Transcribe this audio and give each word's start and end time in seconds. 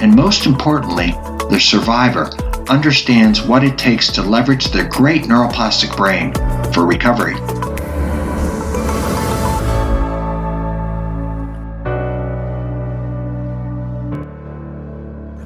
and 0.00 0.14
most 0.14 0.46
importantly, 0.46 1.10
the 1.50 1.58
survivor 1.58 2.30
understands 2.68 3.42
what 3.42 3.62
it 3.62 3.76
takes 3.76 4.10
to 4.12 4.22
leverage 4.22 4.66
their 4.66 4.88
great 4.88 5.24
neuroplastic 5.24 5.94
brain 5.96 6.32
for 6.72 6.86
recovery. 6.86 7.34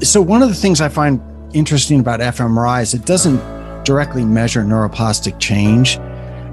So, 0.05 0.20
one 0.20 0.42
of 0.42 0.48
the 0.48 0.55
things 0.55 0.80
I 0.80 0.88
find 0.88 1.20
interesting 1.55 1.98
about 1.98 2.20
fMRI 2.20 2.82
is 2.82 2.94
it 2.94 3.06
doesn't 3.06 3.38
directly 3.84 4.25
measure 4.25 4.62
neuroplastic 4.62 5.41
change. 5.41 5.97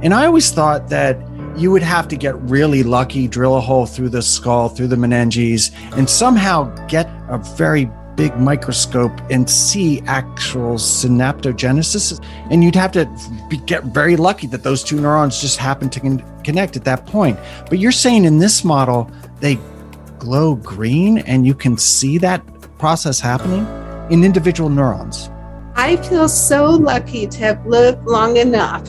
And 0.03 0.13
I 0.13 0.25
always 0.25 0.51
thought 0.51 0.89
that 0.89 1.17
you 1.57 1.71
would 1.71 1.83
have 1.83 2.07
to 2.09 2.15
get 2.15 2.35
really 2.41 2.83
lucky, 2.83 3.27
drill 3.27 3.57
a 3.57 3.61
hole 3.61 3.85
through 3.85 4.09
the 4.09 4.21
skull, 4.21 4.69
through 4.69 4.87
the 4.87 4.95
meninges, 4.95 5.71
and 5.97 6.09
somehow 6.09 6.63
get 6.87 7.09
a 7.29 7.37
very 7.37 7.89
big 8.15 8.37
microscope 8.37 9.11
and 9.29 9.49
see 9.49 10.01
actual 10.01 10.75
synaptogenesis. 10.75 12.23
And 12.49 12.63
you'd 12.63 12.75
have 12.75 12.91
to 12.91 13.09
be, 13.49 13.57
get 13.57 13.83
very 13.85 14.15
lucky 14.15 14.47
that 14.47 14.63
those 14.63 14.83
two 14.83 14.99
neurons 14.99 15.41
just 15.41 15.57
happen 15.57 15.89
to 15.89 15.99
con- 15.99 16.43
connect 16.43 16.75
at 16.75 16.83
that 16.85 17.05
point. 17.05 17.37
But 17.69 17.79
you're 17.79 17.91
saying 17.91 18.25
in 18.25 18.37
this 18.37 18.63
model, 18.63 19.09
they 19.39 19.57
glow 20.19 20.55
green 20.55 21.19
and 21.19 21.47
you 21.47 21.55
can 21.55 21.77
see 21.77 22.17
that 22.19 22.45
process 22.77 23.19
happening 23.19 23.65
in 24.11 24.23
individual 24.23 24.69
neurons. 24.69 25.29
I 25.75 25.95
feel 25.95 26.27
so 26.27 26.65
lucky 26.65 27.27
to 27.27 27.37
have 27.39 27.65
lived 27.65 28.05
long 28.05 28.37
enough 28.37 28.87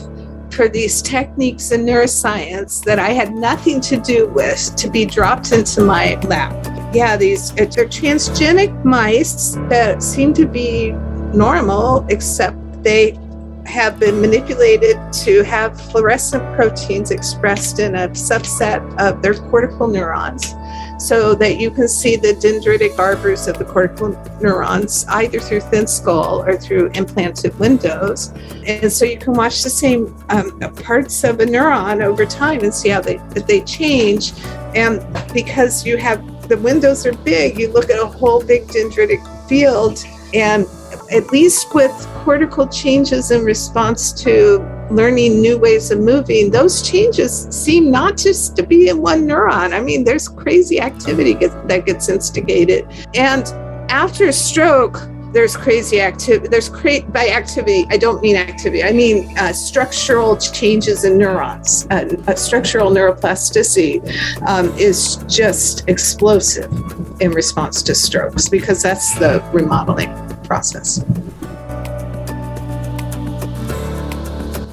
for 0.53 0.69
these 0.69 1.01
techniques 1.01 1.71
in 1.71 1.85
neuroscience 1.85 2.83
that 2.85 2.99
I 2.99 3.09
had 3.09 3.33
nothing 3.33 3.81
to 3.81 3.97
do 3.97 4.27
with 4.27 4.75
to 4.75 4.89
be 4.89 5.05
dropped 5.05 5.51
into 5.51 5.81
my 5.81 6.15
lap. 6.21 6.53
Yeah, 6.93 7.17
these 7.17 7.51
uh, 7.53 7.63
are 7.63 7.85
transgenic 7.85 8.85
mice 8.85 9.55
that 9.69 10.03
seem 10.03 10.33
to 10.35 10.45
be 10.45 10.91
normal, 11.33 12.05
except 12.09 12.57
they 12.83 13.17
have 13.65 13.99
been 13.99 14.19
manipulated 14.21 14.97
to 15.13 15.41
have 15.43 15.79
fluorescent 15.91 16.43
proteins 16.55 17.11
expressed 17.11 17.79
in 17.79 17.95
a 17.95 18.09
subset 18.09 18.81
of 18.99 19.21
their 19.21 19.33
cortical 19.33 19.87
neurons 19.87 20.53
so 20.97 21.35
that 21.35 21.59
you 21.59 21.71
can 21.71 21.87
see 21.87 22.15
the 22.15 22.33
dendritic 22.33 22.97
arbors 22.97 23.47
of 23.47 23.57
the 23.57 23.65
cortical 23.65 24.09
neurons 24.41 25.05
either 25.09 25.39
through 25.39 25.59
thin 25.61 25.87
skull 25.87 26.43
or 26.45 26.57
through 26.57 26.87
implanted 26.93 27.57
windows. 27.59 28.31
And 28.65 28.91
so 28.91 29.05
you 29.05 29.17
can 29.17 29.33
watch 29.33 29.63
the 29.63 29.69
same 29.69 30.15
um, 30.29 30.59
parts 30.75 31.23
of 31.23 31.39
a 31.39 31.45
neuron 31.45 32.01
over 32.03 32.25
time 32.25 32.61
and 32.61 32.73
see 32.73 32.89
how 32.89 33.01
they, 33.01 33.17
they 33.47 33.61
change. 33.61 34.33
And 34.75 35.05
because 35.33 35.85
you 35.85 35.97
have 35.97 36.47
the 36.47 36.57
windows 36.57 37.05
are 37.05 37.15
big, 37.17 37.59
you 37.59 37.71
look 37.71 37.89
at 37.89 37.99
a 37.99 38.05
whole 38.05 38.43
big 38.43 38.67
dendritic 38.67 39.21
field 39.47 40.03
and 40.33 40.65
at 41.11 41.31
least 41.31 41.73
with 41.73 41.91
cortical 42.23 42.67
changes 42.67 43.31
in 43.31 43.43
response 43.43 44.11
to 44.23 44.59
learning 44.95 45.41
new 45.41 45.57
ways 45.57 45.91
of 45.91 45.99
moving, 45.99 46.51
those 46.51 46.81
changes 46.81 47.47
seem 47.49 47.91
not 47.91 48.17
just 48.17 48.55
to 48.57 48.63
be 48.63 48.89
in 48.89 49.01
one 49.01 49.27
neuron. 49.27 49.73
I 49.73 49.81
mean, 49.81 50.03
there's 50.03 50.27
crazy 50.27 50.79
activity 50.79 51.33
get, 51.33 51.67
that 51.67 51.85
gets 51.85 52.09
instigated. 52.09 52.87
And 53.13 53.45
after 53.89 54.27
a 54.27 54.33
stroke, 54.33 54.99
there's 55.33 55.57
crazy 55.57 55.99
activity. 55.99 56.47
There's 56.47 56.69
cra- 56.69 57.01
by 57.01 57.29
activity, 57.29 57.87
I 57.89 57.97
don't 57.97 58.21
mean 58.21 58.35
activity. 58.35 58.83
I 58.83 58.91
mean 58.91 59.35
uh, 59.37 59.51
structural 59.51 60.37
changes 60.37 61.03
in 61.05 61.17
neurons. 61.17 61.87
Uh, 61.89 62.35
structural 62.35 62.91
neuroplasticity 62.91 63.99
um, 64.47 64.69
is 64.77 65.17
just 65.27 65.89
explosive 65.89 66.71
in 67.19 67.31
response 67.31 67.81
to 67.83 67.95
strokes 67.95 68.47
because 68.47 68.83
that's 68.83 69.17
the 69.17 69.43
remodeling 69.51 70.13
process. 70.43 71.03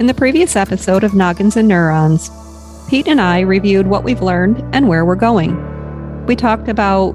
In 0.00 0.06
the 0.06 0.14
previous 0.14 0.56
episode 0.56 1.04
of 1.04 1.12
Noggins 1.12 1.58
and 1.58 1.68
Neurons, 1.68 2.30
Pete 2.88 3.06
and 3.06 3.20
I 3.20 3.40
reviewed 3.40 3.86
what 3.86 4.02
we've 4.02 4.22
learned 4.22 4.64
and 4.74 4.88
where 4.88 5.04
we're 5.04 5.14
going. 5.14 6.24
We 6.24 6.36
talked 6.36 6.68
about 6.68 7.12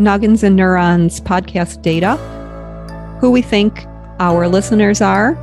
Noggins 0.00 0.42
and 0.42 0.56
Neurons 0.56 1.20
podcast 1.20 1.80
data, 1.80 2.16
who 3.20 3.30
we 3.30 3.40
think 3.40 3.86
our 4.18 4.48
listeners 4.48 5.00
are, 5.00 5.36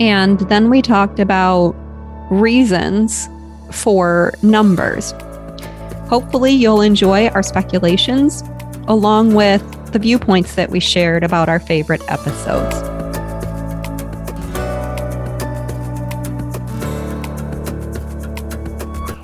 and 0.00 0.40
then 0.40 0.70
we 0.70 0.82
talked 0.82 1.20
about 1.20 1.76
reasons 2.32 3.28
for 3.70 4.34
numbers. 4.42 5.12
Hopefully, 6.08 6.50
you'll 6.50 6.80
enjoy 6.80 7.28
our 7.28 7.44
speculations 7.44 8.42
along 8.88 9.34
with 9.34 9.62
the 9.92 10.00
viewpoints 10.00 10.56
that 10.56 10.70
we 10.70 10.80
shared 10.80 11.22
about 11.22 11.48
our 11.48 11.60
favorite 11.60 12.02
episodes. 12.08 12.99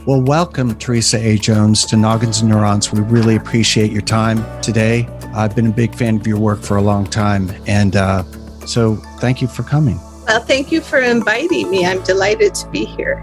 Well, 0.06 0.22
welcome, 0.22 0.76
Theresa 0.76 1.18
A. 1.18 1.36
Jones, 1.36 1.84
to 1.86 1.96
Noggins 1.96 2.40
and 2.40 2.48
Neurons. 2.48 2.92
We 2.92 3.00
really 3.00 3.34
appreciate 3.34 3.90
your 3.90 4.02
time 4.02 4.38
today. 4.62 5.08
I've 5.34 5.56
been 5.56 5.66
a 5.66 5.72
big 5.72 5.96
fan 5.96 6.14
of 6.14 6.28
your 6.28 6.38
work 6.38 6.62
for 6.62 6.76
a 6.76 6.80
long 6.80 7.06
time. 7.06 7.50
And 7.66 7.96
uh, 7.96 8.22
so 8.66 8.94
thank 9.18 9.42
you 9.42 9.48
for 9.48 9.64
coming. 9.64 9.98
Well, 10.28 10.38
thank 10.44 10.70
you 10.70 10.80
for 10.80 11.00
inviting 11.00 11.72
me. 11.72 11.84
I'm 11.84 12.04
delighted 12.04 12.54
to 12.54 12.68
be 12.70 12.84
here. 12.84 13.16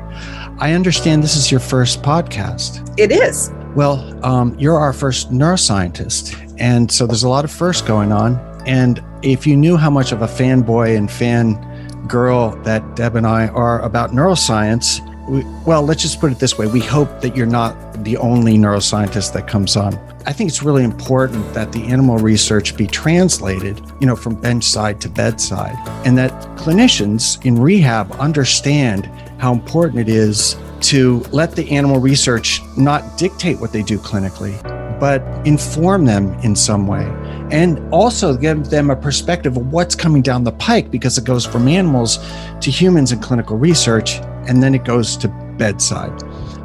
I 0.59 0.73
understand 0.73 1.23
this 1.23 1.37
is 1.37 1.49
your 1.49 1.61
first 1.61 2.01
podcast. 2.01 2.93
It 2.99 3.13
is. 3.13 3.49
Well, 3.77 4.19
um, 4.25 4.53
you're 4.59 4.77
our 4.77 4.91
first 4.91 5.31
neuroscientist. 5.31 6.53
And 6.59 6.91
so 6.91 7.07
there's 7.07 7.23
a 7.23 7.29
lot 7.29 7.45
of 7.45 7.51
firsts 7.51 7.81
going 7.81 8.11
on. 8.11 8.35
And 8.67 9.01
if 9.21 9.47
you 9.47 9.55
knew 9.55 9.77
how 9.77 9.89
much 9.89 10.11
of 10.11 10.21
a 10.21 10.27
fanboy 10.27 10.97
and 10.97 11.09
fan 11.09 12.05
girl 12.09 12.61
that 12.63 12.97
Deb 12.97 13.15
and 13.15 13.25
I 13.25 13.47
are 13.47 13.79
about 13.83 14.11
neuroscience, 14.11 14.99
we, 15.27 15.43
well, 15.65 15.83
let's 15.83 16.01
just 16.01 16.19
put 16.19 16.31
it 16.31 16.39
this 16.39 16.57
way. 16.57 16.67
We 16.67 16.81
hope 16.81 17.21
that 17.21 17.35
you're 17.35 17.45
not 17.45 18.03
the 18.03 18.17
only 18.17 18.57
neuroscientist 18.57 19.33
that 19.33 19.47
comes 19.47 19.77
on. 19.77 19.95
I 20.25 20.33
think 20.33 20.49
it's 20.49 20.63
really 20.63 20.83
important 20.83 21.53
that 21.53 21.71
the 21.71 21.83
animal 21.83 22.17
research 22.17 22.77
be 22.77 22.87
translated, 22.87 23.81
you 23.99 24.07
know, 24.07 24.15
from 24.15 24.35
bench 24.35 24.63
side 24.63 25.01
to 25.01 25.09
bedside, 25.09 25.75
and 26.05 26.17
that 26.17 26.31
clinicians 26.57 27.43
in 27.45 27.59
rehab 27.59 28.11
understand 28.13 29.05
how 29.37 29.53
important 29.53 29.99
it 29.99 30.09
is 30.09 30.55
to 30.81 31.19
let 31.31 31.53
the 31.53 31.69
animal 31.71 31.99
research 31.99 32.61
not 32.77 33.17
dictate 33.17 33.59
what 33.59 33.71
they 33.71 33.83
do 33.83 33.97
clinically, 33.97 34.61
but 34.99 35.21
inform 35.45 36.05
them 36.05 36.33
in 36.39 36.55
some 36.55 36.87
way. 36.87 37.05
and 37.51 37.79
also 37.93 38.35
give 38.35 38.69
them 38.71 38.89
a 38.89 38.95
perspective 38.95 39.57
of 39.57 39.71
what's 39.71 39.93
coming 39.93 40.23
down 40.23 40.43
the 40.43 40.51
pike 40.53 40.89
because 40.89 41.19
it 41.19 41.23
goes 41.23 41.45
from 41.45 41.67
animals 41.67 42.17
to 42.59 42.71
humans 42.71 43.11
in 43.11 43.19
clinical 43.19 43.57
research 43.57 44.19
and 44.47 44.61
then 44.61 44.73
it 44.75 44.83
goes 44.83 45.17
to 45.17 45.27
bedside. 45.57 46.21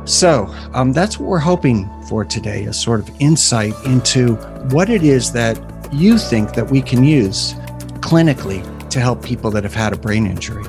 So 0.08 0.52
um, 0.72 0.92
that's 0.92 1.18
what 1.18 1.28
we're 1.28 1.38
hoping 1.38 1.88
for 2.08 2.24
today 2.24 2.64
a 2.64 2.72
sort 2.72 3.00
of 3.00 3.10
insight 3.20 3.74
into 3.84 4.36
what 4.70 4.88
it 4.88 5.02
is 5.02 5.32
that 5.32 5.58
you 5.92 6.18
think 6.18 6.54
that 6.54 6.70
we 6.70 6.80
can 6.80 7.04
use 7.04 7.54
clinically 8.00 8.62
to 8.88 9.00
help 9.00 9.22
people 9.22 9.50
that 9.50 9.64
have 9.64 9.74
had 9.74 9.92
a 9.92 9.96
brain 9.96 10.26
injury. 10.26 10.64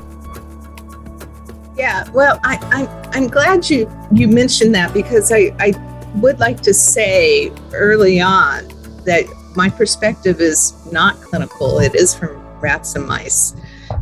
Yeah, 1.78 2.10
well, 2.12 2.40
I, 2.44 2.58
I, 2.74 3.10
I'm 3.18 3.28
glad 3.28 3.70
you, 3.70 3.90
you 4.12 4.28
mentioned 4.28 4.76
that 4.76 4.94
because 4.94 5.32
I, 5.32 5.56
I 5.60 5.72
would 6.16 6.40
like 6.40 6.60
to 6.62 6.74
say 6.74 7.54
early 7.72 8.20
on 8.20 8.68
that 9.06 9.24
my 9.56 9.70
perspective 9.70 10.42
is 10.42 10.74
not 10.92 11.16
clinical, 11.22 11.80
it 11.80 11.96
is 11.96 12.14
from 12.14 12.38
rats 12.60 12.96
and 12.96 13.08
mice. 13.08 13.56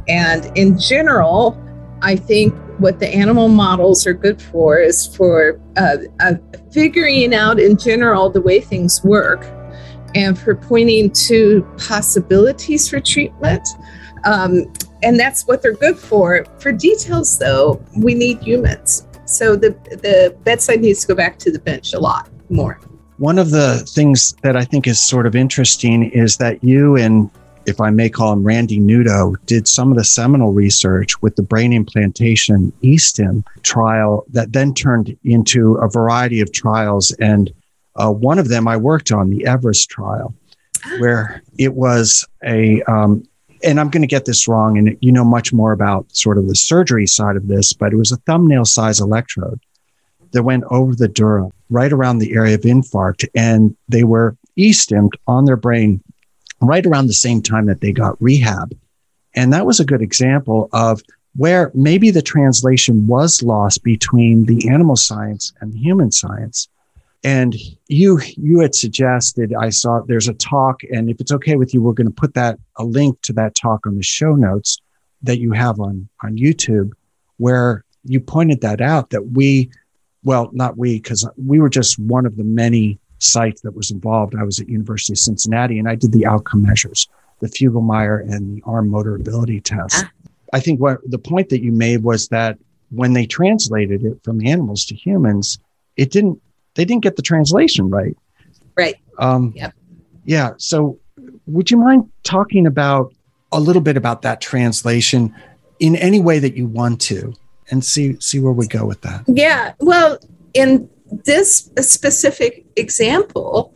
And 0.08 0.52
in 0.58 0.80
general, 0.80 1.56
I 2.02 2.16
think 2.16 2.56
what 2.80 3.00
the 3.00 3.08
animal 3.08 3.48
models 3.48 4.06
are 4.06 4.14
good 4.14 4.42
for 4.42 4.78
is 4.80 5.08
for 5.16 5.60
uh, 5.78 5.98
uh, 6.20 6.36
figuring 6.72 7.34
out 7.34 7.60
in 7.60 7.78
general 7.78 8.30
the 8.30 8.42
way 8.42 8.60
things 8.60 9.04
work 9.04 9.46
and 10.16 10.38
for 10.38 10.56
pointing 10.56 11.12
to 11.12 11.68
possibilities 11.78 12.90
for 12.90 13.00
treatment. 13.00 13.68
Um, 14.26 14.72
and 15.04 15.20
that's 15.20 15.46
what 15.48 15.62
they're 15.62 15.74
good 15.74 15.98
for. 15.98 16.46
For 16.60 16.72
details, 16.72 17.38
though, 17.38 17.84
we 17.98 18.14
need 18.14 18.42
humans. 18.42 19.08
So 19.26 19.56
the, 19.56 19.72
the 19.90 20.36
bedside 20.44 20.82
needs 20.82 21.02
to 21.02 21.08
go 21.08 21.16
back 21.16 21.38
to 21.40 21.52
the 21.52 21.60
bench 21.60 21.94
a 21.94 22.00
lot 22.00 22.30
more. 22.50 22.80
One 23.18 23.40
of 23.40 23.52
the 23.52 23.80
things 23.88 24.34
that 24.44 24.56
I 24.56 24.64
think 24.64 24.88
is 24.88 25.00
sort 25.00 25.26
of 25.26 25.36
interesting 25.36 26.04
is 26.12 26.38
that 26.38 26.64
you 26.64 26.96
and 26.96 27.30
if 27.68 27.82
I 27.82 27.90
may 27.90 28.10
call 28.10 28.32
him 28.32 28.44
Randy 28.44 28.80
Nudo, 28.80 29.36
did 29.46 29.68
some 29.68 29.92
of 29.92 29.98
the 29.98 30.06
seminal 30.06 30.54
research 30.54 31.22
with 31.22 31.36
the 31.36 31.44
brain 31.44 31.74
implantation 31.74 32.72
eSTIM 32.82 33.44
trial 33.62 34.26
that 34.30 34.54
then 34.54 34.74
turned 34.74 35.16
into 35.26 35.76
a 35.76 35.90
variety 35.90 36.40
of 36.40 36.54
trials. 36.54 37.12
And 37.20 37.54
uh, 37.98 38.12
one 38.12 38.40
of 38.40 38.48
them 38.48 38.70
I 38.70 38.78
worked 38.78 39.12
on, 39.12 39.30
the 39.30 39.46
Everest 39.46 39.90
trial, 39.90 40.34
where 41.00 41.44
it 41.60 41.74
was 41.74 42.26
a, 42.46 42.82
um, 42.84 43.28
and 43.64 43.82
I'm 43.82 43.90
going 43.90 44.02
to 44.02 44.08
get 44.08 44.24
this 44.24 44.48
wrong, 44.48 44.78
and 44.78 44.96
you 45.02 45.12
know 45.12 45.26
much 45.26 45.52
more 45.52 45.74
about 45.74 46.16
sort 46.16 46.38
of 46.38 46.48
the 46.48 46.56
surgery 46.56 47.06
side 47.06 47.36
of 47.36 47.50
this, 47.50 47.74
but 47.74 47.92
it 47.92 47.98
was 47.98 48.14
a 48.14 48.18
thumbnail 48.18 48.64
size 48.64 49.02
electrode 49.02 49.60
that 50.32 50.44
went 50.44 50.64
over 50.70 50.96
the 50.96 51.08
dura 51.08 51.50
right 51.70 51.92
around 51.92 52.20
the 52.20 52.34
area 52.34 52.56
of 52.56 52.62
infarct, 52.62 53.28
and 53.36 53.76
they 53.90 54.06
were 54.06 54.38
e-stimmed 54.56 55.14
on 55.28 55.46
their 55.46 55.58
brain 55.58 56.02
right 56.62 56.86
around 56.86 57.08
the 57.08 57.14
same 57.14 57.42
time 57.42 57.66
that 57.68 57.82
they 57.82 57.92
got 57.92 58.22
rehab. 58.22 58.76
And 59.36 59.54
that 59.54 59.66
was 59.66 59.80
a 59.80 59.86
good 59.86 60.02
example 60.02 60.70
of 60.74 61.02
where 61.36 61.72
maybe 61.76 62.10
the 62.10 62.22
translation 62.22 63.06
was 63.06 63.44
lost 63.44 63.84
between 63.84 64.46
the 64.46 64.68
animal 64.70 64.96
science 64.96 65.54
and 65.62 65.72
the 65.72 65.78
human 65.78 66.12
science. 66.12 66.68
And 67.24 67.56
you 67.88 68.20
you 68.36 68.60
had 68.60 68.76
suggested 68.76 69.54
I 69.54 69.70
saw 69.70 70.02
there's 70.02 70.28
a 70.28 70.34
talk, 70.34 70.82
and 70.92 71.10
if 71.10 71.20
it's 71.20 71.32
okay 71.32 71.56
with 71.56 71.74
you, 71.74 71.82
we're 71.82 71.94
going 71.94 72.08
to 72.08 72.14
put 72.14 72.36
that 72.36 72.60
a 72.78 72.84
link 72.84 73.22
to 73.24 73.34
that 73.34 73.56
talk 73.56 73.86
on 73.86 73.96
the 73.96 74.04
show 74.04 74.36
notes 74.36 74.78
that 75.24 75.40
you 75.40 75.52
have 75.52 75.80
on 75.80 76.08
on 76.24 76.38
YouTube, 76.38 76.92
where 77.38 77.84
you 78.04 78.20
pointed 78.20 78.62
that 78.62 78.82
out 78.82 79.10
that 79.10 79.32
we, 79.32 79.70
well, 80.24 80.50
not 80.54 80.78
we, 80.78 81.00
because 81.00 81.28
we 81.44 81.60
were 81.60 81.70
just 81.70 82.00
one 82.00 82.26
of 82.26 82.38
the 82.38 82.44
many 82.44 83.00
site 83.20 83.60
that 83.64 83.76
was 83.76 83.92
involved. 83.92 84.36
I 84.36 84.44
was 84.44 84.60
at 84.60 84.70
University 84.70 85.14
of 85.14 85.20
Cincinnati 85.20 85.80
and 85.80 85.90
I 85.90 85.96
did 85.96 86.12
the 86.12 86.26
outcome 86.26 86.64
measures, 86.64 87.08
the 87.40 87.48
Fugl-Meyer 87.48 88.20
and 88.20 88.58
the 88.58 88.64
arm 88.66 88.90
motor 88.90 89.16
ability 89.16 89.62
test. 89.62 90.06
Ah. 90.06 90.12
I 90.54 90.60
think 90.60 90.80
what 90.80 91.00
the 91.10 91.20
point 91.20 91.50
that 91.50 91.62
you 91.62 91.72
made 91.72 92.04
was 92.04 92.30
that 92.30 92.58
when 92.90 93.14
they 93.14 93.26
translated 93.26 94.04
it 94.04 94.24
from 94.24 94.46
animals 94.46 94.86
to 94.86 94.96
humans, 94.96 95.60
it 95.98 96.12
didn't 96.12 96.42
they 96.76 96.86
didn't 96.86 97.04
get 97.04 97.16
the 97.16 97.22
translation 97.22 97.90
right. 97.90 98.16
Right. 98.76 98.96
Um, 99.18 99.52
yep. 99.56 99.74
Yeah. 100.26 100.52
So 100.58 101.00
would 101.48 101.72
you 101.72 101.78
mind 101.78 102.10
talking 102.24 102.68
about 102.68 103.14
a 103.52 103.60
little 103.60 103.82
bit 103.82 103.98
about 103.98 104.22
that 104.22 104.42
translation 104.42 105.36
in 105.80 105.96
any 105.96 106.22
way 106.22 106.40
that 106.40 106.56
you 106.56 106.68
want 106.68 107.02
to 107.02 107.34
and 107.72 107.84
see 107.84 108.18
see 108.20 108.40
where 108.40 108.54
we 108.54 108.68
go 108.68 108.86
with 108.86 109.02
that? 109.02 109.24
Yeah. 109.28 109.74
Well, 109.80 110.20
in 110.54 110.90
this 111.26 111.70
specific 111.82 112.67
example, 112.78 113.74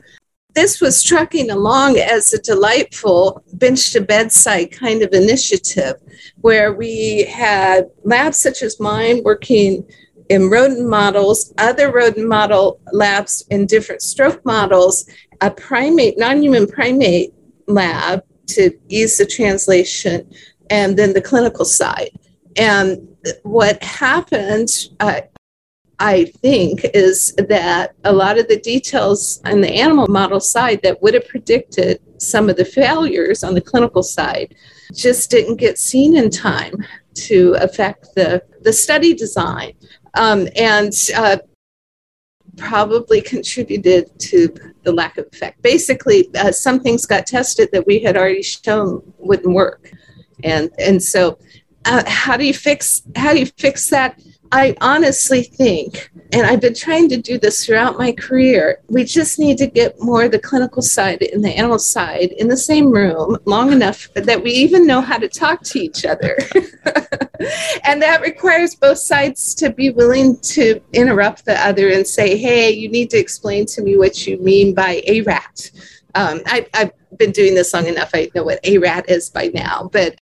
this 0.54 0.82
was 0.82 1.04
trucking 1.04 1.50
along 1.50 1.98
as 1.98 2.34
a 2.34 2.42
delightful 2.42 3.44
bench 3.54 3.92
to 3.94 4.02
bedside 4.02 4.72
kind 4.72 5.02
of 5.02 5.14
initiative 5.14 5.96
where 6.42 6.74
we 6.74 7.24
had 7.24 7.90
labs 8.04 8.38
such 8.38 8.62
as 8.62 8.80
mine 8.80 9.22
working 9.24 9.86
in 10.30 10.50
rodent 10.50 10.88
models, 10.88 11.54
other 11.58 11.92
rodent 11.92 12.28
model 12.28 12.80
labs 12.92 13.46
in 13.50 13.66
different 13.66 14.02
stroke 14.02 14.44
models, 14.46 15.06
a 15.42 15.52
primate, 15.52 16.18
non 16.18 16.42
human 16.42 16.68
primate 16.68 17.34
lab 17.68 18.24
to 18.48 18.72
ease 18.90 19.18
the 19.18 19.26
translation, 19.26 20.30
and 20.70 20.98
then 20.98 21.14
the 21.14 21.22
clinical 21.22 21.66
side. 21.66 22.12
And 22.58 23.08
what 23.44 23.82
happened, 23.84 24.70
uh, 25.00 25.22
I 26.02 26.26
think, 26.26 26.84
is 26.96 27.32
that 27.38 27.94
a 28.04 28.12
lot 28.12 28.40
of 28.40 28.48
the 28.48 28.60
details 28.60 29.40
on 29.46 29.62
the 29.62 29.70
animal 29.70 30.08
model 30.08 30.40
side 30.40 30.82
that 30.82 31.00
would 31.04 31.14
have 31.14 31.28
predicted 31.28 32.02
some 32.18 32.50
of 32.50 32.58
the 32.58 32.66
failures 32.66 33.44
on 33.44 33.54
the 33.54 33.62
clinical 33.62 34.02
side 34.02 34.56
just 34.96 35.30
didn't 35.30 35.58
get 35.58 35.78
seen 35.78 36.18
in 36.18 36.32
time 36.32 36.74
to 37.14 37.56
affect 37.60 38.08
the, 38.16 38.42
the 38.62 38.74
study 38.74 39.14
design. 39.14 39.74
Um, 40.16 40.48
and 40.56 40.92
uh, 41.16 41.38
probably 42.58 43.22
contributed 43.22 44.08
to 44.20 44.50
the 44.82 44.92
lack 44.92 45.20
of 45.20 45.28
effect. 45.32 45.62
Basically, 45.62 46.28
uh, 46.36 46.52
some 46.52 46.80
things 46.80 47.06
got 47.06 47.28
tested 47.28 47.70
that 47.74 47.86
we 47.86 48.00
had 48.00 48.18
already 48.18 48.42
shown 48.42 49.02
wouldn't 49.20 49.54
work, 49.54 49.92
and 50.44 50.70
and 50.78 51.02
so 51.02 51.38
uh, 51.86 52.04
how 52.08 52.36
do 52.36 52.46
you 52.46 52.54
fix 52.54 53.04
how 53.16 53.34
do 53.34 53.40
you 53.40 53.46
fix 53.58 53.90
that? 53.90 54.20
I 54.54 54.76
honestly 54.82 55.44
think, 55.44 56.12
and 56.34 56.46
I've 56.46 56.60
been 56.60 56.76
trying 56.76 57.08
to 57.10 57.18
do 57.18 57.38
this 57.38 57.66
throughout 57.66 57.98
my 57.98 58.12
career, 58.12 58.80
we 58.90 59.06
just 59.06 59.40
need 59.40 59.58
to 59.60 59.68
get 59.68 60.02
more 60.02 60.28
the 60.28 60.40
clinical 60.40 60.82
side 60.82 61.22
and 61.22 61.44
the 61.44 61.58
animal 61.58 61.80
side 61.80 62.34
in 62.34 62.50
the 62.50 62.58
same 62.58 62.92
room 62.92 63.38
long 63.46 63.72
enough 63.72 64.10
that 64.14 64.44
we 64.44 64.52
even 64.52 64.86
know 64.86 65.00
how 65.00 65.18
to 65.18 65.30
talk 65.30 65.62
to 65.64 65.80
each 65.80 66.06
other. 66.06 66.38
and 67.86 68.02
that 68.02 68.22
requires 68.22 68.76
both 68.76 68.98
sides 68.98 69.56
to 69.56 69.70
be 69.70 69.90
willing 69.90 70.38
to 70.40 70.82
interrupt 70.92 71.46
the 71.46 71.60
other 71.66 71.90
and 71.90 72.06
say, 72.06 72.38
hey, 72.38 72.72
you 72.72 72.90
need 72.90 73.10
to 73.12 73.18
explain 73.18 73.66
to 73.68 73.82
me 73.82 73.98
what 73.98 74.28
you 74.28 74.38
mean 74.40 74.74
by 74.74 75.02
a 75.08 75.22
rat. 75.22 75.72
Um, 76.16 76.42
I, 76.46 76.68
I've 76.74 76.92
been 77.18 77.32
doing 77.32 77.56
this 77.56 77.74
long 77.74 77.88
enough. 77.88 78.12
I 78.14 78.30
know 78.36 78.44
what 78.44 78.60
a 78.66 78.78
rat 78.78 79.10
is 79.10 79.30
by 79.30 79.48
now, 79.54 79.90
but 79.92 80.20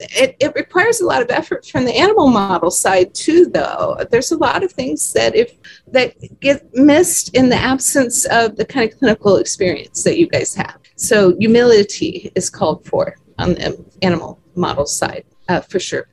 it, 0.00 0.36
it 0.40 0.54
requires 0.54 1.00
a 1.00 1.06
lot 1.06 1.22
of 1.22 1.30
effort 1.30 1.66
from 1.66 1.84
the 1.84 1.94
animal 1.94 2.28
model 2.28 2.70
side 2.70 3.14
too 3.14 3.46
though. 3.46 3.96
There's 4.10 4.32
a 4.32 4.38
lot 4.38 4.62
of 4.62 4.72
things 4.72 5.12
that 5.12 5.34
if 5.34 5.52
that 5.88 6.14
get 6.40 6.66
missed 6.74 7.34
in 7.34 7.50
the 7.50 7.56
absence 7.56 8.24
of 8.26 8.56
the 8.56 8.64
kind 8.64 8.90
of 8.90 8.98
clinical 8.98 9.36
experience 9.36 10.02
that 10.04 10.18
you 10.18 10.26
guys 10.28 10.54
have. 10.54 10.78
So 10.96 11.36
humility 11.38 12.32
is 12.34 12.48
called 12.50 12.84
for 12.86 13.16
on 13.38 13.54
the 13.54 13.84
animal 14.02 14.40
model 14.54 14.86
side 14.86 15.24
uh, 15.48 15.60
for 15.60 15.78
sure. 15.78 16.06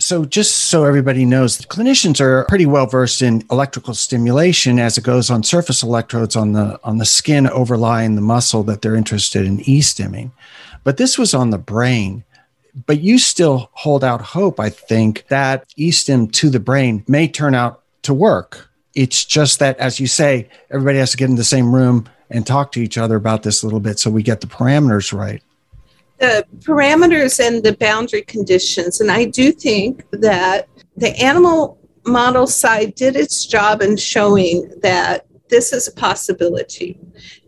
So 0.00 0.24
just 0.24 0.54
so 0.54 0.84
everybody 0.84 1.24
knows 1.24 1.58
clinicians 1.58 2.20
are 2.20 2.44
pretty 2.44 2.66
well 2.66 2.86
versed 2.86 3.20
in 3.20 3.42
electrical 3.50 3.94
stimulation 3.94 4.78
as 4.78 4.96
it 4.96 5.02
goes 5.02 5.28
on 5.28 5.42
surface 5.42 5.82
electrodes 5.82 6.36
on 6.36 6.52
the 6.52 6.78
on 6.84 6.98
the 6.98 7.04
skin 7.04 7.48
overlying 7.48 8.14
the 8.14 8.20
muscle 8.20 8.62
that 8.64 8.80
they're 8.80 8.94
interested 8.94 9.44
in 9.44 9.60
e-stimming. 9.68 10.30
But 10.84 10.98
this 10.98 11.18
was 11.18 11.34
on 11.34 11.50
the 11.50 11.58
brain 11.58 12.24
but 12.86 13.00
you 13.00 13.18
still 13.18 13.70
hold 13.72 14.04
out 14.04 14.20
hope, 14.20 14.60
I 14.60 14.70
think, 14.70 15.26
that 15.28 15.68
eSTIM 15.78 16.32
to 16.32 16.50
the 16.50 16.60
brain 16.60 17.04
may 17.08 17.28
turn 17.28 17.54
out 17.54 17.82
to 18.02 18.14
work. 18.14 18.68
It's 18.94 19.24
just 19.24 19.58
that, 19.58 19.78
as 19.78 20.00
you 20.00 20.06
say, 20.06 20.48
everybody 20.70 20.98
has 20.98 21.10
to 21.12 21.16
get 21.16 21.30
in 21.30 21.36
the 21.36 21.44
same 21.44 21.74
room 21.74 22.08
and 22.30 22.46
talk 22.46 22.72
to 22.72 22.80
each 22.80 22.98
other 22.98 23.16
about 23.16 23.42
this 23.42 23.62
a 23.62 23.66
little 23.66 23.80
bit 23.80 23.98
so 23.98 24.10
we 24.10 24.22
get 24.22 24.40
the 24.40 24.46
parameters 24.46 25.12
right. 25.12 25.42
The 26.18 26.44
parameters 26.60 27.38
and 27.38 27.62
the 27.62 27.76
boundary 27.76 28.22
conditions. 28.22 29.00
And 29.00 29.10
I 29.10 29.24
do 29.24 29.52
think 29.52 30.04
that 30.10 30.68
the 30.96 31.16
animal 31.20 31.78
model 32.04 32.46
side 32.46 32.94
did 32.94 33.14
its 33.14 33.46
job 33.46 33.82
in 33.82 33.96
showing 33.96 34.72
that 34.82 35.26
this 35.48 35.72
is 35.72 35.88
a 35.88 35.92
possibility. 35.92 36.98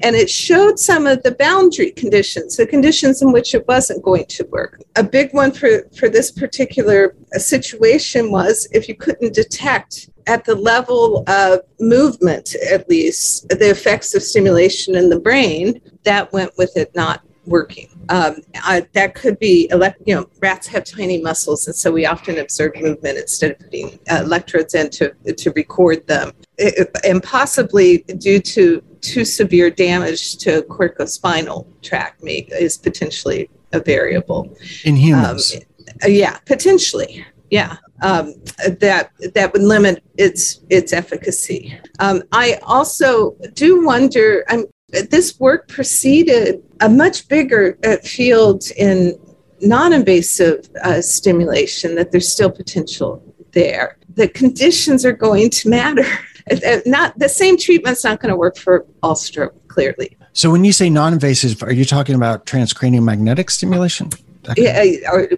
And 0.03 0.17
it 0.17 0.31
showed 0.31 0.79
some 0.79 1.07
of 1.07 1.23
the 1.23 1.33
boundary 1.33 1.93
conditions, 1.93 2.57
the 2.57 2.67
conditions 2.67 3.23
in 3.23 3.33
which 3.33 3.55
it 3.55 3.67
wasn't 3.69 4.03
going 4.03 4.27
to 4.27 4.45
work. 4.51 4.81
A 4.97 5.03
big 5.03 5.33
one 5.33 5.53
for, 5.53 5.89
for 5.97 6.09
this 6.09 6.31
particular 6.31 7.17
uh, 7.35 7.39
situation 7.39 8.31
was 8.31 8.69
if 8.73 8.89
you 8.89 8.95
couldn't 8.95 9.35
detect 9.35 10.11
at 10.27 10.45
the 10.45 10.55
level 10.55 11.25
of 11.29 11.61
movement, 11.81 12.55
at 12.71 12.89
least, 12.89 13.49
the 13.49 13.71
effects 13.71 14.15
of 14.15 14.23
stimulation 14.23 14.95
in 14.95 15.09
the 15.09 15.19
brain, 15.19 15.81
that 16.05 16.33
went 16.33 16.53
with 16.57 16.77
it 16.77 16.95
not 16.95 17.23
working. 17.51 17.89
Um, 18.09 18.37
uh, 18.65 18.81
that 18.95 19.15
could 19.15 19.39
be, 19.39 19.69
elect- 19.71 20.01
you 20.07 20.15
know, 20.15 20.31
rats 20.41 20.67
have 20.69 20.85
tiny 20.85 21.21
muscles, 21.21 21.67
and 21.67 21.77
so 21.77 21.91
we 21.91 22.07
often 22.07 22.39
observe 22.39 22.73
movement 22.77 23.19
instead 23.19 23.51
of 23.51 23.59
putting 23.59 23.99
uh, 24.11 24.23
electrodes 24.25 24.75
in 24.75 24.89
to, 24.91 25.13
to 25.37 25.51
record 25.51 26.07
them. 26.07 26.33
It, 26.57 26.89
and 27.05 27.23
possibly 27.23 27.99
due 28.19 28.41
to 28.41 28.83
too 29.03 29.25
severe 29.25 29.71
damage 29.71 30.37
to 30.39 30.63
corticospinal 30.63 31.67
tract 31.83 32.23
may, 32.23 32.49
is 32.53 32.79
potentially 32.79 33.51
a 33.73 33.81
variable. 33.81 34.57
In 34.85 34.97
humans? 34.97 35.55
Um, 35.55 35.61
yeah, 36.07 36.39
potentially. 36.47 37.27
Yeah, 37.51 37.79
um, 38.03 38.35
that 38.79 39.11
that 39.35 39.53
would 39.53 39.63
limit 39.63 40.05
its 40.17 40.61
its 40.71 40.93
efficacy. 40.93 41.77
Um, 41.99 42.23
I 42.31 42.61
also 42.63 43.37
do 43.55 43.85
wonder. 43.85 44.45
I'm 44.49 44.67
this 45.11 45.39
work 45.39 45.69
preceded 45.69 46.63
a 46.81 46.89
much 46.89 47.29
bigger 47.29 47.79
uh, 47.85 47.97
field 47.99 48.65
in 48.77 49.19
non-invasive 49.61 50.69
uh, 50.83 51.01
stimulation. 51.01 51.95
That 51.95 52.11
there's 52.11 52.31
still 52.31 52.51
potential 52.51 53.23
there. 53.53 53.99
The 54.15 54.29
conditions 54.29 55.05
are 55.05 55.13
going 55.13 55.51
to 55.51 55.69
matter. 55.69 56.07
not 56.87 57.19
the 57.19 57.29
same 57.29 57.57
treatment's 57.57 58.05
not 58.05 58.21
going 58.21 58.31
to 58.31 58.37
work 58.37 58.57
for 58.57 58.87
all 59.03 59.15
stroke. 59.15 59.57
Clearly. 59.69 60.17
So 60.33 60.51
when 60.51 60.65
you 60.65 60.73
say 60.73 60.91
non-invasive, 60.91 61.63
are 61.63 61.73
you 61.73 61.85
talking 61.85 62.15
about 62.15 62.47
transcranial 62.47 63.05
magnetic 63.05 63.51
stimulation? 63.51 64.11
Yeah, 64.57 64.85
or 65.13 65.29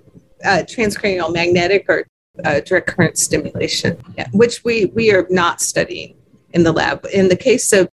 uh, 0.44 0.62
transcranial 0.66 1.32
magnetic 1.32 1.86
or 1.88 2.06
uh, 2.44 2.60
direct 2.60 2.88
current 2.88 3.18
stimulation, 3.18 4.00
yeah, 4.16 4.28
which 4.32 4.64
we 4.64 4.86
we 4.86 5.12
are 5.12 5.26
not 5.30 5.60
studying 5.60 6.16
in 6.52 6.62
the 6.62 6.72
lab. 6.72 7.06
In 7.12 7.28
the 7.28 7.36
case 7.36 7.72
of 7.72 7.88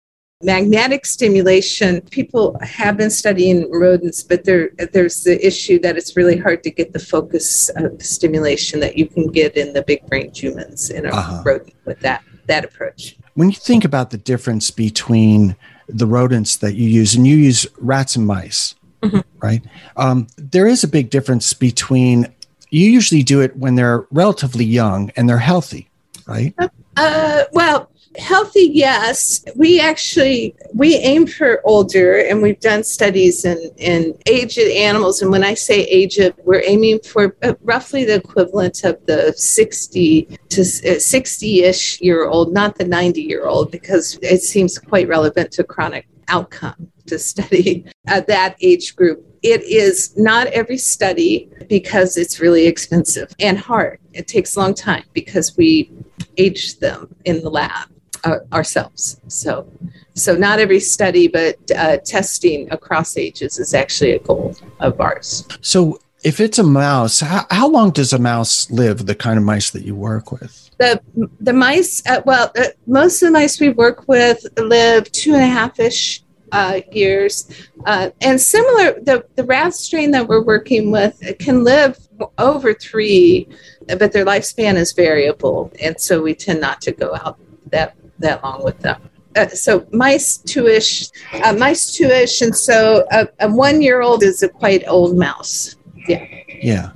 magnetic 0.43 1.05
stimulation, 1.05 2.01
people 2.01 2.57
have 2.61 2.97
been 2.97 3.09
studying 3.09 3.71
rodents, 3.71 4.23
but 4.23 4.43
there 4.43 4.71
there's 4.91 5.23
the 5.23 5.45
issue 5.45 5.79
that 5.79 5.97
it's 5.97 6.15
really 6.17 6.37
hard 6.37 6.63
to 6.63 6.71
get 6.71 6.93
the 6.93 6.99
focus 6.99 7.69
of 7.75 8.01
stimulation 8.01 8.79
that 8.81 8.97
you 8.97 9.07
can 9.07 9.27
get 9.27 9.55
in 9.55 9.73
the 9.73 9.81
big 9.81 10.05
brain 10.07 10.31
humans 10.33 10.89
in 10.89 11.05
a 11.05 11.09
uh-huh. 11.09 11.43
rodent 11.45 11.73
with 11.85 11.99
that 12.01 12.23
that 12.47 12.65
approach. 12.65 13.15
When 13.35 13.49
you 13.49 13.55
think 13.55 13.85
about 13.85 14.11
the 14.11 14.17
difference 14.17 14.71
between 14.71 15.55
the 15.87 16.07
rodents 16.07 16.57
that 16.57 16.75
you 16.75 16.89
use, 16.89 17.15
and 17.15 17.27
you 17.27 17.35
use 17.35 17.67
rats 17.77 18.15
and 18.15 18.25
mice, 18.25 18.75
mm-hmm. 19.01 19.19
right? 19.39 19.63
Um, 19.97 20.27
there 20.37 20.67
is 20.67 20.83
a 20.83 20.87
big 20.87 21.09
difference 21.09 21.53
between 21.53 22.27
you 22.69 22.89
usually 22.89 23.23
do 23.23 23.41
it 23.41 23.55
when 23.55 23.75
they're 23.75 24.05
relatively 24.11 24.65
young 24.65 25.11
and 25.15 25.29
they're 25.29 25.37
healthy, 25.37 25.89
right? 26.27 26.53
Uh, 26.97 27.43
well, 27.51 27.89
healthy, 28.17 28.69
yes. 28.73 29.43
We 29.55 29.79
actually 29.79 30.55
we 30.73 30.95
aim 30.95 31.27
for 31.27 31.61
older, 31.65 32.19
and 32.19 32.41
we've 32.41 32.59
done 32.59 32.83
studies 32.83 33.45
in 33.45 33.71
in 33.77 34.17
aged 34.27 34.59
animals. 34.59 35.21
And 35.21 35.31
when 35.31 35.43
I 35.43 35.53
say 35.53 35.83
aged, 35.83 36.33
we're 36.43 36.63
aiming 36.63 36.99
for 36.99 37.35
uh, 37.43 37.53
roughly 37.61 38.05
the 38.05 38.15
equivalent 38.15 38.83
of 38.83 39.03
the 39.05 39.33
sixty 39.35 40.27
to 40.49 40.63
sixty 40.65 41.63
ish 41.63 42.01
year 42.01 42.27
old, 42.27 42.53
not 42.53 42.77
the 42.77 42.85
ninety 42.85 43.21
year 43.21 43.45
old, 43.45 43.71
because 43.71 44.17
it 44.21 44.41
seems 44.41 44.79
quite 44.79 45.07
relevant 45.07 45.51
to 45.53 45.63
chronic 45.63 46.07
outcome 46.27 46.91
to 47.07 47.19
study 47.31 47.85
at 48.07 48.27
that 48.27 48.55
age 48.61 48.95
group. 48.95 49.25
It 49.43 49.61
is 49.63 50.17
not 50.17 50.47
every 50.47 50.77
study 50.77 51.49
because 51.69 52.17
it's 52.17 52.39
really 52.39 52.65
expensive 52.65 53.31
and 53.39 53.59
hard. 53.59 53.99
It 54.13 54.27
takes 54.27 54.55
a 54.55 54.59
long 54.59 54.73
time 54.73 55.03
because 55.13 55.55
we 55.55 55.91
age 56.37 56.79
them 56.79 57.15
in 57.25 57.41
the 57.41 57.49
lab 57.49 57.89
uh, 58.25 58.39
ourselves. 58.51 59.21
So, 59.27 59.71
so 60.13 60.35
not 60.35 60.59
every 60.59 60.79
study, 60.79 61.27
but 61.27 61.55
uh, 61.75 61.97
testing 61.97 62.71
across 62.71 63.17
ages 63.17 63.59
is 63.59 63.73
actually 63.73 64.11
a 64.11 64.19
goal 64.19 64.55
of 64.79 64.99
ours. 64.99 65.47
So, 65.61 65.99
if 66.23 66.39
it's 66.39 66.57
a 66.57 66.63
mouse, 66.63 67.19
how, 67.19 67.45
how 67.51 67.69
long 67.69 67.91
does 67.91 68.11
a 68.11 68.17
mouse 68.17 68.69
live? 68.71 69.05
The 69.05 69.13
kind 69.13 69.37
of 69.37 69.43
mice 69.43 69.69
that 69.69 69.83
you 69.83 69.95
work 69.95 70.31
with? 70.31 70.71
The 70.79 70.99
the 71.39 71.53
mice, 71.53 72.05
uh, 72.07 72.21
well, 72.25 72.51
uh, 72.57 72.69
most 72.87 73.21
of 73.21 73.27
the 73.27 73.31
mice 73.31 73.59
we 73.59 73.69
work 73.69 74.07
with 74.07 74.45
live 74.57 75.09
two 75.11 75.35
and 75.35 75.43
a 75.43 75.47
half 75.47 75.79
ish 75.79 76.23
uh, 76.51 76.81
years. 76.91 77.49
Uh, 77.85 78.09
and 78.21 78.39
similar, 78.41 78.99
the, 79.01 79.25
the 79.35 79.43
rat 79.43 79.73
strain 79.73 80.11
that 80.11 80.27
we're 80.27 80.43
working 80.43 80.89
with 80.89 81.21
can 81.39 81.63
live 81.63 81.97
over 82.37 82.73
three, 82.73 83.47
but 83.87 84.11
their 84.11 84.25
lifespan 84.25 84.75
is 84.75 84.93
variable. 84.93 85.71
And 85.81 85.99
so 85.99 86.21
we 86.21 86.33
tend 86.33 86.61
not 86.61 86.81
to 86.81 86.91
go 86.91 87.15
out 87.15 87.37
that 87.71 87.95
that 88.19 88.43
long 88.43 88.63
with 88.63 88.79
them. 88.79 89.01
Uh, 89.35 89.47
so 89.49 89.85
mice 89.91 90.37
two-ish, 90.37 91.09
uh, 91.43 91.53
mice 91.53 91.93
two-ish, 91.93 92.41
and 92.41 92.55
so 92.55 93.05
a, 93.11 93.27
a 93.39 93.49
one-year-old 93.51 94.23
is 94.23 94.41
a 94.43 94.49
quite 94.49 94.83
old 94.87 95.17
mouse. 95.17 95.75
Yeah. 96.07 96.25
Yeah. 96.61 96.91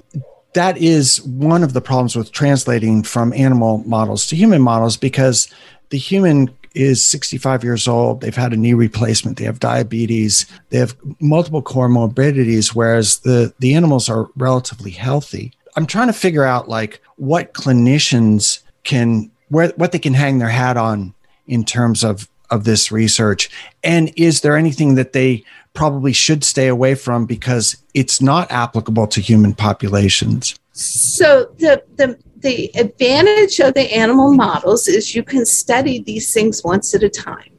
That 0.53 0.77
is 0.77 1.21
one 1.23 1.63
of 1.63 1.73
the 1.73 1.81
problems 1.81 2.15
with 2.15 2.31
translating 2.31 3.03
from 3.03 3.33
animal 3.33 3.79
models 3.79 4.25
to 4.27 4.35
human 4.35 4.61
models 4.61 4.97
because 4.97 5.53
the 5.89 5.97
human 5.97 6.49
is 6.75 7.03
65 7.03 7.63
years 7.63 7.87
old. 7.87 8.21
They've 8.21 8.35
had 8.35 8.53
a 8.53 8.57
knee 8.57 8.73
replacement. 8.73 9.37
They 9.37 9.45
have 9.45 9.59
diabetes. 9.59 10.45
They 10.69 10.77
have 10.77 10.95
multiple 11.19 11.61
comorbidities, 11.61 12.73
whereas 12.75 13.19
the, 13.19 13.53
the 13.59 13.73
animals 13.73 14.09
are 14.09 14.29
relatively 14.35 14.91
healthy. 14.91 15.53
I'm 15.75 15.85
trying 15.85 16.07
to 16.07 16.13
figure 16.13 16.45
out 16.45 16.69
like 16.69 17.01
what 17.17 17.53
clinicians 17.53 18.61
can 18.83 19.31
where 19.49 19.69
what 19.75 19.91
they 19.91 19.99
can 19.99 20.13
hang 20.13 20.39
their 20.39 20.49
hat 20.49 20.77
on 20.77 21.13
in 21.47 21.63
terms 21.63 22.03
of 22.03 22.29
of 22.49 22.63
this 22.63 22.91
research. 22.91 23.49
And 23.83 24.11
is 24.15 24.41
there 24.41 24.57
anything 24.57 24.95
that 24.95 25.13
they 25.13 25.43
probably 25.73 26.13
should 26.13 26.43
stay 26.43 26.67
away 26.67 26.95
from 26.95 27.25
because 27.25 27.77
it's 27.93 28.21
not 28.21 28.51
applicable 28.51 29.07
to 29.07 29.21
human 29.21 29.53
populations? 29.53 30.59
So 30.71 31.51
the 31.57 31.83
the 31.95 32.17
the 32.37 32.71
advantage 32.75 33.59
of 33.59 33.73
the 33.73 33.93
animal 33.93 34.33
models 34.33 34.87
is 34.87 35.13
you 35.13 35.23
can 35.23 35.45
study 35.45 35.99
these 35.99 36.33
things 36.33 36.63
once 36.63 36.95
at 36.95 37.03
a 37.03 37.09
time. 37.09 37.51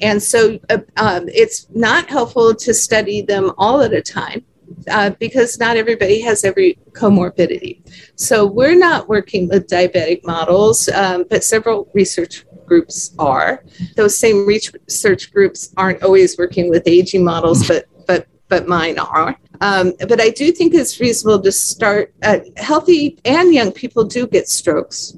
And 0.00 0.22
so 0.22 0.58
uh, 0.70 0.78
um, 0.96 1.28
it's 1.28 1.66
not 1.74 2.08
helpful 2.08 2.54
to 2.54 2.74
study 2.74 3.22
them 3.22 3.52
all 3.58 3.80
at 3.80 3.92
a 3.92 4.02
time 4.02 4.44
uh, 4.90 5.10
because 5.18 5.58
not 5.58 5.76
everybody 5.76 6.20
has 6.20 6.44
every 6.44 6.78
comorbidity. 6.92 7.82
So 8.16 8.46
we're 8.46 8.76
not 8.76 9.08
working 9.08 9.48
with 9.48 9.68
diabetic 9.68 10.24
models, 10.24 10.88
um, 10.88 11.24
but 11.28 11.44
several 11.44 11.88
research 11.94 12.44
groups 12.66 13.14
are. 13.18 13.64
Those 13.96 14.16
same 14.16 14.46
research 14.46 15.32
groups 15.32 15.72
aren't 15.76 16.02
always 16.02 16.38
working 16.38 16.70
with 16.70 16.86
aging 16.86 17.24
models, 17.24 17.66
but 17.66 17.86
but 18.06 18.26
but 18.48 18.68
mine 18.68 18.98
are. 18.98 19.36
Um, 19.60 19.92
but 20.08 20.20
I 20.20 20.30
do 20.30 20.52
think 20.52 20.74
it's 20.74 21.00
reasonable 21.00 21.42
to 21.42 21.52
start. 21.52 22.14
Uh, 22.22 22.40
healthy 22.56 23.18
and 23.24 23.52
young 23.52 23.72
people 23.72 24.04
do 24.04 24.26
get 24.26 24.48
strokes, 24.48 25.16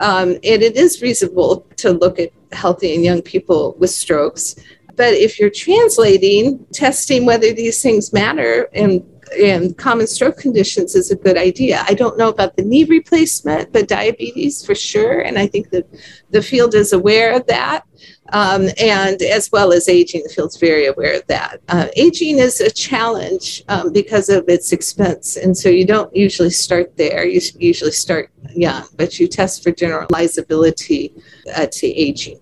um, 0.00 0.30
and 0.30 0.62
it 0.62 0.76
is 0.76 1.00
reasonable 1.00 1.66
to 1.76 1.92
look 1.92 2.18
at 2.18 2.30
healthy 2.52 2.94
and 2.94 3.04
young 3.04 3.22
people 3.22 3.76
with 3.78 3.90
strokes. 3.90 4.56
But 4.98 5.14
if 5.14 5.38
you're 5.38 5.48
translating, 5.48 6.66
testing 6.72 7.24
whether 7.24 7.52
these 7.52 7.80
things 7.80 8.12
matter 8.12 8.68
in, 8.72 9.08
in 9.38 9.74
common 9.74 10.08
stroke 10.08 10.38
conditions 10.38 10.96
is 10.96 11.12
a 11.12 11.16
good 11.16 11.38
idea. 11.38 11.84
I 11.86 11.94
don't 11.94 12.18
know 12.18 12.28
about 12.28 12.56
the 12.56 12.64
knee 12.64 12.82
replacement, 12.82 13.72
but 13.72 13.86
diabetes 13.86 14.66
for 14.66 14.74
sure. 14.74 15.20
And 15.20 15.38
I 15.38 15.46
think 15.46 15.70
that 15.70 15.86
the 16.30 16.42
field 16.42 16.74
is 16.74 16.92
aware 16.92 17.32
of 17.32 17.46
that. 17.46 17.84
Um, 18.32 18.68
and 18.80 19.22
as 19.22 19.50
well 19.52 19.72
as 19.72 19.88
aging, 19.88 20.24
the 20.24 20.30
field's 20.30 20.56
very 20.56 20.86
aware 20.86 21.16
of 21.16 21.26
that. 21.28 21.60
Uh, 21.68 21.86
aging 21.96 22.40
is 22.40 22.60
a 22.60 22.70
challenge 22.70 23.62
um, 23.68 23.92
because 23.92 24.28
of 24.28 24.48
its 24.48 24.72
expense, 24.72 25.36
and 25.36 25.56
so 25.56 25.70
you 25.70 25.86
don't 25.86 26.14
usually 26.14 26.50
start 26.50 26.94
there. 26.98 27.24
You 27.26 27.40
usually 27.56 27.92
start 27.92 28.30
young, 28.54 28.86
but 28.96 29.18
you 29.18 29.28
test 29.28 29.62
for 29.62 29.72
generalizability 29.72 31.18
uh, 31.56 31.68
to 31.72 31.86
aging 31.86 32.38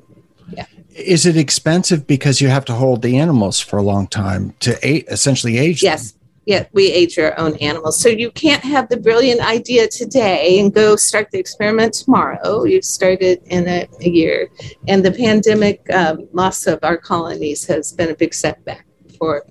is 0.96 1.26
it 1.26 1.36
expensive 1.36 2.06
because 2.06 2.40
you 2.40 2.48
have 2.48 2.64
to 2.64 2.72
hold 2.72 3.02
the 3.02 3.18
animals 3.18 3.60
for 3.60 3.76
a 3.76 3.82
long 3.82 4.06
time 4.06 4.54
to 4.60 4.72
a- 4.86 5.04
essentially 5.12 5.58
age 5.58 5.82
yes. 5.82 6.12
Them? 6.12 6.20
yeah 6.46 6.66
we 6.72 6.90
age 6.90 7.18
our 7.18 7.38
own 7.38 7.56
animals. 7.56 8.00
So 8.00 8.08
you 8.08 8.30
can't 8.30 8.62
have 8.62 8.88
the 8.88 8.96
brilliant 8.96 9.40
idea 9.40 9.88
today 9.88 10.58
and 10.58 10.72
go 10.72 10.96
start 10.96 11.30
the 11.30 11.38
experiment 11.38 11.94
tomorrow. 11.94 12.64
You've 12.64 12.84
started 12.84 13.42
in 13.46 13.68
a, 13.68 13.86
a 14.00 14.08
year. 14.08 14.48
And 14.88 15.04
the 15.04 15.12
pandemic 15.12 15.82
um, 15.92 16.28
loss 16.32 16.66
of 16.66 16.78
our 16.82 16.96
colonies 16.96 17.66
has 17.66 17.92
been 17.92 18.10
a 18.10 18.14
big 18.14 18.32
setback 18.32 18.86
for 19.18 19.44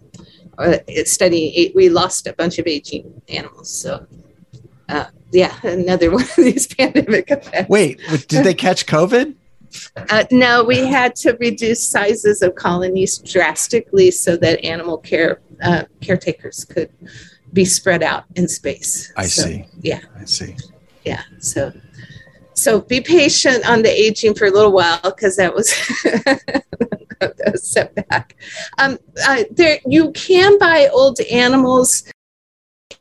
uh, 0.57 0.77
studying 1.03 1.71
we 1.75 1.89
lost 1.89 2.27
a 2.27 2.33
bunch 2.33 2.57
of 2.59 2.65
aging 2.65 3.21
animals. 3.29 3.69
So 3.69 4.07
uh, 4.89 5.05
yeah 5.31 5.55
another 5.63 6.11
one 6.19 6.23
of 6.23 6.35
these 6.37 6.65
pandemic 6.67 7.29
effects. 7.29 7.69
Wait 7.69 7.99
did 8.27 8.43
they 8.45 8.53
catch 8.53 8.85
covid 8.85 9.35
uh, 10.09 10.23
no, 10.31 10.63
we 10.63 10.85
had 10.85 11.15
to 11.17 11.37
reduce 11.39 11.87
sizes 11.87 12.41
of 12.41 12.55
colonies 12.55 13.17
drastically 13.17 14.11
so 14.11 14.37
that 14.37 14.63
animal 14.63 14.97
care 14.97 15.41
uh, 15.63 15.83
caretakers 16.01 16.65
could 16.65 16.91
be 17.53 17.65
spread 17.65 18.03
out 18.03 18.25
in 18.35 18.47
space. 18.47 19.11
I 19.15 19.25
so, 19.25 19.43
see. 19.43 19.65
Yeah. 19.79 20.01
I 20.19 20.25
see. 20.25 20.55
Yeah. 21.03 21.23
So, 21.39 21.71
so 22.53 22.81
be 22.81 23.01
patient 23.01 23.67
on 23.67 23.81
the 23.81 23.89
aging 23.89 24.35
for 24.35 24.45
a 24.45 24.51
little 24.51 24.73
while 24.73 24.99
because 25.03 25.37
that 25.37 25.53
was 25.53 25.73
a 27.45 27.57
setback. 27.57 28.35
Um, 28.77 28.97
uh, 29.27 29.43
there, 29.51 29.79
you 29.85 30.11
can 30.11 30.57
buy 30.57 30.89
old 30.91 31.19
animals. 31.21 32.03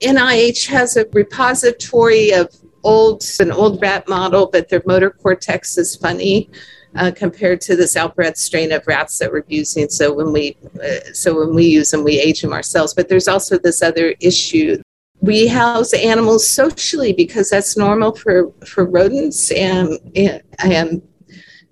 NIH 0.01 0.67
has 0.67 0.97
a 0.97 1.07
repository 1.13 2.33
of 2.33 2.49
old 2.85 3.25
an 3.41 3.51
old 3.51 3.81
rat 3.83 4.09
model, 4.09 4.49
but 4.53 4.69
their 4.69 4.83
motor 4.87 5.11
cortex 5.11 5.77
is 5.79 5.97
funny. 5.97 6.51
Uh, 6.97 7.11
compared 7.11 7.61
to 7.61 7.75
this 7.75 7.97
outbred 7.97 8.37
strain 8.37 8.71
of 8.71 8.87
rats 8.87 9.19
that 9.19 9.29
we're 9.29 9.43
using. 9.49 9.89
So 9.89 10.15
when 10.15 10.33
we 10.33 10.57
uh, 10.81 11.13
so 11.13 11.37
when 11.37 11.53
we 11.53 11.65
use 11.65 11.91
them, 11.91 12.05
we 12.05 12.21
age 12.21 12.41
them 12.41 12.53
ourselves. 12.53 12.95
But 12.95 13.09
there's 13.09 13.27
also 13.27 13.59
this 13.59 13.83
other 13.83 14.15
issue. 14.21 14.81
We 15.21 15.49
house 15.49 15.93
animals 15.93 16.47
socially 16.47 17.13
because 17.13 17.51
that's 17.51 17.77
normal 17.77 18.15
for 18.15 18.53
for 18.65 18.85
rodents, 18.85 19.51
and 19.51 19.99
and 20.61 21.03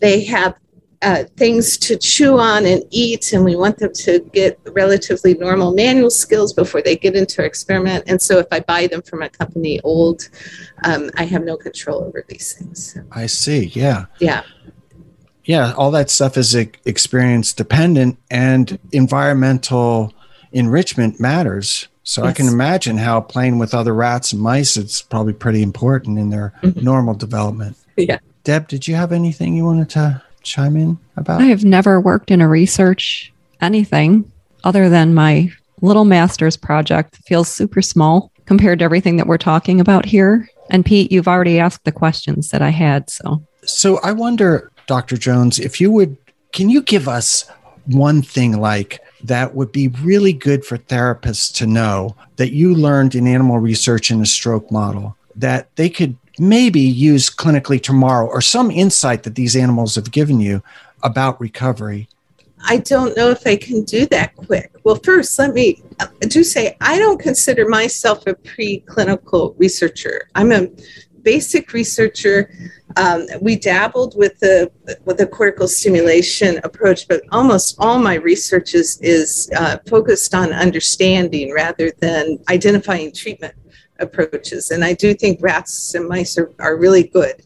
they 0.00 0.24
have 0.24 0.56
uh, 1.02 1.24
things 1.36 1.76
to 1.76 1.96
chew 1.96 2.38
on 2.38 2.64
and 2.64 2.82
eat, 2.90 3.32
and 3.32 3.44
we 3.44 3.56
want 3.56 3.78
them 3.78 3.92
to 3.92 4.20
get 4.32 4.58
relatively 4.70 5.34
normal 5.34 5.74
manual 5.74 6.10
skills 6.10 6.52
before 6.52 6.80
they 6.80 6.96
get 6.96 7.16
into 7.16 7.42
our 7.42 7.46
experiment. 7.46 8.04
And 8.06 8.22
so, 8.22 8.38
if 8.38 8.46
I 8.52 8.60
buy 8.60 8.86
them 8.86 9.02
from 9.02 9.22
a 9.22 9.28
company 9.28 9.80
old, 9.80 10.28
um, 10.84 11.10
I 11.16 11.24
have 11.24 11.44
no 11.44 11.56
control 11.56 12.04
over 12.04 12.24
these 12.28 12.52
things. 12.52 12.96
I 13.10 13.26
see. 13.26 13.66
Yeah. 13.74 14.06
Yeah. 14.20 14.42
Yeah. 15.44 15.72
All 15.76 15.90
that 15.90 16.08
stuff 16.08 16.36
is 16.36 16.54
experience 16.54 17.52
dependent, 17.52 18.18
and 18.30 18.78
environmental 18.92 20.14
enrichment 20.52 21.18
matters. 21.18 21.88
So 22.04 22.24
yes. 22.24 22.30
I 22.30 22.32
can 22.34 22.48
imagine 22.48 22.98
how 22.98 23.20
playing 23.20 23.58
with 23.58 23.74
other 23.74 23.94
rats 23.94 24.32
and 24.32 24.42
mice 24.42 24.76
is 24.76 25.02
probably 25.02 25.32
pretty 25.32 25.62
important 25.62 26.18
in 26.18 26.30
their 26.30 26.52
mm-hmm. 26.62 26.84
normal 26.84 27.14
development. 27.14 27.76
Yeah. 27.96 28.18
Deb, 28.44 28.66
did 28.66 28.88
you 28.88 28.96
have 28.96 29.12
anything 29.12 29.54
you 29.54 29.64
wanted 29.64 29.90
to 29.90 30.22
chime 30.42 30.76
in 30.76 30.98
about? 31.16 31.40
I 31.40 31.46
have 31.46 31.64
never 31.64 32.00
worked 32.00 32.30
in 32.30 32.40
a 32.40 32.48
research 32.48 33.32
anything 33.60 34.30
other 34.64 34.88
than 34.88 35.14
my 35.14 35.50
little 35.80 36.04
master's 36.04 36.56
project. 36.56 37.18
It 37.18 37.24
feels 37.24 37.48
super 37.48 37.82
small 37.82 38.30
compared 38.46 38.80
to 38.80 38.84
everything 38.84 39.16
that 39.16 39.26
we're 39.26 39.38
talking 39.38 39.80
about 39.80 40.04
here. 40.04 40.48
And 40.70 40.84
Pete, 40.84 41.12
you've 41.12 41.28
already 41.28 41.58
asked 41.58 41.84
the 41.84 41.92
questions 41.92 42.50
that 42.50 42.62
I 42.62 42.70
had. 42.70 43.10
So, 43.10 43.42
so 43.64 43.98
I 43.98 44.12
wonder, 44.12 44.70
Dr. 44.86 45.16
Jones, 45.16 45.58
if 45.58 45.80
you 45.80 45.90
would, 45.90 46.16
can 46.52 46.68
you 46.68 46.82
give 46.82 47.08
us 47.08 47.44
one 47.86 48.22
thing 48.22 48.58
like 48.58 49.00
that 49.24 49.54
would 49.54 49.72
be 49.72 49.88
really 49.88 50.32
good 50.32 50.64
for 50.64 50.78
therapists 50.78 51.52
to 51.54 51.66
know 51.66 52.16
that 52.36 52.52
you 52.52 52.74
learned 52.74 53.14
in 53.14 53.26
animal 53.26 53.58
research 53.58 54.10
in 54.10 54.20
a 54.20 54.26
stroke 54.26 54.70
model 54.70 55.16
that 55.36 55.74
they 55.76 55.88
could 55.88 56.16
maybe 56.38 56.80
use 56.80 57.30
clinically 57.30 57.82
tomorrow 57.82 58.26
or 58.26 58.40
some 58.40 58.70
insight 58.70 59.22
that 59.24 59.34
these 59.34 59.56
animals 59.56 59.94
have 59.94 60.10
given 60.10 60.40
you 60.40 60.62
about 61.02 61.40
recovery? 61.40 62.08
I 62.64 62.78
don't 62.78 63.16
know 63.16 63.30
if 63.30 63.46
I 63.46 63.56
can 63.56 63.84
do 63.84 64.06
that 64.06 64.36
quick. 64.36 64.72
Well, 64.84 64.96
first, 65.02 65.38
let 65.38 65.52
me 65.52 65.82
do 66.20 66.44
say 66.44 66.76
I 66.80 66.98
don't 66.98 67.20
consider 67.20 67.68
myself 67.68 68.26
a 68.26 68.34
preclinical 68.34 69.54
researcher. 69.58 70.28
I'm 70.34 70.52
a 70.52 70.68
basic 71.22 71.72
researcher. 71.72 72.52
Um, 72.96 73.26
we 73.40 73.56
dabbled 73.56 74.16
with 74.16 74.38
the 74.40 74.70
with 75.04 75.18
the 75.18 75.26
cortical 75.26 75.66
stimulation 75.66 76.60
approach, 76.62 77.08
but 77.08 77.22
almost 77.32 77.76
all 77.78 77.98
my 77.98 78.14
research 78.14 78.74
is 78.74 79.00
is 79.00 79.50
uh, 79.56 79.78
focused 79.88 80.34
on 80.34 80.52
understanding 80.52 81.52
rather 81.52 81.90
than 82.00 82.38
identifying 82.48 83.12
treatment 83.12 83.54
approaches. 84.02 84.70
And 84.70 84.84
I 84.84 84.92
do 84.92 85.14
think 85.14 85.38
rats 85.40 85.94
and 85.94 86.08
mice 86.08 86.36
are, 86.36 86.52
are 86.58 86.76
really 86.76 87.04
good 87.04 87.42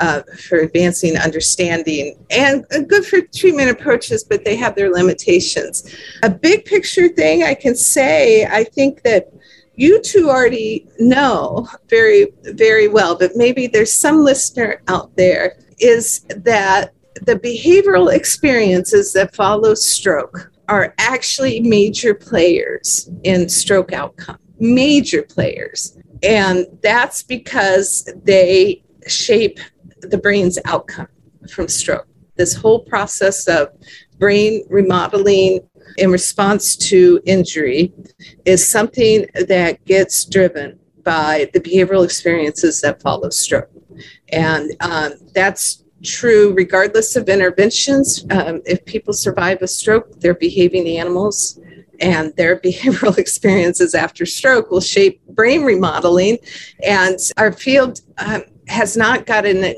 uh, 0.00 0.22
for 0.48 0.58
advancing 0.58 1.16
understanding 1.16 2.16
and 2.30 2.64
good 2.88 3.04
for 3.04 3.20
treatment 3.20 3.70
approaches, 3.70 4.24
but 4.24 4.44
they 4.44 4.56
have 4.56 4.74
their 4.74 4.90
limitations. 4.90 5.94
A 6.22 6.30
big 6.30 6.64
picture 6.64 7.08
thing 7.08 7.42
I 7.42 7.54
can 7.54 7.74
say, 7.74 8.46
I 8.46 8.64
think 8.64 9.02
that 9.02 9.32
you 9.76 10.00
two 10.00 10.30
already 10.30 10.86
know 10.98 11.68
very, 11.88 12.28
very 12.42 12.88
well, 12.88 13.16
but 13.16 13.32
maybe 13.34 13.66
there's 13.66 13.92
some 13.92 14.22
listener 14.22 14.82
out 14.88 15.14
there, 15.16 15.56
is 15.78 16.20
that 16.36 16.92
the 17.22 17.36
behavioral 17.36 18.12
experiences 18.12 19.12
that 19.12 19.34
follow 19.34 19.74
stroke 19.74 20.52
are 20.68 20.94
actually 20.98 21.60
major 21.60 22.14
players 22.14 23.10
in 23.24 23.48
stroke 23.48 23.92
outcome 23.92 24.38
major 24.58 25.22
players. 25.22 25.98
And 26.22 26.66
that's 26.82 27.22
because 27.22 28.08
they 28.24 28.82
shape 29.06 29.58
the 30.00 30.18
brain's 30.18 30.58
outcome 30.64 31.08
from 31.50 31.68
stroke. 31.68 32.06
This 32.36 32.54
whole 32.54 32.80
process 32.80 33.46
of 33.46 33.68
brain 34.18 34.64
remodeling 34.68 35.60
in 35.98 36.10
response 36.10 36.76
to 36.76 37.20
injury 37.24 37.92
is 38.44 38.68
something 38.68 39.26
that 39.48 39.84
gets 39.84 40.24
driven 40.24 40.78
by 41.02 41.50
the 41.52 41.60
behavioral 41.60 42.04
experiences 42.04 42.80
that 42.80 43.02
follow 43.02 43.30
stroke. 43.30 43.70
And 44.30 44.72
um, 44.80 45.12
that's 45.34 45.84
true 46.02 46.52
regardless 46.54 47.16
of 47.16 47.28
interventions. 47.28 48.24
Um, 48.30 48.62
if 48.66 48.84
people 48.84 49.12
survive 49.12 49.62
a 49.62 49.68
stroke, 49.68 50.20
they're 50.20 50.34
behaving 50.34 50.86
animals 50.88 51.60
and 52.04 52.36
their 52.36 52.56
behavioral 52.64 53.16
experiences 53.18 53.94
after 53.94 54.26
stroke 54.26 54.70
will 54.70 54.80
shape 54.80 55.24
brain 55.28 55.64
remodeling. 55.64 56.38
And 56.84 57.18
our 57.36 57.52
field 57.52 58.00
um, 58.18 58.44
has 58.68 58.96
not 58.96 59.26
gotten 59.26 59.64
a, 59.64 59.74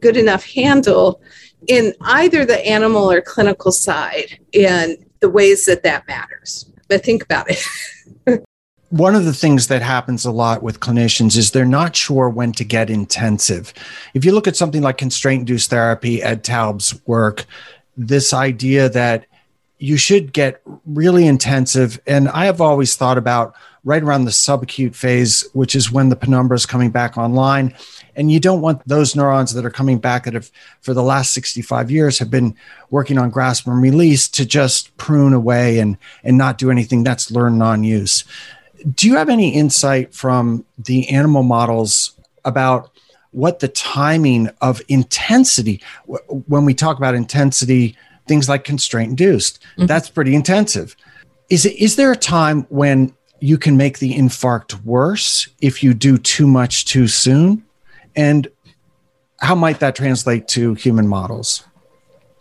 good 0.00 0.16
enough 0.16 0.44
handle 0.44 1.20
in 1.66 1.94
either 2.02 2.44
the 2.44 2.64
animal 2.66 3.10
or 3.10 3.20
clinical 3.20 3.72
side 3.72 4.38
in 4.52 4.96
the 5.20 5.30
ways 5.30 5.64
that 5.64 5.82
that 5.82 6.06
matters. 6.06 6.70
But 6.88 7.04
think 7.04 7.24
about 7.24 7.46
it. 7.48 8.44
one 8.90 9.14
of 9.14 9.24
the 9.24 9.32
things 9.32 9.68
that 9.68 9.80
happens 9.80 10.24
a 10.24 10.30
lot 10.30 10.62
with 10.62 10.78
clinicians 10.78 11.36
is 11.36 11.50
they're 11.50 11.64
not 11.64 11.96
sure 11.96 12.28
when 12.28 12.52
to 12.52 12.64
get 12.64 12.90
intensive. 12.90 13.72
If 14.12 14.24
you 14.24 14.32
look 14.32 14.46
at 14.46 14.54
something 14.54 14.82
like 14.82 14.98
constraint 14.98 15.40
induced 15.40 15.70
therapy, 15.70 16.22
Ed 16.22 16.44
Taub's 16.44 17.00
work, 17.06 17.46
this 17.96 18.34
idea 18.34 18.88
that 18.90 19.26
you 19.82 19.96
should 19.96 20.32
get 20.32 20.62
really 20.86 21.26
intensive. 21.26 22.00
And 22.06 22.28
I 22.28 22.44
have 22.44 22.60
always 22.60 22.94
thought 22.94 23.18
about 23.18 23.56
right 23.82 24.00
around 24.00 24.26
the 24.26 24.30
subacute 24.30 24.94
phase, 24.94 25.44
which 25.54 25.74
is 25.74 25.90
when 25.90 26.08
the 26.08 26.14
penumbra 26.14 26.54
is 26.54 26.66
coming 26.66 26.90
back 26.90 27.18
online. 27.18 27.74
And 28.14 28.30
you 28.30 28.38
don't 28.38 28.60
want 28.60 28.86
those 28.86 29.16
neurons 29.16 29.52
that 29.54 29.66
are 29.66 29.70
coming 29.70 29.98
back 29.98 30.22
that 30.24 30.34
have, 30.34 30.52
for 30.82 30.94
the 30.94 31.02
last 31.02 31.34
65 31.34 31.90
years, 31.90 32.20
have 32.20 32.30
been 32.30 32.54
working 32.90 33.18
on 33.18 33.30
grasp 33.30 33.66
and 33.66 33.82
release 33.82 34.28
to 34.28 34.46
just 34.46 34.96
prune 34.98 35.32
away 35.32 35.80
and, 35.80 35.98
and 36.22 36.38
not 36.38 36.58
do 36.58 36.70
anything. 36.70 37.02
That's 37.02 37.32
learn 37.32 37.58
non 37.58 37.82
use. 37.82 38.22
Do 38.94 39.08
you 39.08 39.16
have 39.16 39.28
any 39.28 39.52
insight 39.52 40.14
from 40.14 40.64
the 40.78 41.08
animal 41.08 41.42
models 41.42 42.16
about 42.44 42.92
what 43.32 43.58
the 43.58 43.68
timing 43.68 44.48
of 44.60 44.80
intensity, 44.86 45.82
when 46.06 46.64
we 46.64 46.74
talk 46.74 46.98
about 46.98 47.16
intensity, 47.16 47.96
things 48.26 48.48
like 48.48 48.64
constraint 48.64 49.10
induced. 49.10 49.62
Mm-hmm. 49.76 49.86
That's 49.86 50.08
pretty 50.08 50.34
intensive. 50.34 50.96
Is 51.50 51.66
it 51.66 51.76
is 51.76 51.96
there 51.96 52.12
a 52.12 52.16
time 52.16 52.66
when 52.68 53.14
you 53.40 53.58
can 53.58 53.76
make 53.76 53.98
the 53.98 54.14
infarct 54.14 54.82
worse 54.84 55.48
if 55.60 55.82
you 55.82 55.94
do 55.94 56.16
too 56.18 56.46
much 56.46 56.84
too 56.86 57.08
soon? 57.08 57.64
And 58.14 58.48
how 59.40 59.54
might 59.54 59.80
that 59.80 59.96
translate 59.96 60.48
to 60.48 60.74
human 60.74 61.08
models? 61.08 61.64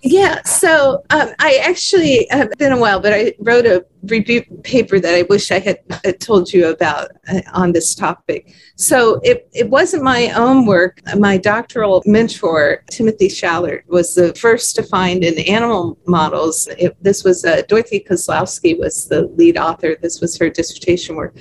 Yeah, 0.04 0.42
so 0.44 1.04
um, 1.12 1.30
I 1.38 1.62
actually 1.64 2.26
have 2.32 2.50
been 2.58 2.72
a 2.72 2.80
while, 2.80 3.00
but 3.00 3.14
I 3.14 3.36
wrote 3.40 3.68
a 3.68 3.86
review 4.06 4.44
paper 4.64 5.00
that 5.00 5.14
I 5.14 5.22
wish 5.24 5.52
I 5.52 5.60
had, 5.60 5.78
had 6.04 6.20
told 6.20 6.52
you 6.52 6.70
about 6.70 7.10
uh, 7.32 7.42
on 7.54 7.72
this 7.72 7.94
topic. 7.94 8.56
So 8.78 9.20
it, 9.24 9.48
it 9.54 9.70
wasn't 9.70 10.02
my 10.04 10.32
own 10.32 10.66
work. 10.66 11.02
My 11.18 11.38
doctoral 11.38 12.02
mentor, 12.08 12.84
Timothy 12.90 13.28
Schallert, 13.28 13.84
was 13.88 14.16
the 14.16 14.34
first 14.34 14.76
to 14.78 14.84
find 14.84 15.24
in 15.24 15.38
animal 15.48 16.00
models. 16.08 16.68
It, 16.80 16.98
this 17.04 17.24
was 17.24 17.46
uh, 17.46 17.62
Dorothy 17.68 18.04
Kozlowski 18.10 18.80
was 18.80 19.08
the 19.08 19.28
lead 19.36 19.56
author. 19.56 19.96
This 20.02 20.20
was 20.20 20.36
her 20.40 20.50
dissertation 20.50 21.16
work. 21.16 21.38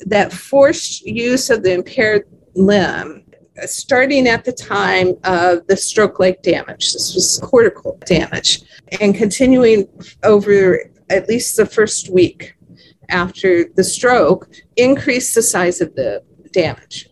That 0.00 0.32
forced 0.32 1.02
use 1.02 1.48
of 1.48 1.62
the 1.62 1.74
impaired 1.74 2.24
limb 2.56 3.29
starting 3.66 4.26
at 4.26 4.44
the 4.44 4.52
time 4.52 5.14
of 5.24 5.66
the 5.66 5.76
stroke 5.76 6.18
like 6.18 6.42
damage. 6.42 6.92
This 6.92 7.14
was 7.14 7.40
cortical 7.42 7.98
damage, 8.06 8.62
and 9.00 9.14
continuing 9.14 9.88
over 10.22 10.80
at 11.10 11.28
least 11.28 11.56
the 11.56 11.66
first 11.66 12.10
week 12.10 12.54
after 13.10 13.64
the 13.74 13.84
stroke, 13.84 14.48
increased 14.76 15.34
the 15.34 15.42
size 15.42 15.80
of 15.80 15.94
the 15.96 16.22
damage. 16.52 17.08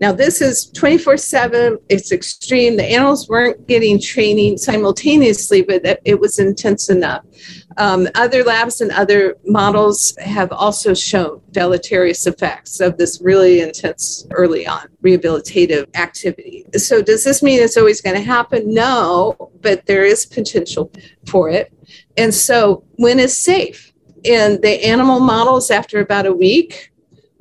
Now, 0.00 0.12
this 0.12 0.40
is 0.40 0.70
24 0.70 1.16
7. 1.16 1.78
It's 1.88 2.12
extreme. 2.12 2.76
The 2.76 2.84
animals 2.84 3.28
weren't 3.28 3.66
getting 3.66 4.00
training 4.00 4.58
simultaneously, 4.58 5.62
but 5.62 6.00
it 6.04 6.18
was 6.18 6.38
intense 6.38 6.88
enough. 6.88 7.24
Um, 7.76 8.08
other 8.14 8.42
labs 8.42 8.80
and 8.80 8.90
other 8.90 9.36
models 9.46 10.14
have 10.18 10.50
also 10.52 10.92
shown 10.92 11.40
deleterious 11.52 12.26
effects 12.26 12.80
of 12.80 12.98
this 12.98 13.20
really 13.20 13.60
intense 13.60 14.26
early 14.32 14.66
on 14.66 14.88
rehabilitative 15.04 15.86
activity. 15.96 16.66
So, 16.76 17.00
does 17.00 17.24
this 17.24 17.42
mean 17.42 17.60
it's 17.62 17.76
always 17.76 18.00
going 18.00 18.16
to 18.16 18.22
happen? 18.22 18.74
No, 18.74 19.52
but 19.60 19.86
there 19.86 20.04
is 20.04 20.26
potential 20.26 20.90
for 21.26 21.48
it. 21.48 21.72
And 22.16 22.34
so, 22.34 22.84
when 22.96 23.18
is 23.20 23.36
safe? 23.36 23.92
In 24.24 24.60
the 24.60 24.84
animal 24.84 25.20
models, 25.20 25.70
after 25.70 26.00
about 26.00 26.26
a 26.26 26.32
week, 26.32 26.90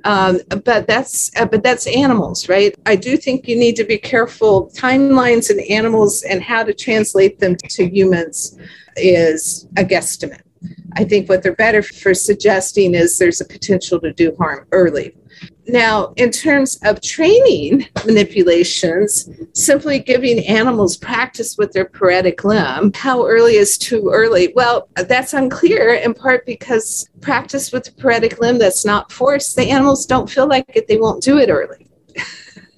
um, 0.06 0.40
but 0.64 0.88
that's 0.88 1.30
uh, 1.36 1.46
but 1.46 1.62
that's 1.62 1.86
animals 1.88 2.48
right 2.48 2.74
i 2.86 2.96
do 2.96 3.18
think 3.18 3.48
you 3.48 3.58
need 3.58 3.76
to 3.76 3.84
be 3.84 3.98
careful 3.98 4.72
timelines 4.74 5.52
in 5.52 5.60
animals 5.72 6.24
and 6.24 6.42
how 6.42 6.64
to 6.64 6.74
translate 6.74 7.40
them 7.40 7.56
to 7.56 7.90
humans 7.90 8.58
is 9.00 9.68
a 9.78 9.84
guesstimate 9.84 10.42
i 10.96 11.04
think 11.04 11.28
what 11.30 11.42
they're 11.42 11.56
better 11.56 11.82
for 11.82 12.14
suggesting 12.14 12.94
is 12.94 13.18
there's 13.18 13.42
a 13.42 13.46
potential 13.46 14.00
to 14.00 14.12
do 14.14 14.36
harm 14.38 14.66
early 14.72 15.14
now, 15.72 16.14
in 16.16 16.32
terms 16.32 16.80
of 16.84 17.02
training 17.02 17.88
manipulations, 18.06 19.30
simply 19.54 20.00
giving 20.00 20.46
animals 20.46 20.98
practice 20.98 21.58
with 21.58 21.74
their 21.74 21.86
paretic 21.86 22.44
limb, 22.44 22.92
how 22.94 23.26
early 23.28 23.56
is 23.56 23.78
too 23.78 24.10
early? 24.12 24.52
Well, 24.56 24.90
that's 24.96 25.34
unclear 25.34 25.94
in 25.94 26.14
part 26.14 26.46
because 26.46 27.08
practice 27.22 27.72
with 27.72 27.84
the 27.84 27.92
paretic 27.92 28.40
limb 28.40 28.58
that's 28.58 28.86
not 28.86 29.12
forced, 29.12 29.56
the 29.56 29.70
animals 29.70 30.06
don't 30.06 30.30
feel 30.30 30.48
like 30.48 30.66
it, 30.74 30.88
they 30.88 30.98
won't 30.98 31.24
do 31.24 31.38
it 31.38 31.50
early. 31.50 31.86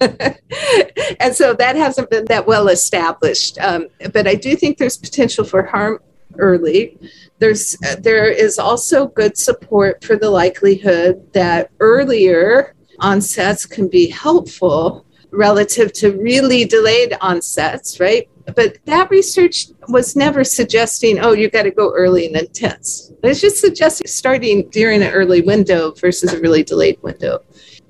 and 1.20 1.34
so 1.34 1.54
that 1.54 1.76
hasn't 1.76 2.10
been 2.10 2.24
that 2.26 2.46
well 2.46 2.68
established. 2.68 3.58
Um, 3.58 3.88
but 4.12 4.26
I 4.26 4.34
do 4.34 4.54
think 4.54 4.78
there's 4.78 4.98
potential 4.98 5.44
for 5.44 5.62
harm 5.62 6.00
early. 6.38 6.98
There's 7.38 7.76
there 7.98 8.26
is 8.30 8.58
also 8.58 9.08
good 9.08 9.36
support 9.36 10.04
for 10.04 10.16
the 10.16 10.30
likelihood 10.30 11.32
that 11.32 11.70
earlier 11.80 12.74
onsets 13.00 13.66
can 13.66 13.88
be 13.88 14.08
helpful 14.08 15.06
relative 15.32 15.92
to 15.94 16.12
really 16.12 16.64
delayed 16.64 17.16
onsets, 17.20 17.98
right? 17.98 18.28
But 18.54 18.78
that 18.86 19.10
research 19.10 19.68
was 19.88 20.16
never 20.16 20.44
suggesting, 20.44 21.18
oh, 21.20 21.32
you 21.32 21.48
got 21.48 21.62
to 21.62 21.70
go 21.70 21.92
early 21.94 22.26
and 22.26 22.36
intense. 22.36 23.12
It's 23.22 23.40
just 23.40 23.58
suggesting 23.58 24.06
starting 24.06 24.68
during 24.70 25.02
an 25.02 25.12
early 25.12 25.42
window 25.42 25.92
versus 25.92 26.32
a 26.32 26.40
really 26.40 26.62
delayed 26.62 27.00
window 27.02 27.40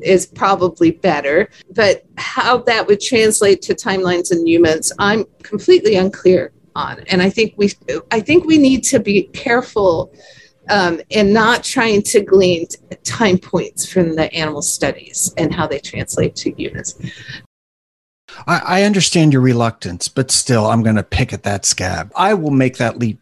is 0.01 0.27
probably 0.27 0.91
better. 0.91 1.49
But 1.75 2.05
how 2.17 2.59
that 2.59 2.87
would 2.87 3.01
translate 3.01 3.63
to 3.63 3.75
timelines 3.75 4.33
in 4.33 4.47
humans, 4.47 4.93
I'm 4.99 5.25
completely 5.43 5.97
unclear 5.97 6.53
on. 6.75 7.01
And 7.09 7.23
I 7.23 7.31
think 7.31 7.55
we, 7.57 7.73
I 8.11 8.21
think 8.21 8.45
we 8.45 8.59
need 8.59 8.85
to 8.85 8.99
be 8.99 9.25
careful 9.25 10.13
um, 10.71 11.01
and 11.11 11.33
not 11.33 11.65
trying 11.65 12.03
to 12.03 12.23
glean 12.23 12.67
time 13.05 13.39
points 13.39 13.91
from 13.91 14.17
the 14.17 14.33
animal 14.33 14.63
studies 14.63 15.33
and 15.37 15.53
how 15.53 15.67
they 15.67 15.79
translate 15.79 16.37
to 16.37 16.53
humans. 16.53 16.95
I, 18.47 18.59
I 18.65 18.83
understand 18.83 19.33
your 19.33 19.43
reluctance, 19.43 20.09
but 20.09 20.31
still, 20.31 20.67
I'm 20.67 20.83
going 20.83 20.97
to 20.97 21.03
pick 21.03 21.33
at 21.33 21.43
that 21.43 21.65
scab. 21.65 22.13
I 22.17 22.35
will 22.35 22.51
make 22.51 22.79
that 22.79 22.99
leap. 22.99 23.21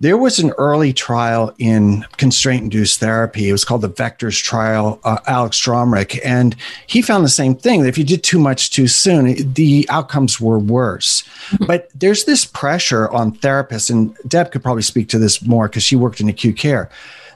There 0.00 0.16
was 0.16 0.38
an 0.38 0.50
early 0.58 0.92
trial 0.92 1.52
in 1.58 2.04
constraint 2.18 2.62
induced 2.62 3.00
therapy. 3.00 3.48
It 3.48 3.52
was 3.52 3.64
called 3.64 3.82
the 3.82 3.90
Vectors 3.90 4.40
trial, 4.40 5.00
uh, 5.02 5.18
Alex 5.26 5.60
Dromerick. 5.60 6.20
And 6.24 6.54
he 6.86 7.02
found 7.02 7.24
the 7.24 7.28
same 7.28 7.56
thing 7.56 7.82
that 7.82 7.88
if 7.88 7.98
you 7.98 8.04
did 8.04 8.22
too 8.22 8.38
much 8.38 8.70
too 8.70 8.86
soon, 8.86 9.52
the 9.54 9.86
outcomes 9.90 10.40
were 10.40 10.58
worse. 10.58 11.22
Mm-hmm. 11.50 11.66
But 11.66 11.88
there's 11.94 12.24
this 12.26 12.44
pressure 12.44 13.10
on 13.10 13.32
therapists, 13.32 13.90
and 13.90 14.16
Deb 14.28 14.52
could 14.52 14.62
probably 14.62 14.82
speak 14.82 15.08
to 15.08 15.18
this 15.18 15.42
more 15.42 15.68
because 15.68 15.82
she 15.82 15.96
worked 15.96 16.20
in 16.20 16.28
acute 16.28 16.56
care, 16.56 16.90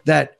that 0.04 0.38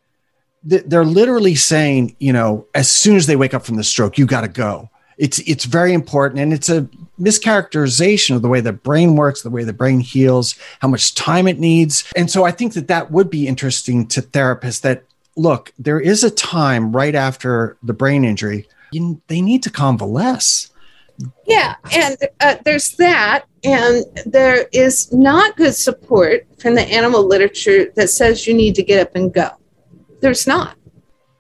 they're 0.62 1.04
literally 1.04 1.56
saying, 1.56 2.14
you 2.20 2.32
know, 2.32 2.66
as 2.72 2.88
soon 2.88 3.16
as 3.16 3.26
they 3.26 3.34
wake 3.34 3.52
up 3.52 3.66
from 3.66 3.74
the 3.74 3.82
stroke, 3.82 4.16
you 4.16 4.26
got 4.26 4.42
to 4.42 4.48
go 4.48 4.88
it's 5.22 5.38
it's 5.40 5.66
very 5.66 5.92
important 5.92 6.40
and 6.40 6.52
it's 6.52 6.68
a 6.68 6.82
mischaracterization 7.20 8.34
of 8.34 8.42
the 8.42 8.48
way 8.48 8.60
the 8.60 8.72
brain 8.72 9.14
works 9.14 9.42
the 9.42 9.50
way 9.50 9.62
the 9.62 9.72
brain 9.72 10.00
heals 10.00 10.56
how 10.80 10.88
much 10.88 11.14
time 11.14 11.46
it 11.46 11.60
needs. 11.60 12.04
And 12.16 12.28
so 12.28 12.44
i 12.44 12.50
think 12.50 12.74
that 12.74 12.88
that 12.88 13.12
would 13.12 13.30
be 13.30 13.46
interesting 13.46 14.06
to 14.08 14.20
therapists 14.20 14.80
that 14.80 15.04
look 15.36 15.72
there 15.78 16.00
is 16.00 16.24
a 16.24 16.30
time 16.30 16.90
right 16.90 17.14
after 17.14 17.76
the 17.82 17.94
brain 17.94 18.24
injury 18.24 18.68
you, 18.90 19.22
they 19.28 19.40
need 19.40 19.62
to 19.62 19.70
convalesce. 19.70 20.70
Yeah 21.46 21.76
and 21.94 22.16
uh, 22.40 22.56
there's 22.64 22.90
that 22.96 23.44
and 23.62 24.04
there 24.26 24.66
is 24.72 25.12
not 25.12 25.56
good 25.56 25.76
support 25.76 26.48
from 26.58 26.74
the 26.74 26.82
animal 26.82 27.24
literature 27.24 27.92
that 27.94 28.10
says 28.10 28.48
you 28.48 28.54
need 28.54 28.74
to 28.74 28.82
get 28.82 29.06
up 29.06 29.14
and 29.14 29.32
go. 29.32 29.50
There's 30.20 30.48
not. 30.48 30.76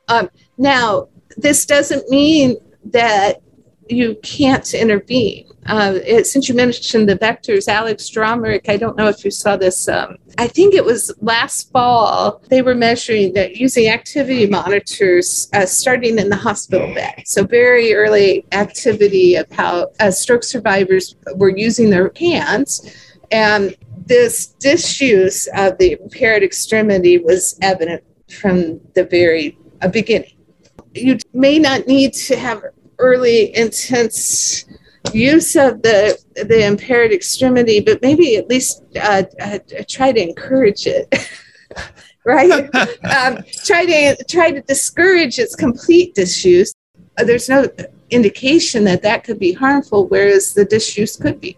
Um, 0.06 0.30
now 0.56 1.08
this 1.36 1.66
doesn't 1.66 2.08
mean 2.08 2.56
that 2.84 3.41
you 3.92 4.16
can't 4.22 4.72
intervene. 4.74 5.46
Uh, 5.66 5.98
it, 6.04 6.26
since 6.26 6.48
you 6.48 6.54
mentioned 6.54 7.08
the 7.08 7.16
vectors, 7.16 7.68
Alex 7.68 8.10
Dromerick, 8.10 8.68
I 8.68 8.76
don't 8.76 8.96
know 8.96 9.08
if 9.08 9.24
you 9.24 9.30
saw 9.30 9.56
this. 9.56 9.88
Um, 9.88 10.16
I 10.38 10.48
think 10.48 10.74
it 10.74 10.84
was 10.84 11.14
last 11.20 11.70
fall. 11.70 12.42
They 12.48 12.62
were 12.62 12.74
measuring 12.74 13.34
that 13.34 13.56
using 13.56 13.88
activity 13.88 14.46
monitors 14.46 15.48
uh, 15.52 15.66
starting 15.66 16.18
in 16.18 16.30
the 16.30 16.36
hospital 16.36 16.92
bed. 16.94 17.22
So 17.26 17.44
very 17.44 17.94
early 17.94 18.44
activity 18.50 19.36
of 19.36 19.50
how 19.52 19.88
uh, 20.00 20.10
stroke 20.10 20.42
survivors 20.42 21.14
were 21.36 21.56
using 21.56 21.90
their 21.90 22.10
hands, 22.16 22.94
and 23.30 23.76
this 24.06 24.46
disuse 24.46 25.48
of 25.54 25.78
the 25.78 25.92
impaired 25.92 26.42
extremity 26.42 27.18
was 27.18 27.56
evident 27.62 28.02
from 28.28 28.80
the 28.94 29.04
very 29.04 29.56
uh, 29.80 29.88
beginning. 29.88 30.32
You 30.94 31.18
may 31.32 31.58
not 31.58 31.86
need 31.86 32.12
to 32.14 32.36
have 32.36 32.62
early 33.02 33.54
intense 33.56 34.64
use 35.12 35.56
of 35.56 35.82
the 35.82 36.16
the 36.36 36.64
impaired 36.64 37.12
extremity, 37.12 37.80
but 37.80 38.00
maybe 38.00 38.36
at 38.36 38.48
least 38.48 38.82
uh, 39.00 39.24
uh, 39.40 39.58
try 39.88 40.12
to 40.12 40.20
encourage 40.20 40.86
it. 40.86 41.12
right? 42.24 42.70
um, 43.04 43.38
try 43.64 43.84
to 43.84 44.24
try 44.24 44.50
to 44.50 44.62
discourage 44.62 45.38
its 45.38 45.54
complete 45.54 46.14
disuse. 46.14 46.72
Uh, 47.18 47.24
there's 47.24 47.48
no 47.48 47.68
indication 48.10 48.84
that 48.84 49.02
that 49.02 49.24
could 49.24 49.38
be 49.38 49.52
harmful, 49.52 50.06
whereas 50.08 50.54
the 50.54 50.64
disuse 50.64 51.16
could 51.16 51.40
be. 51.40 51.56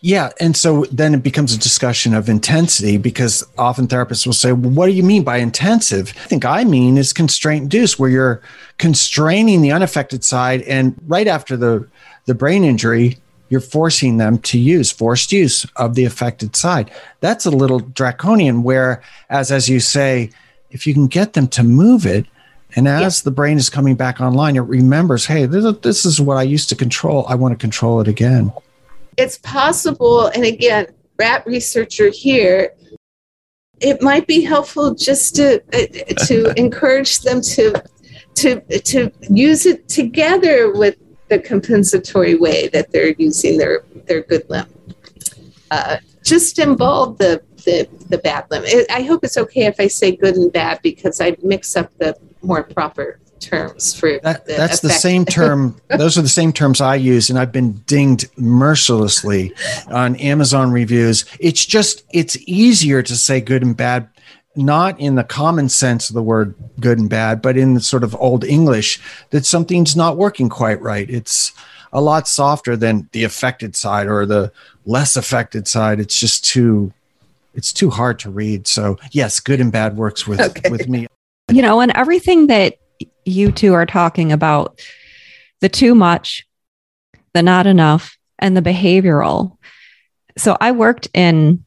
Yeah. 0.00 0.30
And 0.38 0.56
so 0.56 0.84
then 0.92 1.14
it 1.14 1.22
becomes 1.22 1.52
a 1.52 1.58
discussion 1.58 2.14
of 2.14 2.28
intensity 2.28 2.98
because 2.98 3.44
often 3.58 3.88
therapists 3.88 4.26
will 4.26 4.32
say, 4.32 4.52
well, 4.52 4.70
what 4.70 4.86
do 4.86 4.92
you 4.92 5.02
mean 5.02 5.24
by 5.24 5.38
intensive? 5.38 6.12
I 6.24 6.26
think 6.28 6.44
I 6.44 6.64
mean 6.64 6.96
is 6.96 7.12
constraint 7.12 7.64
induced, 7.64 7.98
where 7.98 8.10
you're 8.10 8.40
constraining 8.78 9.60
the 9.60 9.72
unaffected 9.72 10.24
side. 10.24 10.62
And 10.62 10.94
right 11.06 11.26
after 11.26 11.56
the, 11.56 11.88
the 12.26 12.34
brain 12.34 12.62
injury, 12.62 13.18
you're 13.48 13.60
forcing 13.60 14.18
them 14.18 14.38
to 14.38 14.58
use 14.58 14.92
forced 14.92 15.32
use 15.32 15.66
of 15.76 15.94
the 15.94 16.04
affected 16.04 16.54
side. 16.54 16.90
That's 17.20 17.46
a 17.46 17.50
little 17.50 17.80
draconian, 17.80 18.62
whereas, 18.62 19.50
as 19.50 19.68
you 19.68 19.80
say, 19.80 20.30
if 20.70 20.86
you 20.86 20.92
can 20.92 21.06
get 21.06 21.32
them 21.32 21.48
to 21.48 21.62
move 21.62 22.04
it, 22.04 22.26
and 22.76 22.86
as 22.86 23.22
the 23.22 23.30
brain 23.30 23.56
is 23.56 23.70
coming 23.70 23.94
back 23.94 24.20
online, 24.20 24.56
it 24.56 24.60
remembers, 24.60 25.24
hey, 25.24 25.46
this, 25.46 25.78
this 25.78 26.04
is 26.04 26.20
what 26.20 26.36
I 26.36 26.42
used 26.42 26.68
to 26.68 26.76
control. 26.76 27.24
I 27.26 27.34
want 27.34 27.52
to 27.52 27.58
control 27.58 28.02
it 28.02 28.06
again 28.06 28.52
it's 29.18 29.38
possible, 29.38 30.28
and 30.28 30.44
again, 30.44 30.86
rat 31.18 31.44
researcher 31.44 32.08
here, 32.08 32.70
it 33.80 34.00
might 34.00 34.26
be 34.26 34.42
helpful 34.42 34.94
just 34.94 35.34
to 35.36 35.60
uh, 35.74 36.24
to 36.24 36.52
encourage 36.56 37.20
them 37.20 37.40
to 37.42 37.82
to 38.36 38.60
to 38.80 39.10
use 39.28 39.66
it 39.66 39.88
together 39.88 40.72
with 40.72 40.96
the 41.28 41.38
compensatory 41.38 42.36
way 42.36 42.68
that 42.68 42.92
they're 42.92 43.14
using 43.18 43.58
their 43.58 43.82
their 44.06 44.22
good 44.22 44.48
limb. 44.48 44.66
Uh, 45.70 45.96
just 46.24 46.58
involve 46.60 47.18
the 47.18 47.42
the 47.64 47.88
the 48.08 48.18
bad 48.18 48.46
limb. 48.50 48.64
I 48.88 49.02
hope 49.02 49.24
it's 49.24 49.36
okay 49.36 49.66
if 49.66 49.80
I 49.80 49.88
say 49.88 50.14
good 50.14 50.36
and 50.36 50.52
bad 50.52 50.80
because 50.82 51.20
I 51.20 51.36
mix 51.42 51.76
up 51.76 51.90
the 51.98 52.16
more 52.42 52.62
proper 52.62 53.18
terms 53.40 53.94
for 53.94 54.18
that, 54.20 54.46
the 54.46 54.54
that's 54.54 54.78
effect. 54.78 54.82
the 54.82 54.90
same 54.90 55.24
term 55.26 55.80
those 55.88 56.18
are 56.18 56.22
the 56.22 56.28
same 56.28 56.52
terms 56.52 56.80
i 56.80 56.94
use 56.94 57.30
and 57.30 57.38
i've 57.38 57.52
been 57.52 57.72
dinged 57.86 58.28
mercilessly 58.38 59.54
on 59.88 60.16
amazon 60.16 60.70
reviews. 60.70 61.24
It's 61.40 61.64
just 61.64 62.04
it's 62.12 62.36
easier 62.46 63.02
to 63.02 63.16
say 63.16 63.40
good 63.40 63.62
and 63.62 63.76
bad 63.76 64.08
not 64.56 64.98
in 64.98 65.14
the 65.14 65.24
common 65.24 65.68
sense 65.68 66.08
of 66.08 66.14
the 66.14 66.22
word 66.22 66.54
good 66.80 66.98
and 66.98 67.08
bad 67.08 67.40
but 67.40 67.56
in 67.56 67.74
the 67.74 67.80
sort 67.80 68.02
of 68.02 68.14
old 68.16 68.44
english 68.44 69.00
that 69.30 69.46
something's 69.46 69.94
not 69.94 70.16
working 70.16 70.48
quite 70.48 70.80
right. 70.80 71.08
It's 71.08 71.52
a 71.92 72.00
lot 72.00 72.28
softer 72.28 72.76
than 72.76 73.08
the 73.12 73.24
affected 73.24 73.74
side 73.76 74.06
or 74.06 74.26
the 74.26 74.52
less 74.84 75.16
affected 75.16 75.66
side. 75.66 76.00
It's 76.00 76.18
just 76.18 76.44
too 76.44 76.92
it's 77.54 77.72
too 77.72 77.90
hard 77.90 78.18
to 78.20 78.30
read. 78.30 78.66
So 78.66 78.98
yes 79.12 79.40
good 79.40 79.60
and 79.60 79.72
bad 79.72 79.96
works 79.96 80.26
with 80.26 80.40
okay. 80.40 80.70
with 80.70 80.88
me. 80.88 81.06
You 81.50 81.62
know 81.62 81.80
and 81.80 81.92
everything 81.92 82.48
that 82.48 82.78
you 83.24 83.52
two 83.52 83.74
are 83.74 83.86
talking 83.86 84.32
about 84.32 84.80
the 85.60 85.68
too 85.68 85.94
much, 85.94 86.46
the 87.34 87.42
not 87.42 87.66
enough, 87.66 88.16
and 88.38 88.56
the 88.56 88.62
behavioral. 88.62 89.56
So 90.36 90.56
I 90.60 90.72
worked 90.72 91.08
in 91.14 91.64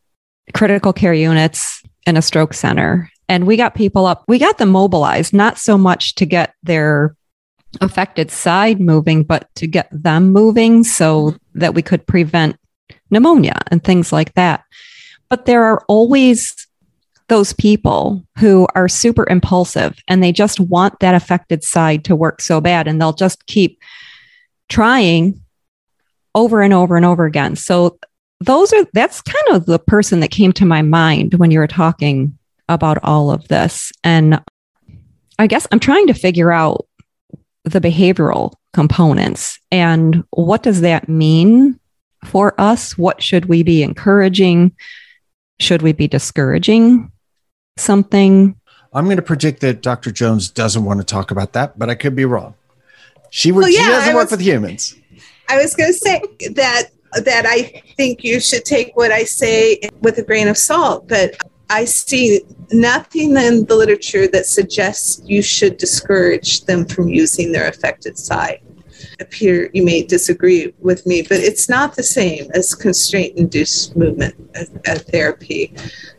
critical 0.53 0.93
care 0.93 1.13
units 1.13 1.83
in 2.05 2.17
a 2.17 2.21
stroke 2.21 2.53
center 2.53 3.11
and 3.27 3.47
we 3.47 3.55
got 3.55 3.75
people 3.75 4.05
up, 4.05 4.23
we 4.27 4.39
got 4.39 4.57
them 4.57 4.69
mobilized, 4.69 5.33
not 5.33 5.57
so 5.57 5.77
much 5.77 6.15
to 6.15 6.25
get 6.25 6.53
their 6.63 7.15
affected 7.79 8.29
side 8.29 8.81
moving, 8.81 9.23
but 9.23 9.47
to 9.55 9.67
get 9.67 9.87
them 9.91 10.31
moving 10.31 10.83
so 10.83 11.35
that 11.53 11.73
we 11.73 11.81
could 11.81 12.05
prevent 12.05 12.57
pneumonia 13.09 13.57
and 13.67 13.83
things 13.83 14.11
like 14.11 14.33
that. 14.33 14.63
But 15.29 15.45
there 15.45 15.63
are 15.63 15.83
always 15.87 16.67
those 17.31 17.53
people 17.53 18.21
who 18.39 18.67
are 18.75 18.89
super 18.89 19.25
impulsive 19.29 19.97
and 20.09 20.21
they 20.21 20.33
just 20.33 20.59
want 20.59 20.99
that 20.99 21.15
affected 21.15 21.63
side 21.63 22.03
to 22.03 22.13
work 22.13 22.41
so 22.41 22.59
bad 22.59 22.89
and 22.89 22.99
they'll 22.99 23.13
just 23.13 23.45
keep 23.45 23.79
trying 24.67 25.41
over 26.35 26.61
and 26.61 26.73
over 26.73 26.97
and 26.97 27.05
over 27.05 27.23
again. 27.23 27.55
So 27.55 27.97
those 28.41 28.73
are 28.73 28.85
that's 28.91 29.21
kind 29.21 29.55
of 29.55 29.65
the 29.65 29.79
person 29.79 30.19
that 30.19 30.29
came 30.31 30.51
to 30.51 30.65
my 30.65 30.81
mind 30.81 31.35
when 31.35 31.51
you 31.51 31.59
were 31.59 31.67
talking 31.67 32.37
about 32.67 33.01
all 33.01 33.31
of 33.31 33.47
this. 33.47 33.93
And 34.03 34.43
I 35.39 35.47
guess 35.47 35.65
I'm 35.71 35.79
trying 35.79 36.07
to 36.07 36.13
figure 36.13 36.51
out 36.51 36.85
the 37.63 37.79
behavioral 37.79 38.55
components 38.73 39.57
and 39.71 40.21
what 40.31 40.63
does 40.63 40.81
that 40.81 41.07
mean 41.07 41.79
for 42.25 42.59
us? 42.59 42.97
What 42.97 43.23
should 43.23 43.45
we 43.45 43.63
be 43.63 43.83
encouraging? 43.83 44.73
Should 45.61 45.81
we 45.81 45.93
be 45.93 46.09
discouraging 46.09 47.09
something? 47.81 48.55
I'm 48.93 49.05
going 49.05 49.17
to 49.17 49.23
predict 49.23 49.61
that 49.61 49.81
Dr. 49.81 50.11
Jones 50.11 50.49
doesn't 50.49 50.83
want 50.83 50.99
to 50.99 51.05
talk 51.05 51.31
about 51.31 51.53
that, 51.53 51.79
but 51.79 51.89
I 51.89 51.95
could 51.95 52.15
be 52.15 52.25
wrong. 52.25 52.55
She, 53.29 53.51
well, 53.51 53.69
yeah, 53.69 53.87
doesn't 53.87 54.15
work 54.15 54.31
with 54.31 54.41
humans. 54.41 54.95
I 55.47 55.57
was 55.57 55.75
going 55.75 55.91
to 55.91 55.97
say 55.97 56.21
that 56.53 56.89
that 57.13 57.45
I 57.45 57.81
think 57.97 58.23
you 58.23 58.39
should 58.39 58.63
take 58.63 58.95
what 58.95 59.11
I 59.11 59.25
say 59.25 59.81
with 59.99 60.17
a 60.17 60.23
grain 60.23 60.47
of 60.47 60.57
salt, 60.57 61.09
but 61.09 61.35
I 61.69 61.85
see 61.85 62.41
nothing 62.71 63.35
in 63.35 63.65
the 63.65 63.75
literature 63.75 64.27
that 64.27 64.45
suggests 64.45 65.21
you 65.25 65.41
should 65.41 65.77
discourage 65.77 66.65
them 66.65 66.85
from 66.85 67.09
using 67.09 67.51
their 67.51 67.67
affected 67.67 68.17
side. 68.17 68.61
Peter, 69.29 69.69
you 69.73 69.83
may 69.83 70.03
disagree 70.03 70.73
with 70.79 71.05
me, 71.05 71.21
but 71.21 71.39
it's 71.39 71.69
not 71.69 71.95
the 71.95 72.03
same 72.03 72.49
as 72.53 72.75
constraint 72.75 73.37
induced 73.37 73.95
movement 73.95 74.35
therapy. 74.85 75.73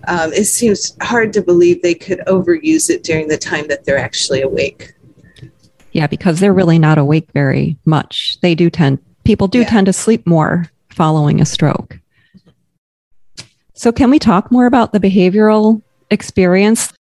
Um, 0.08 0.32
it 0.32 0.44
seems 0.44 0.96
hard 1.02 1.32
to 1.34 1.42
believe 1.42 1.82
they 1.82 1.94
could 1.94 2.20
overuse 2.20 2.90
it 2.90 3.02
during 3.02 3.28
the 3.28 3.38
time 3.38 3.68
that 3.68 3.84
they're 3.84 3.98
actually 3.98 4.42
awake. 4.42 4.94
Yeah, 5.92 6.06
because 6.06 6.40
they're 6.40 6.54
really 6.54 6.78
not 6.78 6.98
awake 6.98 7.30
very 7.32 7.76
much. 7.84 8.38
They 8.40 8.54
do 8.54 8.70
tend, 8.70 8.98
people 9.24 9.48
do 9.48 9.60
yeah. 9.60 9.68
tend 9.68 9.86
to 9.86 9.92
sleep 9.92 10.26
more 10.26 10.70
following 10.90 11.40
a 11.40 11.44
stroke. 11.44 11.98
So, 13.74 13.92
can 13.92 14.10
we 14.10 14.18
talk 14.18 14.50
more 14.50 14.66
about 14.66 14.92
the 14.92 15.00
behavioral 15.00 15.82
experience? 16.10 16.92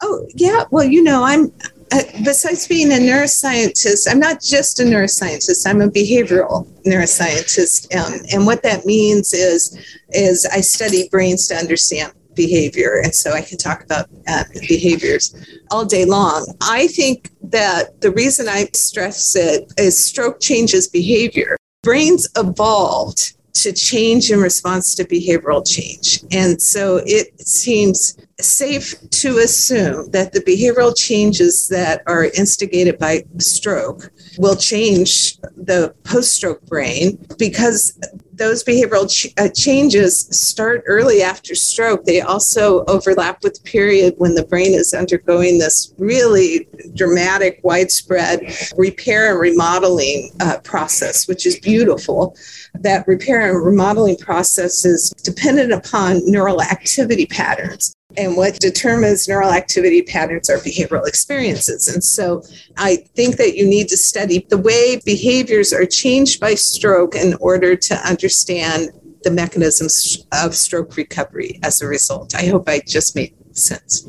Oh, 0.00 0.26
yeah. 0.34 0.64
Well, 0.70 0.84
you 0.84 1.02
know, 1.02 1.24
I'm 1.24 1.52
uh, 1.92 2.02
besides 2.24 2.66
being 2.66 2.90
a 2.90 2.96
neuroscientist, 2.96 4.10
I'm 4.10 4.18
not 4.18 4.40
just 4.40 4.80
a 4.80 4.82
neuroscientist. 4.82 5.66
I'm 5.66 5.80
a 5.82 5.88
behavioral 5.88 6.66
neuroscientist, 6.84 7.94
um, 7.94 8.20
and 8.32 8.46
what 8.46 8.62
that 8.62 8.86
means 8.86 9.32
is 9.34 9.78
is 10.10 10.46
I 10.46 10.60
study 10.60 11.08
brains 11.10 11.46
to 11.48 11.54
understand 11.54 12.12
behavior, 12.34 13.00
and 13.02 13.14
so 13.14 13.32
I 13.32 13.42
can 13.42 13.58
talk 13.58 13.84
about 13.84 14.08
uh, 14.26 14.44
behaviors 14.68 15.34
all 15.70 15.84
day 15.84 16.04
long. 16.04 16.46
I 16.62 16.86
think 16.88 17.30
that 17.42 18.00
the 18.00 18.10
reason 18.12 18.48
I 18.48 18.68
stress 18.72 19.36
it 19.36 19.70
is 19.76 20.02
stroke 20.02 20.40
changes 20.40 20.88
behavior. 20.88 21.56
Brains 21.82 22.28
evolved 22.36 23.34
to 23.54 23.72
change 23.72 24.30
in 24.30 24.40
response 24.40 24.94
to 24.94 25.04
behavioral 25.04 25.66
change. 25.66 26.24
And 26.32 26.60
so 26.60 27.00
it 27.04 27.40
seems 27.46 28.16
safe 28.44 28.94
to 29.10 29.38
assume 29.38 30.10
that 30.10 30.32
the 30.32 30.40
behavioral 30.40 30.96
changes 30.96 31.68
that 31.68 32.02
are 32.06 32.24
instigated 32.24 32.98
by 32.98 33.24
stroke 33.38 34.10
will 34.38 34.56
change 34.56 35.38
the 35.56 35.94
post 36.04 36.34
stroke 36.34 36.64
brain 36.66 37.18
because 37.38 37.98
those 38.32 38.64
behavioral 38.64 39.08
ch- 39.08 39.32
uh, 39.38 39.48
changes 39.48 40.26
start 40.30 40.82
early 40.86 41.22
after 41.22 41.54
stroke. 41.54 42.04
They 42.04 42.20
also 42.20 42.84
overlap 42.86 43.42
with 43.42 43.54
the 43.54 43.62
period 43.62 44.14
when 44.16 44.34
the 44.34 44.44
brain 44.44 44.74
is 44.74 44.94
undergoing 44.94 45.58
this 45.58 45.94
really 45.98 46.66
dramatic, 46.94 47.60
widespread 47.62 48.40
repair 48.76 49.30
and 49.30 49.40
remodeling 49.40 50.30
uh, 50.40 50.58
process, 50.64 51.28
which 51.28 51.46
is 51.46 51.58
beautiful. 51.60 52.36
That 52.74 53.06
repair 53.06 53.50
and 53.50 53.64
remodeling 53.64 54.16
process 54.16 54.84
is 54.84 55.10
dependent 55.22 55.72
upon 55.72 56.22
neural 56.24 56.62
activity 56.62 57.26
patterns. 57.26 57.94
And 58.16 58.36
what 58.36 58.60
determines 58.60 59.28
neural 59.28 59.50
activity 59.50 60.02
patterns 60.02 60.50
are 60.50 60.58
behavioral 60.58 61.06
experiences. 61.06 61.88
And 61.88 62.02
so 62.04 62.42
I 62.76 62.96
think 63.14 63.36
that 63.36 63.56
you 63.56 63.66
need 63.66 63.88
to 63.88 63.96
study 63.96 64.46
the 64.48 64.58
way 64.58 65.00
behaviors 65.04 65.72
are 65.72 65.86
changed 65.86 66.40
by 66.40 66.54
stroke 66.54 67.14
in 67.14 67.34
order 67.40 67.76
to 67.76 67.94
understand 68.06 68.90
the 69.22 69.30
mechanisms 69.30 70.26
of 70.32 70.54
stroke 70.54 70.96
recovery 70.96 71.58
as 71.62 71.80
a 71.80 71.86
result. 71.86 72.34
I 72.34 72.46
hope 72.46 72.68
I 72.68 72.80
just 72.80 73.14
made 73.14 73.34
sense 73.52 74.06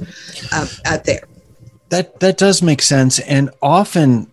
um, 0.54 0.68
out 0.86 1.06
there. 1.06 1.24
That 1.90 2.20
that 2.22 2.38
does 2.38 2.64
make 2.64 2.82
sense, 2.82 3.20
and 3.20 3.52
often 3.62 4.32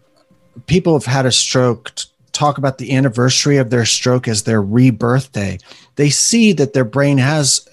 people 0.66 0.94
have 0.94 1.04
had 1.04 1.26
a 1.26 1.33
stroke 1.33 1.92
talk 2.33 2.59
about 2.59 2.78
the 2.78 2.96
anniversary 2.96 3.59
of 3.59 3.70
their 3.70 3.85
stroke 3.85 4.26
as 4.28 4.44
their 4.44 4.62
rebirth 4.62 5.33
day. 5.33 5.59
They 5.96 6.11
see 6.11 6.52
that 6.54 6.72
their 6.72 6.85
brain 6.85 7.18
has 7.18 7.68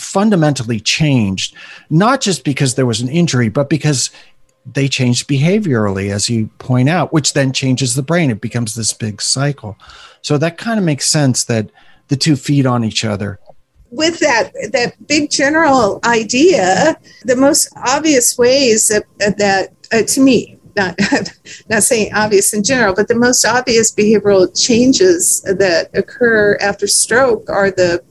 fundamentally 0.00 0.80
changed, 0.80 1.54
not 1.90 2.20
just 2.20 2.44
because 2.44 2.74
there 2.74 2.86
was 2.86 3.00
an 3.00 3.08
injury, 3.08 3.48
but 3.48 3.68
because 3.68 4.10
they 4.64 4.88
changed 4.88 5.28
behaviorally, 5.28 6.10
as 6.12 6.28
you 6.28 6.48
point 6.58 6.88
out, 6.88 7.12
which 7.12 7.32
then 7.32 7.52
changes 7.52 7.94
the 7.94 8.02
brain. 8.02 8.30
It 8.30 8.40
becomes 8.40 8.74
this 8.74 8.92
big 8.92 9.22
cycle. 9.22 9.76
So 10.22 10.38
that 10.38 10.58
kind 10.58 10.78
of 10.78 10.84
makes 10.84 11.10
sense 11.10 11.44
that 11.44 11.70
the 12.08 12.16
two 12.16 12.36
feed 12.36 12.66
on 12.66 12.84
each 12.84 13.04
other. 13.04 13.38
With 13.90 14.18
that 14.18 14.52
that 14.72 15.06
big 15.06 15.30
general 15.30 16.00
idea, 16.04 16.98
the 17.24 17.36
most 17.36 17.72
obvious 17.76 18.36
ways 18.36 18.88
that, 18.88 19.04
that 19.38 19.72
uh, 19.90 20.02
to 20.02 20.20
me, 20.20 20.58
not 20.76 20.98
not 21.70 21.82
saying 21.82 22.12
obvious 22.14 22.52
in 22.52 22.62
general, 22.62 22.94
but 22.94 23.08
the 23.08 23.14
most 23.14 23.44
obvious 23.46 23.94
behavioral 23.94 24.48
changes 24.54 25.40
that 25.42 25.88
occur 25.94 26.58
after 26.60 26.86
stroke 26.86 27.48
are 27.48 27.70
the 27.70 28.02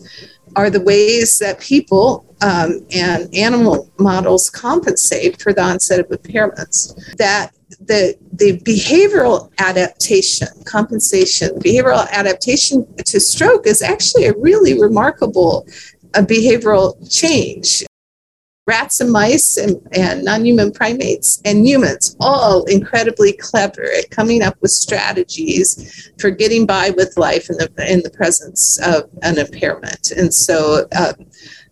are 0.57 0.69
the 0.71 0.81
ways 0.81 1.37
that 1.39 1.59
people 1.59 2.25
um, 2.41 2.85
and 2.91 3.33
animal 3.33 3.89
models 3.99 4.49
compensate 4.49 5.41
for 5.41 5.53
the 5.53 5.61
onset 5.61 5.99
of 5.99 6.07
impairments. 6.07 6.93
That 7.17 7.51
the 7.79 8.15
the 8.33 8.59
behavioral 8.59 9.51
adaptation, 9.59 10.47
compensation, 10.65 11.49
behavioral 11.59 12.09
adaptation 12.11 12.85
to 13.05 13.19
stroke 13.19 13.67
is 13.67 13.81
actually 13.81 14.25
a 14.25 14.33
really 14.37 14.79
remarkable 14.79 15.67
uh, 16.15 16.21
behavioral 16.21 16.95
change 17.09 17.83
rats 18.67 18.99
and 18.99 19.11
mice 19.11 19.57
and, 19.57 19.75
and 19.93 20.23
non-human 20.23 20.71
primates 20.71 21.41
and 21.45 21.65
humans 21.65 22.15
all 22.19 22.65
incredibly 22.65 23.31
clever 23.33 23.85
at 23.97 24.11
coming 24.11 24.43
up 24.43 24.55
with 24.61 24.71
strategies 24.71 26.11
for 26.19 26.29
getting 26.29 26.65
by 26.65 26.89
with 26.91 27.17
life 27.17 27.49
in 27.49 27.57
the 27.57 27.71
in 27.91 28.01
the 28.03 28.09
presence 28.09 28.77
of 28.85 29.09
an 29.23 29.39
impairment. 29.39 30.11
And 30.11 30.33
so 30.33 30.85
uh, 30.93 31.13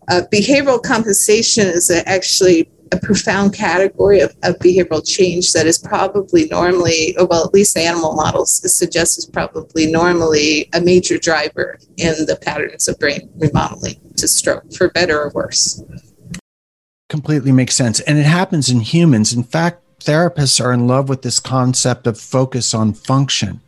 uh, 0.08 0.22
behavioral 0.32 0.82
compensation 0.82 1.66
is 1.66 1.90
a, 1.90 2.08
actually 2.08 2.70
a 2.92 2.98
profound 2.98 3.52
category 3.52 4.20
of, 4.20 4.34
of, 4.44 4.56
behavioral 4.60 5.04
change 5.04 5.52
that 5.52 5.66
is 5.66 5.76
probably 5.76 6.46
normally, 6.46 7.16
well, 7.28 7.44
at 7.44 7.52
least 7.52 7.76
animal 7.76 8.14
models 8.14 8.62
suggest 8.72 9.18
is 9.18 9.26
probably 9.26 9.90
normally 9.90 10.68
a 10.72 10.80
major 10.80 11.18
driver 11.18 11.80
in 11.96 12.14
the 12.26 12.38
patterns 12.42 12.86
of 12.86 12.96
brain 13.00 13.28
remodeling 13.38 13.96
to 14.16 14.28
stroke, 14.28 14.72
for 14.72 14.88
better 14.90 15.20
or 15.20 15.30
worse 15.30 15.82
completely 17.08 17.52
makes 17.52 17.76
sense. 17.76 18.00
And 18.00 18.18
it 18.18 18.26
happens 18.26 18.68
in 18.68 18.80
humans. 18.80 19.32
In 19.32 19.42
fact, 19.42 19.82
therapists 20.00 20.62
are 20.62 20.72
in 20.72 20.86
love 20.86 21.08
with 21.08 21.22
this 21.22 21.40
concept 21.40 22.06
of 22.06 22.18
focus 22.18 22.74
on 22.74 22.92
function, 22.92 23.60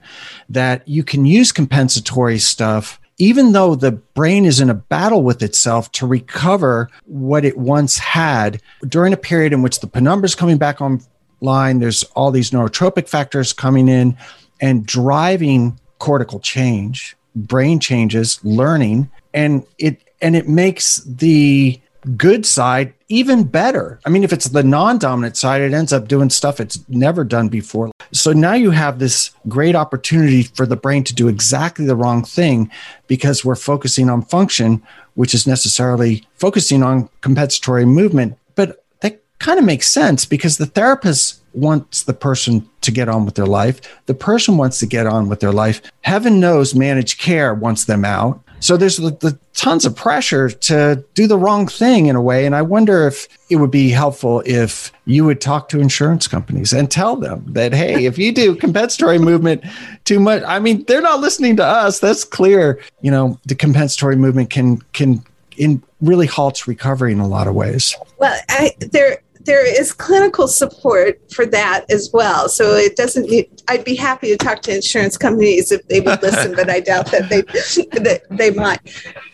that 0.49 0.87
you 0.87 1.03
can 1.03 1.25
use 1.25 1.53
compensatory 1.53 2.39
stuff. 2.39 3.01
Even 3.21 3.53
though 3.53 3.75
the 3.75 3.93
brain 3.93 4.45
is 4.45 4.61
in 4.61 4.71
a 4.71 4.75
battle 4.75 5.25
with 5.25 5.43
itself 5.43 5.91
to 5.93 6.07
recover 6.07 6.89
what 7.07 7.45
it 7.45 7.59
once 7.59 7.99
had 7.99 8.63
during 8.87 9.13
a 9.13 9.17
period 9.17 9.53
in 9.53 9.63
which 9.63 9.81
the 9.81 9.89
penumbra 9.89 10.27
is 10.27 10.37
coming 10.37 10.57
back 10.57 10.81
online, 10.81 11.81
there's 11.81 12.05
all 12.15 12.31
these 12.31 12.53
neurotrophic 12.53 13.09
factors 13.09 13.53
coming 13.53 13.89
in 13.89 14.17
and 14.61 14.87
driving 14.87 15.79
cortical 15.99 16.39
change, 16.39 17.17
brain 17.35 17.81
changes, 17.81 18.39
learning, 18.45 19.11
and 19.35 19.65
it 19.79 20.01
and 20.21 20.37
it 20.37 20.49
makes 20.49 20.97
the 21.05 21.81
good 22.17 22.47
side 22.47 22.93
even 23.09 23.45
better. 23.45 23.99
I 24.05 24.11
mean, 24.11 24.23
if 24.23 24.33
it's 24.33 24.49
the 24.49 24.63
non 24.63 24.99
dominant 24.99 25.37
side, 25.37 25.63
it 25.63 25.73
ends 25.73 25.93
up 25.93 26.09
doing 26.09 26.31
stuff 26.31 26.61
it's 26.61 26.83
never 26.89 27.25
done 27.25 27.49
before. 27.49 27.91
So 28.13 28.33
now 28.33 28.55
you 28.55 28.71
have 28.71 28.99
this 28.99 29.31
great 29.49 29.75
opportunity 29.75 30.43
for 30.43 30.67
the 30.67 30.77
brain 30.77 31.05
to 31.05 31.15
do 31.15 31.29
exactly 31.29 31.87
the 31.87 31.97
wrong 31.97 32.23
thing 32.23 32.71
because 33.07 33.45
we're 33.45 33.55
focusing 33.55 34.11
on 34.11 34.23
function, 34.23 34.83
which 35.15 35.35
is 35.35 35.47
necessarily 35.47 36.27
focusing 36.37 36.83
on 36.83 37.09
compensatory 37.21 37.85
movement. 37.85 38.39
But 38.55 38.85
that 39.01 39.21
kind 39.39 39.59
of 39.59 39.65
makes 39.65 39.89
sense 39.89 40.25
because 40.25 40.59
the 40.59 40.67
therapist 40.67 41.41
wants 41.55 42.03
the 42.03 42.15
person 42.15 42.69
to 42.83 42.91
get 42.91 43.09
on 43.09 43.25
with 43.25 43.35
their 43.35 43.47
life. 43.47 43.81
The 44.07 44.15
person 44.15 44.57
wants 44.57 44.79
to 44.81 44.87
get 44.87 45.07
on 45.07 45.29
with 45.29 45.41
their 45.41 45.53
life. 45.53 45.81
Heaven 46.03 46.41
knows 46.41 46.75
managed 46.75 47.19
care 47.19 47.55
wants 47.55 47.85
them 47.85 48.05
out. 48.05 48.43
So 48.61 48.77
there's 48.77 48.97
the, 48.97 49.39
tons 49.55 49.85
of 49.85 49.97
pressure 49.97 50.49
to 50.49 51.05
do 51.15 51.27
the 51.27 51.37
wrong 51.37 51.67
thing 51.67 52.07
in 52.07 52.15
a 52.15 52.23
way. 52.23 52.47
And 52.47 52.55
I 52.55 52.63
wonder 52.63 53.09
if 53.09 53.27
it 53.51 53.57
would 53.57 53.73
be 53.73 53.89
helpful 53.91 54.41
if 54.47 54.93
you 55.05 55.25
would 55.25 55.41
talk 55.41 55.69
to 55.71 55.81
insurance 55.81 56.29
companies 56.29 56.73
and 56.73 56.89
tell 56.89 57.17
them 57.17 57.45
that, 57.49 57.73
hey, 57.73 58.05
if 58.05 58.19
you 58.19 58.31
do 58.33 58.55
compensatory 58.55 59.19
movement 59.31 59.65
too 60.05 60.21
much, 60.21 60.45
I 60.47 60.61
mean, 60.61 60.85
they're 60.85 61.03
not 61.03 61.21
listening 61.21 61.57
to 61.57 61.65
us. 61.65 61.99
That's 61.99 62.23
clear. 62.23 62.81
You 63.01 63.11
know, 63.11 63.41
the 63.47 63.57
compensatory 63.57 64.17
movement 64.17 64.51
can 64.51 64.79
can 64.93 65.25
in 65.57 65.83
really 66.01 66.27
halts 66.27 66.69
recovery 66.69 67.13
in 67.13 67.19
a 67.19 67.27
lot 67.27 67.49
of 67.49 67.55
ways. 67.55 67.97
Well, 68.19 68.39
I, 68.49 68.75
there 68.79 69.19
there 69.41 69.65
is 69.65 69.93
clinical 69.93 70.49
support 70.49 71.21
for 71.33 71.47
that 71.47 71.85
as 71.91 72.11
well. 72.13 72.49
So 72.49 72.75
it 72.75 72.97
doesn't 72.97 73.29
need, 73.29 73.63
I'd 73.69 73.85
be 73.85 73.95
happy 73.95 74.29
to 74.29 74.37
talk 74.37 74.63
to 74.63 74.75
insurance 74.75 75.17
companies 75.17 75.73
if 75.73 75.87
they 75.89 76.01
would 76.01 76.23
listen, 76.23 76.55
but 76.55 76.71
I 76.71 76.81
doubt 76.81 77.11
that 77.13 77.29
they, 77.29 77.43
that 78.01 78.23
they 78.31 78.51
might. 78.51 78.81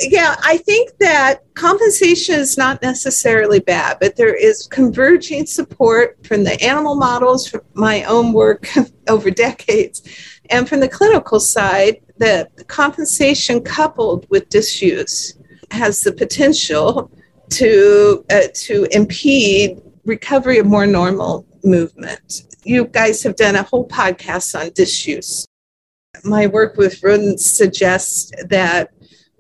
Yeah, 0.01 0.37
I 0.43 0.59
think 0.59 0.97
that 0.99 1.43
compensation 1.55 2.37
is 2.37 2.57
not 2.57 2.83
necessarily 2.83 3.61
bad, 3.61 3.99
but 4.01 4.17
there 4.17 4.35
is 4.35 4.67
converging 4.67 5.47
support 5.47 6.19
from 6.27 6.45
the 6.45 6.63
animal 6.63 6.95
models, 6.95 7.47
from 7.47 7.63
my 7.75 8.05
own 8.05 8.33
work 8.33 8.69
over 9.09 9.31
decades, 9.31 10.03
and 10.51 10.69
from 10.69 10.81
the 10.81 10.89
clinical 10.89 11.41
side, 11.41 12.01
the 12.19 12.49
compensation 12.69 13.63
coupled 13.63 14.27
with 14.31 14.49
disuse 14.49 15.35
has 15.71 16.03
the 16.03 16.13
potential 16.13 17.11
to 17.51 18.25
uh, 18.31 18.49
to 18.55 18.87
impede 18.91 19.81
recovery 20.05 20.59
of 20.59 20.67
more 20.67 20.87
normal 20.87 21.47
movement. 21.63 22.43
You 22.65 22.87
guys 22.87 23.23
have 23.23 23.37
done 23.37 23.57
a 23.57 23.63
whole 23.63 23.89
podcast 23.89 24.59
on 24.59 24.71
disuse. 24.75 25.47
My 26.25 26.47
work 26.47 26.77
with 26.77 27.03
rodents 27.03 27.45
suggests 27.45 28.31
that 28.49 28.91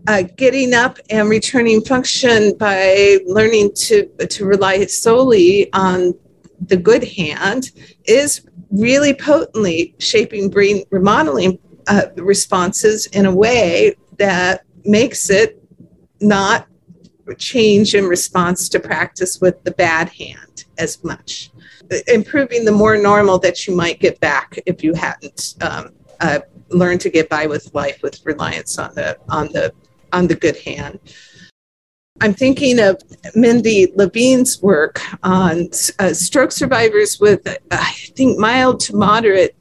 uh, 0.06 0.22
getting 0.36 0.74
up 0.74 0.98
and 1.08 1.30
returning 1.30 1.80
function 1.80 2.56
by 2.58 3.18
learning 3.26 3.72
to, 3.74 4.06
to 4.28 4.44
rely 4.44 4.84
solely 4.86 5.72
on 5.72 6.12
the 6.60 6.76
good 6.76 7.04
hand 7.04 7.70
is 8.06 8.46
really 8.70 9.14
potently 9.14 9.94
shaping 9.98 10.50
brain 10.50 10.84
remodeling 10.90 11.58
uh, 11.86 12.06
responses 12.16 13.06
in 13.06 13.26
a 13.26 13.34
way 13.34 13.94
that 14.18 14.64
makes 14.84 15.30
it 15.30 15.62
not 16.20 16.66
change 17.38 17.94
in 17.94 18.04
response 18.04 18.68
to 18.68 18.78
practice 18.78 19.40
with 19.40 19.62
the 19.64 19.70
bad 19.70 20.08
hand 20.10 20.53
as 20.78 21.02
much, 21.04 21.50
improving 22.08 22.64
the 22.64 22.72
more 22.72 22.96
normal 22.96 23.38
that 23.38 23.66
you 23.66 23.74
might 23.74 24.00
get 24.00 24.18
back 24.20 24.58
if 24.66 24.82
you 24.82 24.94
hadn't 24.94 25.54
um, 25.62 25.90
uh, 26.20 26.40
learned 26.70 27.00
to 27.02 27.10
get 27.10 27.28
by 27.28 27.46
with 27.46 27.72
life 27.74 28.00
with 28.02 28.24
reliance 28.24 28.78
on 28.78 28.94
the 28.94 29.18
on 29.28 29.46
the 29.48 29.72
on 30.12 30.26
the 30.26 30.34
good 30.34 30.56
hand. 30.56 30.98
I'm 32.20 32.32
thinking 32.32 32.78
of 32.78 33.02
Mindy 33.34 33.88
Levin's 33.96 34.62
work 34.62 35.00
on 35.24 35.68
uh, 35.98 36.12
stroke 36.12 36.52
survivors 36.52 37.18
with, 37.18 37.46
I 37.72 37.92
think, 38.16 38.38
mild 38.38 38.78
to 38.80 38.96
moderate 38.96 39.56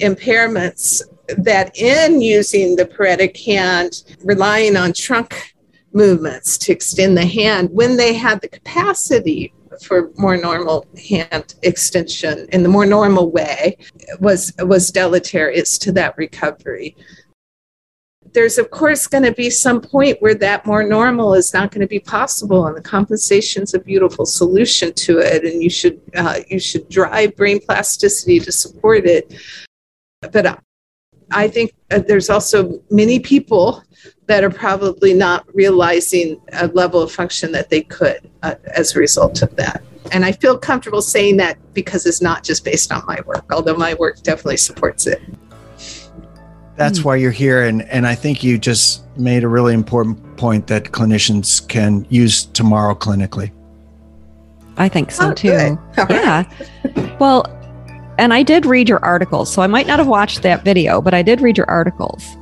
impairments 0.00 1.00
that 1.38 1.76
in 1.78 2.20
using 2.20 2.76
the 2.76 2.84
paretic 2.84 3.38
hand, 3.38 4.02
relying 4.22 4.76
on 4.76 4.92
trunk 4.92 5.54
movements 5.94 6.58
to 6.58 6.72
extend 6.72 7.16
the 7.16 7.24
hand 7.24 7.70
when 7.72 7.96
they 7.96 8.12
had 8.12 8.40
the 8.42 8.48
capacity 8.48 9.54
for 9.82 10.10
more 10.16 10.36
normal 10.36 10.86
hand 11.08 11.54
extension 11.62 12.46
in 12.52 12.62
the 12.62 12.68
more 12.68 12.86
normal 12.86 13.30
way 13.30 13.76
was 14.20 14.52
was 14.60 14.90
deleterious 14.90 15.78
to 15.78 15.92
that 15.92 16.16
recovery. 16.16 16.96
There's 18.32 18.58
of 18.58 18.70
course 18.70 19.06
going 19.06 19.24
to 19.24 19.32
be 19.32 19.48
some 19.50 19.80
point 19.80 20.20
where 20.20 20.34
that 20.34 20.66
more 20.66 20.82
normal 20.82 21.34
is 21.34 21.54
not 21.54 21.70
going 21.70 21.82
to 21.82 21.86
be 21.86 22.00
possible 22.00 22.66
and 22.66 22.76
the 22.76 22.82
compensation 22.82 23.62
is 23.62 23.74
a 23.74 23.78
beautiful 23.78 24.26
solution 24.26 24.92
to 24.94 25.18
it 25.18 25.44
and 25.44 25.62
you 25.62 25.70
should 25.70 26.00
uh, 26.14 26.40
you 26.48 26.58
should 26.58 26.88
drive 26.88 27.36
brain 27.36 27.60
plasticity 27.60 28.40
to 28.40 28.50
support 28.52 29.06
it. 29.06 29.34
But 30.20 30.60
i 31.30 31.48
think 31.48 31.72
uh, 31.90 31.98
there's 31.98 32.30
also 32.30 32.80
many 32.90 33.18
people 33.18 33.82
that 34.26 34.42
are 34.42 34.50
probably 34.50 35.12
not 35.12 35.46
realizing 35.54 36.40
a 36.52 36.68
level 36.68 37.02
of 37.02 37.12
function 37.12 37.52
that 37.52 37.70
they 37.70 37.82
could 37.82 38.30
uh, 38.42 38.54
as 38.74 38.96
a 38.96 38.98
result 38.98 39.42
of 39.42 39.54
that. 39.56 39.82
And 40.12 40.24
I 40.24 40.32
feel 40.32 40.58
comfortable 40.58 41.02
saying 41.02 41.38
that 41.38 41.58
because 41.74 42.06
it's 42.06 42.22
not 42.22 42.44
just 42.44 42.64
based 42.64 42.92
on 42.92 43.04
my 43.06 43.20
work, 43.26 43.44
although 43.52 43.76
my 43.76 43.94
work 43.94 44.22
definitely 44.22 44.58
supports 44.58 45.06
it. 45.06 45.20
That's 46.76 47.04
why 47.04 47.16
you're 47.16 47.30
here. 47.30 47.64
And, 47.64 47.82
and 47.82 48.06
I 48.06 48.14
think 48.14 48.42
you 48.42 48.58
just 48.58 49.04
made 49.16 49.44
a 49.44 49.48
really 49.48 49.74
important 49.74 50.36
point 50.36 50.66
that 50.66 50.84
clinicians 50.86 51.66
can 51.68 52.04
use 52.10 52.46
tomorrow 52.46 52.94
clinically. 52.94 53.52
I 54.76 54.88
think 54.88 55.12
so 55.12 55.30
oh, 55.30 55.34
too. 55.34 55.48
Yeah. 55.48 56.44
well, 57.20 57.44
and 58.18 58.32
I 58.32 58.42
did 58.42 58.66
read 58.66 58.88
your 58.88 59.04
articles. 59.04 59.52
So 59.52 59.62
I 59.62 59.66
might 59.66 59.86
not 59.86 59.98
have 59.98 60.08
watched 60.08 60.42
that 60.42 60.64
video, 60.64 61.00
but 61.00 61.14
I 61.14 61.22
did 61.22 61.40
read 61.40 61.56
your 61.56 61.68
articles. 61.68 62.36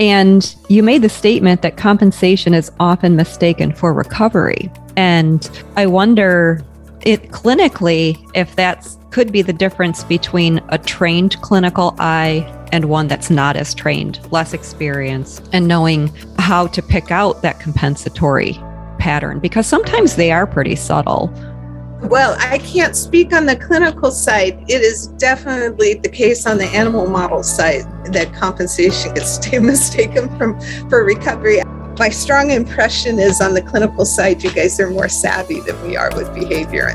And 0.00 0.54
you 0.68 0.82
made 0.82 1.02
the 1.02 1.08
statement 1.08 1.62
that 1.62 1.76
compensation 1.76 2.52
is 2.52 2.70
often 2.80 3.16
mistaken 3.16 3.72
for 3.72 3.92
recovery. 3.92 4.70
And 4.96 5.48
I 5.76 5.86
wonder 5.86 6.64
it 7.02 7.30
clinically 7.30 8.18
if 8.34 8.56
that 8.56 8.88
could 9.10 9.30
be 9.30 9.42
the 9.42 9.52
difference 9.52 10.02
between 10.02 10.60
a 10.70 10.78
trained 10.78 11.40
clinical 11.42 11.94
eye 11.98 12.50
and 12.72 12.86
one 12.86 13.06
that's 13.06 13.30
not 13.30 13.56
as 13.56 13.74
trained, 13.74 14.18
less 14.32 14.52
experienced, 14.52 15.48
and 15.52 15.68
knowing 15.68 16.08
how 16.38 16.66
to 16.66 16.82
pick 16.82 17.12
out 17.12 17.40
that 17.42 17.60
compensatory 17.60 18.58
pattern 18.98 19.38
because 19.38 19.66
sometimes 19.66 20.16
they 20.16 20.32
are 20.32 20.46
pretty 20.46 20.74
subtle. 20.74 21.32
Well, 22.08 22.36
I 22.38 22.58
can't 22.58 22.94
speak 22.94 23.32
on 23.32 23.46
the 23.46 23.56
clinical 23.56 24.10
side. 24.10 24.62
It 24.68 24.82
is 24.82 25.06
definitely 25.08 25.94
the 25.94 26.08
case 26.10 26.46
on 26.46 26.58
the 26.58 26.66
animal 26.66 27.06
model 27.06 27.42
side 27.42 27.84
that 28.12 28.32
compensation 28.34 29.14
gets 29.14 29.40
mistaken 29.60 30.28
from 30.36 30.60
for 30.90 31.04
recovery. 31.04 31.62
My 31.98 32.10
strong 32.10 32.50
impression 32.50 33.18
is 33.18 33.40
on 33.40 33.54
the 33.54 33.62
clinical 33.62 34.04
side, 34.04 34.44
you 34.44 34.52
guys 34.52 34.78
are 34.80 34.90
more 34.90 35.08
savvy 35.08 35.60
than 35.60 35.80
we 35.82 35.96
are 35.96 36.10
with 36.14 36.34
behavior. 36.34 36.88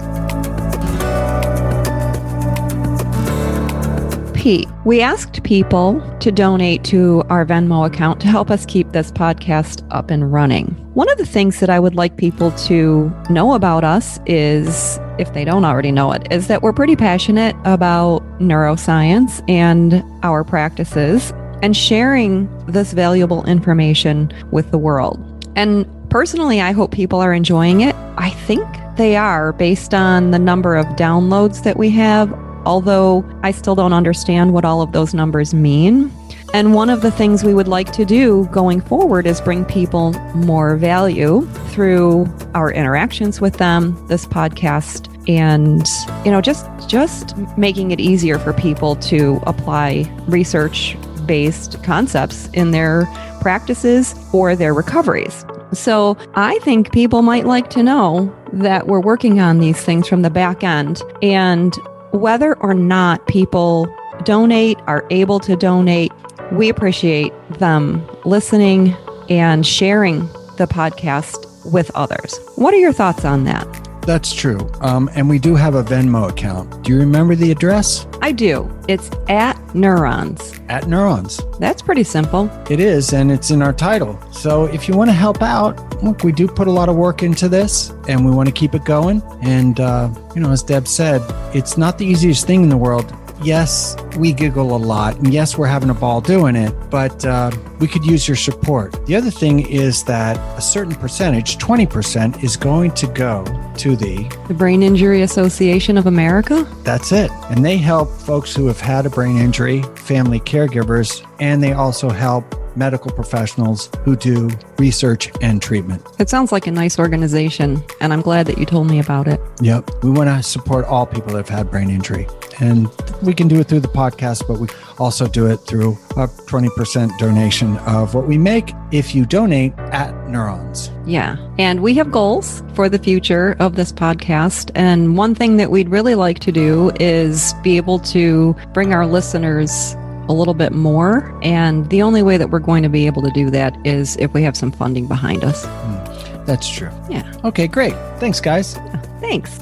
We 4.86 5.02
asked 5.02 5.44
people 5.44 6.02
to 6.22 6.32
donate 6.32 6.84
to 6.86 7.24
our 7.30 7.46
Venmo 7.46 7.86
account 7.86 8.22
to 8.22 8.28
help 8.28 8.50
us 8.50 8.66
keep 8.66 8.92
this 8.94 9.12
podcast 9.12 9.86
up 9.92 10.10
and 10.10 10.32
running. 10.32 10.68
One 10.94 11.10
of 11.12 11.18
the 11.18 11.26
things 11.26 11.60
that 11.60 11.70
I 11.70 11.80
would 11.80 11.96
like 11.96 12.18
people 12.18 12.52
to 12.52 13.14
know 13.30 13.54
about 13.54 13.84
us 13.84 14.20
is, 14.26 14.98
if 15.20 15.34
they 15.34 15.44
don't 15.44 15.66
already 15.66 15.92
know 15.92 16.14
it, 16.14 16.26
is 16.32 16.48
that 16.48 16.62
we're 16.62 16.74
pretty 16.74 16.96
passionate 16.96 17.56
about 17.66 18.24
neuroscience 18.40 19.44
and 19.50 20.04
our 20.24 20.44
practices 20.44 21.34
and 21.62 21.76
sharing 21.76 22.50
this 22.66 22.94
valuable 22.94 23.46
information 23.46 24.32
with 24.52 24.72
the 24.72 24.78
world. 24.78 25.20
And 25.56 25.86
personally, 26.10 26.62
I 26.62 26.72
hope 26.72 26.92
people 26.92 27.20
are 27.20 27.34
enjoying 27.34 27.82
it. 27.82 27.96
I 28.18 28.30
think 28.30 28.66
they 28.96 29.18
are 29.18 29.52
based 29.54 29.94
on 29.94 30.32
the 30.32 30.40
number 30.40 30.76
of 30.76 30.86
downloads 30.96 31.64
that 31.64 31.78
we 31.78 31.90
have 31.92 32.34
although 32.70 33.26
I 33.42 33.50
still 33.50 33.74
don't 33.74 33.94
understand 33.94 34.54
what 34.54 34.64
all 34.64 34.84
of 34.84 34.92
those 34.92 35.16
numbers 35.16 35.56
mean. 35.56 36.12
And 36.54 36.76
one 36.76 36.92
of 36.92 37.02
the 37.02 37.10
things 37.10 37.44
we 37.44 37.54
would 37.56 37.68
like 37.68 37.92
to 37.94 38.06
do 38.06 38.48
going 38.52 38.80
forward 38.82 39.26
is 39.26 39.42
bring 39.42 39.66
people 39.66 40.14
more 40.36 40.76
value 40.76 41.48
through 41.72 42.28
our 42.54 42.72
interactions 42.72 43.42
with 43.42 43.58
them, 43.58 43.98
this 44.08 44.28
podcast, 44.28 45.08
and 45.28 45.86
you 46.26 46.32
know 46.32 46.42
just 46.42 46.66
just 46.88 47.36
making 47.58 47.92
it 47.92 48.00
easier 48.00 48.38
for 48.40 48.54
people 48.54 48.96
to 48.96 49.40
apply 49.48 50.12
research 50.28 50.96
based 51.26 51.84
concepts 51.84 52.50
in 52.54 52.72
their 52.72 53.08
practices 53.42 54.16
or 54.32 54.56
their 54.56 54.74
recoveries. 54.74 55.46
So, 55.72 56.18
I 56.34 56.58
think 56.60 56.92
people 56.92 57.22
might 57.22 57.46
like 57.46 57.70
to 57.72 57.84
know 57.84 58.36
that 58.54 58.88
we're 58.88 59.00
working 59.00 59.40
on 59.40 59.60
these 59.60 59.80
things 59.80 60.08
from 60.08 60.24
the 60.24 60.32
back 60.32 60.64
end 60.64 61.02
and 61.22 61.76
whether 62.12 62.56
or 62.58 62.74
not 62.74 63.28
people 63.28 63.88
donate, 64.24 64.78
are 64.88 65.06
able 65.10 65.40
to 65.40 65.56
donate, 65.56 66.12
we 66.52 66.70
appreciate 66.70 67.34
them 67.60 68.06
listening 68.26 68.96
and 69.30 69.66
sharing 69.66 70.22
the 70.58 70.68
podcast 70.68 71.72
with 71.72 71.92
others. 71.96 72.40
What 72.56 72.74
are 72.74 72.78
your 72.78 72.94
thoughts 72.94 73.26
on 73.26 73.44
that? 73.46 73.89
That's 74.10 74.34
true. 74.34 74.68
Um, 74.82 75.08
and 75.14 75.30
we 75.30 75.38
do 75.38 75.54
have 75.54 75.76
a 75.76 75.84
Venmo 75.84 76.32
account. 76.32 76.84
Do 76.84 76.92
you 76.92 76.98
remember 76.98 77.36
the 77.36 77.52
address? 77.52 78.08
I 78.24 78.32
do. 78.32 78.68
It's 78.88 79.12
at 79.28 79.54
Neurons. 79.76 80.60
At 80.68 80.88
Neurons. 80.88 81.40
That's 81.60 81.84
pretty 81.84 82.04
simple. 82.04 82.50
It 82.72 82.80
is, 82.80 83.14
and 83.14 83.32
it's 83.32 83.52
in 83.52 83.62
our 83.62 83.72
title. 83.72 84.20
So 84.32 84.66
if 84.66 84.88
you 84.88 84.98
want 84.98 85.12
to 85.12 85.14
help 85.14 85.44
out, 85.44 86.04
look, 86.04 86.24
we 86.24 86.32
do 86.32 86.48
put 86.48 86.68
a 86.68 86.72
lot 86.72 86.90
of 86.90 86.96
work 86.96 87.22
into 87.22 87.48
this 87.48 87.92
and 88.08 88.26
we 88.26 88.32
want 88.32 88.50
to 88.50 88.52
keep 88.52 88.74
it 88.74 88.84
going. 88.84 89.22
And, 89.44 89.80
uh, 89.80 90.10
you 90.34 90.42
know, 90.42 90.50
as 90.50 90.64
Deb 90.64 90.88
said, 90.88 91.22
it's 91.56 91.78
not 91.78 92.00
the 92.00 92.06
easiest 92.08 92.48
thing 92.48 92.64
in 92.64 92.70
the 92.70 92.78
world 92.78 93.14
yes, 93.44 93.96
we 94.18 94.34
giggle 94.34 94.76
a 94.76 94.78
lot. 94.78 95.18
And 95.18 95.34
yes, 95.34 95.58
we're 95.58 95.68
having 95.68 95.90
a 95.90 95.94
ball 95.94 96.22
doing 96.22 96.56
it, 96.56 96.74
but 96.90 97.26
uh, 97.26 97.52
we 97.80 97.88
could 97.88 98.06
use 98.06 98.28
your 98.28 98.38
support. 98.38 99.06
The 99.06 99.16
other 99.16 99.32
thing 99.32 99.68
is 99.68 100.04
that 100.06 100.38
a 100.58 100.62
certain 100.62 100.96
percentage, 100.96 101.58
20%, 101.58 102.44
is 102.44 102.58
going 102.58 102.92
to 102.92 103.08
go 103.08 103.44
to 103.78 103.96
the 103.96 104.28
The 104.48 104.54
Brain 104.54 104.84
Injury 104.84 105.22
Association 105.22 105.98
of 105.98 106.08
America? 106.08 106.68
That's 106.84 107.12
it. 107.12 107.32
And 107.50 107.64
they 107.64 107.78
help 107.78 108.10
folks 108.10 108.56
who 108.56 108.68
have 108.68 108.80
had 108.80 109.06
a 109.06 109.10
brain 109.10 109.38
injury, 109.38 109.84
family 109.96 110.40
caregivers, 110.40 111.26
and 111.40 111.64
they 111.64 111.74
also 111.74 112.10
help 112.10 112.56
medical 112.76 113.12
professionals 113.12 113.90
who 114.04 114.16
do 114.16 114.50
research 114.78 115.32
and 115.42 115.62
treatment. 115.62 116.02
It 116.20 116.30
sounds 116.30 116.52
like 116.52 116.68
a 116.68 116.72
nice 116.72 117.00
organization, 117.00 117.84
and 118.02 118.14
I'm 118.14 118.22
glad 118.22 118.48
that 118.48 118.58
you 118.58 118.66
told 118.66 118.88
me 118.88 119.00
about 119.00 119.28
it. 119.28 119.40
Yep. 119.62 120.04
We 120.04 120.10
want 120.10 120.30
to 120.30 120.44
support 120.44 120.86
all 120.86 121.06
people 121.06 121.34
that 121.34 121.38
have 121.38 121.50
had 121.50 121.72
brain 121.72 121.90
injury. 121.90 122.28
And 122.62 122.90
we 123.22 123.34
can 123.34 123.48
do 123.48 123.60
it 123.60 123.68
through 123.68 123.80
the 123.80 123.88
podcast, 123.88 124.48
but 124.48 124.60
we 124.60 124.68
also 124.98 125.28
do 125.28 125.48
it 125.48 125.58
through 125.58 125.94
a 126.18 126.28
20% 126.28 127.18
donation 127.18 127.78
of 127.80 128.14
what 128.14 128.28
we 128.28 128.38
make 128.38 128.74
if 128.92 129.16
you 129.16 129.26
donate 129.26 129.74
at 129.78 130.28
Neurons. 130.28 130.92
Yeah. 131.06 131.38
And 131.58 131.82
we 131.82 131.94
have 131.96 132.12
goals 132.12 132.64
for 132.74 132.90
the 132.90 133.00
future 133.00 133.56
of 133.60 133.76
this 133.76 133.92
podcast. 133.92 134.72
And 134.76 135.18
one 135.18 135.36
thing 135.36 135.58
that 135.58 135.72
we'd 135.72 135.90
really 135.90 136.16
like 136.16 136.40
to 136.40 136.52
do 136.52 136.92
is 137.00 137.54
be 137.64 137.78
able 137.78 138.00
to 138.00 138.56
bring 138.74 138.94
our 138.94 139.06
listeners 139.06 139.96
a 140.30 140.34
little 140.34 140.54
bit 140.54 140.72
more. 140.72 141.38
And 141.44 141.90
the 141.90 142.02
only 142.02 142.24
way 142.24 142.38
that 142.38 142.50
we're 142.50 142.60
going 142.60 142.84
to 142.84 142.90
be 142.90 143.06
able 143.08 143.22
to 143.24 143.32
do 143.32 143.50
that 143.50 143.76
is 143.86 144.16
if 144.18 144.34
we 144.34 144.44
have 144.44 144.56
some 144.56 144.72
funding 144.72 145.08
behind 145.08 145.44
us. 145.44 145.66
Hmm. 145.66 146.46
That's 146.46 146.70
true. 146.70 146.90
Yeah. 147.10 147.32
Okay, 147.44 147.68
great. 147.68 147.94
Thanks, 148.20 148.40
guys. 148.40 148.76
Thanks. 149.20 149.60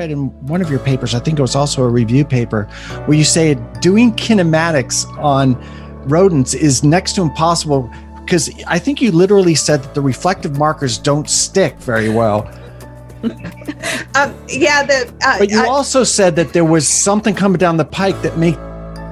Read 0.00 0.10
in 0.10 0.28
one 0.46 0.62
of 0.62 0.70
your 0.70 0.78
papers, 0.78 1.14
I 1.14 1.18
think 1.18 1.38
it 1.38 1.42
was 1.42 1.54
also 1.54 1.82
a 1.82 1.88
review 1.88 2.24
paper, 2.24 2.64
where 3.04 3.18
you 3.18 3.24
say 3.24 3.54
doing 3.80 4.12
kinematics 4.14 5.06
on 5.18 5.56
rodents 6.08 6.54
is 6.54 6.82
next 6.82 7.14
to 7.16 7.22
impossible 7.22 7.90
because 8.24 8.50
I 8.66 8.78
think 8.78 9.02
you 9.02 9.10
literally 9.12 9.54
said 9.54 9.82
that 9.82 9.92
the 9.92 10.00
reflective 10.00 10.56
markers 10.56 10.96
don't 10.96 11.28
stick 11.28 11.76
very 11.78 12.08
well. 12.08 12.48
um, 14.14 14.34
yeah, 14.48 14.82
the, 14.84 15.12
uh, 15.26 15.38
but 15.38 15.50
you 15.50 15.62
also 15.66 16.04
said 16.04 16.34
that 16.36 16.54
there 16.54 16.64
was 16.64 16.88
something 16.88 17.34
coming 17.34 17.58
down 17.58 17.76
the 17.76 17.84
pike 17.84 18.20
that 18.22 18.38
may 18.38 18.52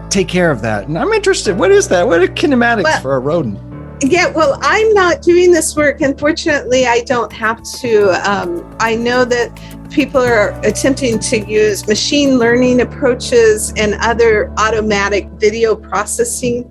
take 0.09 0.28
care 0.28 0.51
of 0.51 0.62
that. 0.62 0.89
And 0.89 0.97
I'm 0.97 1.12
interested. 1.12 1.59
What 1.59 1.70
is 1.70 1.89
that? 1.89 2.07
What 2.07 2.22
are 2.22 2.28
kinematics 2.28 2.84
well, 2.84 3.03
for 3.03 3.16
a 3.16 3.18
rodent? 3.18 3.59
Yeah, 4.03 4.28
well, 4.28 4.57
I'm 4.62 4.95
not 4.95 5.20
doing 5.20 5.51
this 5.51 5.74
work. 5.76 6.01
Unfortunately, 6.01 6.86
I 6.86 7.01
don't 7.01 7.32
have 7.32 7.62
to. 7.80 8.12
Um, 8.30 8.76
I 8.80 8.95
know 8.95 9.24
that 9.24 9.51
people 9.91 10.20
are 10.20 10.59
attempting 10.64 11.18
to 11.18 11.39
use 11.51 11.86
machine 11.86 12.39
learning 12.39 12.80
approaches 12.80 13.72
and 13.76 13.95
other 14.01 14.53
automatic 14.59 15.26
video 15.36 15.74
processing 15.74 16.64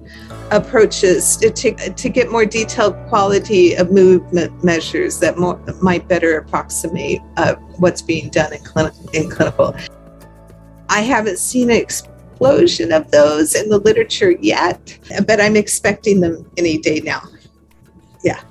approaches 0.51 1.35
to, 1.37 1.49
to, 1.51 2.09
get 2.09 2.31
more 2.31 2.45
detailed 2.45 2.95
quality 3.09 3.73
of 3.73 3.91
movement 3.91 4.63
measures 4.63 5.19
that 5.19 5.37
more, 5.37 5.57
might 5.81 6.07
better 6.07 6.37
approximate 6.37 7.19
uh, 7.35 7.55
what's 7.77 8.01
being 8.01 8.29
done 8.29 8.53
in, 8.53 8.61
in 9.13 9.29
clinical. 9.29 9.75
I 10.89 11.01
haven't 11.01 11.39
seen 11.39 11.69
an 11.69 11.75
explosion 11.75 12.93
of 12.93 13.11
those 13.11 13.55
in 13.55 13.67
the 13.67 13.79
literature 13.79 14.31
yet, 14.31 14.97
but 15.25 15.41
I'm 15.41 15.57
expecting 15.57 16.21
them 16.21 16.49
any 16.55 16.77
day 16.77 17.01
now. 17.01 17.23
Yeah. 18.23 18.41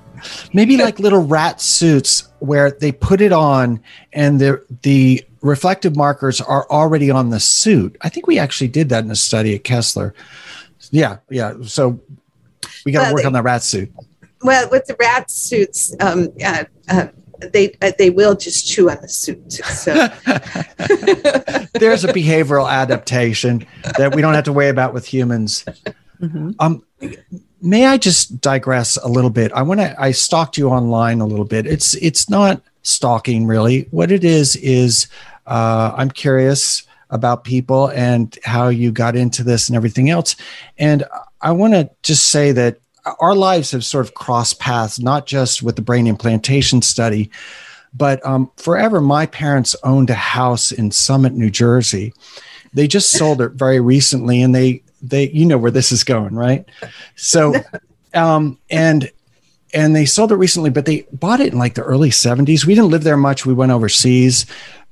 Maybe 0.53 0.77
like 0.77 0.99
little 0.99 1.23
rat 1.23 1.61
suits 1.61 2.27
where 2.39 2.71
they 2.71 2.91
put 2.91 3.21
it 3.21 3.31
on 3.31 3.81
and 4.13 4.39
the 4.39 4.63
the 4.81 5.23
reflective 5.41 5.95
markers 5.95 6.41
are 6.41 6.67
already 6.69 7.09
on 7.11 7.29
the 7.29 7.39
suit. 7.39 7.97
I 8.01 8.09
think 8.09 8.27
we 8.27 8.39
actually 8.39 8.67
did 8.67 8.89
that 8.89 9.03
in 9.03 9.11
a 9.11 9.15
study 9.15 9.55
at 9.55 9.63
Kessler. 9.63 10.13
Yeah, 10.91 11.17
yeah. 11.29 11.53
So 11.63 11.99
we 12.85 12.91
got 12.91 12.99
to 12.99 13.03
well, 13.05 13.13
work 13.13 13.21
they, 13.23 13.27
on 13.27 13.33
the 13.33 13.41
rat 13.41 13.63
suit. 13.63 13.91
Well, 14.43 14.69
with 14.69 14.85
the 14.85 14.95
rat 14.99 15.31
suits, 15.31 15.95
um, 15.99 16.29
uh, 16.43 16.65
uh, 16.89 17.07
they 17.51 17.75
uh, 17.81 17.91
they 17.97 18.09
will 18.09 18.35
just 18.35 18.67
chew 18.67 18.89
on 18.89 18.97
the 19.01 19.07
suit. 19.07 19.51
So. 19.51 19.93
There's 21.79 22.03
a 22.03 22.13
behavioral 22.13 22.69
adaptation 22.69 23.65
that 23.97 24.15
we 24.15 24.21
don't 24.21 24.33
have 24.33 24.45
to 24.45 24.53
worry 24.53 24.69
about 24.69 24.93
with 24.93 25.05
humans. 25.05 25.65
Mm-hmm. 26.21 26.51
Um, 26.59 26.83
may 27.61 27.85
I 27.85 27.97
just 27.97 28.39
digress 28.41 28.97
a 28.97 29.07
little 29.07 29.29
bit? 29.29 29.51
I 29.53 29.61
want 29.61 29.79
to. 29.79 29.95
I 29.99 30.11
stalked 30.11 30.57
you 30.57 30.69
online 30.69 31.21
a 31.21 31.25
little 31.25 31.45
bit. 31.45 31.65
It's 31.65 31.95
it's 31.95 32.29
not 32.29 32.61
stalking 32.83 33.45
really. 33.47 33.87
What 33.91 34.11
it 34.11 34.23
is 34.23 34.55
is 34.57 35.07
uh, 35.45 35.93
I'm 35.95 36.11
curious 36.11 36.83
about 37.09 37.43
people 37.43 37.87
and 37.89 38.37
how 38.43 38.67
you 38.67 38.91
got 38.91 39.15
into 39.15 39.43
this 39.43 39.69
and 39.69 39.75
everything 39.75 40.09
else. 40.09 40.35
And 40.77 41.05
I 41.41 41.51
want 41.51 41.73
to 41.73 41.89
just 42.03 42.29
say 42.29 42.51
that 42.51 42.79
our 43.19 43.35
lives 43.35 43.71
have 43.71 43.85
sort 43.85 44.05
of 44.05 44.13
crossed 44.13 44.59
paths, 44.59 44.99
not 44.99 45.25
just 45.25 45.63
with 45.63 45.77
the 45.77 45.81
brain 45.81 46.07
implantation 46.07 46.81
study, 46.81 47.31
but 47.93 48.23
um, 48.25 48.51
forever. 48.57 48.99
My 48.99 49.25
parents 49.25 49.75
owned 49.83 50.09
a 50.09 50.15
house 50.15 50.71
in 50.71 50.91
Summit, 50.91 51.33
New 51.33 51.49
Jersey. 51.49 52.13
They 52.73 52.87
just 52.87 53.11
sold 53.11 53.41
it 53.41 53.53
very 53.53 53.79
recently, 53.79 54.41
and 54.41 54.53
they 54.53 54.83
they 55.01 55.29
you 55.29 55.45
know 55.45 55.57
where 55.57 55.71
this 55.71 55.91
is 55.91 56.03
going 56.03 56.35
right? 56.35 56.65
So 57.15 57.53
um 58.13 58.57
and 58.69 59.11
and 59.73 59.95
they 59.95 60.05
sold 60.05 60.31
it 60.31 60.35
recently 60.35 60.69
but 60.69 60.85
they 60.85 61.05
bought 61.13 61.39
it 61.39 61.53
in 61.53 61.59
like 61.59 61.75
the 61.75 61.83
early 61.83 62.09
70s 62.09 62.65
we 62.65 62.75
didn't 62.75 62.91
live 62.91 63.03
there 63.03 63.17
much. 63.17 63.45
We 63.45 63.53
went 63.53 63.71
overseas. 63.71 64.45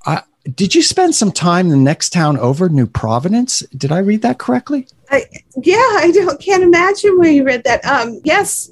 Uh, 0.06 0.22
did 0.53 0.76
you 0.76 0.84
spend 0.84 1.16
some 1.16 1.32
time 1.32 1.66
in 1.68 1.72
the 1.72 1.78
next 1.78 2.12
town 2.12 2.38
over 2.38 2.70
new 2.70 2.86
providence? 2.86 3.60
Did 3.78 3.91
i 3.91 3.99
read 3.99 4.22
that 4.22 4.38
correctly? 4.38 4.88
I, 5.10 5.26
yeah 5.58 5.76
i 5.76 6.12
don't 6.14 6.39
can't 6.41 6.64
imagine 6.64 7.18
where 7.20 7.32
you 7.32 7.43
read 7.43 7.64
that. 7.64 7.84
Um 7.86 8.22
yes. 8.24 8.72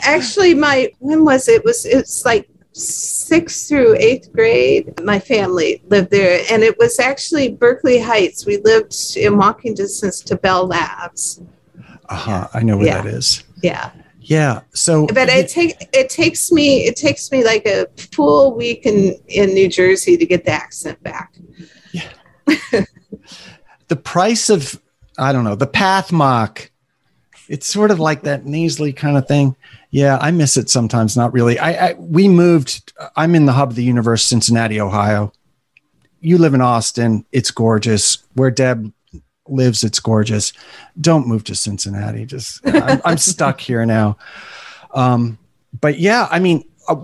Actually 0.00 0.54
my 0.54 0.92
when 0.98 1.24
was 1.24 1.48
it, 1.48 1.56
it 1.56 1.64
was 1.64 1.84
it's 1.84 2.24
like 2.24 2.48
sixth 2.78 3.68
through 3.68 3.96
eighth 3.98 4.32
grade, 4.32 5.00
my 5.02 5.18
family 5.18 5.82
lived 5.88 6.10
there, 6.10 6.44
and 6.50 6.62
it 6.62 6.78
was 6.78 6.98
actually 6.98 7.50
Berkeley 7.50 7.98
Heights. 7.98 8.46
We 8.46 8.58
lived 8.58 8.94
in 9.16 9.36
walking 9.36 9.74
distance 9.74 10.20
to 10.22 10.36
Bell 10.36 10.66
Labs. 10.66 11.42
Uh 12.08 12.14
huh. 12.14 12.48
I 12.54 12.62
know 12.62 12.76
where 12.76 12.86
yeah. 12.86 13.02
that 13.02 13.12
is. 13.12 13.44
Yeah. 13.62 13.90
Yeah. 14.20 14.60
So, 14.74 15.06
but 15.06 15.28
it 15.28 15.48
take 15.48 15.88
it 15.92 16.10
takes 16.10 16.52
me 16.52 16.84
it 16.84 16.96
takes 16.96 17.32
me 17.32 17.44
like 17.44 17.66
a 17.66 17.86
full 18.12 18.54
week 18.54 18.84
in 18.84 19.16
in 19.26 19.54
New 19.54 19.68
Jersey 19.68 20.16
to 20.16 20.26
get 20.26 20.44
the 20.44 20.50
accent 20.50 21.02
back. 21.02 21.34
Yeah. 21.92 22.10
the 23.88 23.96
price 23.96 24.50
of 24.50 24.80
I 25.18 25.32
don't 25.32 25.44
know 25.44 25.54
the 25.54 25.66
Pathmark. 25.66 26.68
It's 27.48 27.66
sort 27.66 27.90
of 27.90 27.98
like 27.98 28.22
that 28.24 28.44
nasally 28.44 28.92
kind 28.92 29.16
of 29.16 29.26
thing. 29.26 29.56
Yeah, 29.90 30.18
I 30.20 30.30
miss 30.30 30.56
it 30.56 30.68
sometimes. 30.68 31.16
Not 31.16 31.32
really. 31.32 31.58
I, 31.58 31.88
I 31.88 31.92
we 31.94 32.28
moved. 32.28 32.92
I'm 33.16 33.34
in 33.34 33.46
the 33.46 33.52
hub 33.52 33.70
of 33.70 33.76
the 33.76 33.84
universe, 33.84 34.24
Cincinnati, 34.24 34.80
Ohio. 34.80 35.32
You 36.20 36.38
live 36.38 36.54
in 36.54 36.60
Austin. 36.60 37.24
It's 37.32 37.50
gorgeous. 37.50 38.18
Where 38.34 38.50
Deb 38.50 38.92
lives, 39.48 39.84
it's 39.84 40.00
gorgeous. 40.00 40.52
Don't 41.00 41.26
move 41.26 41.44
to 41.44 41.54
Cincinnati. 41.54 42.26
Just 42.26 42.60
I'm, 42.66 43.00
I'm 43.04 43.18
stuck 43.18 43.60
here 43.60 43.86
now. 43.86 44.18
Um, 44.92 45.38
but 45.80 45.98
yeah, 45.98 46.28
I 46.30 46.38
mean, 46.38 46.68
uh, 46.88 46.96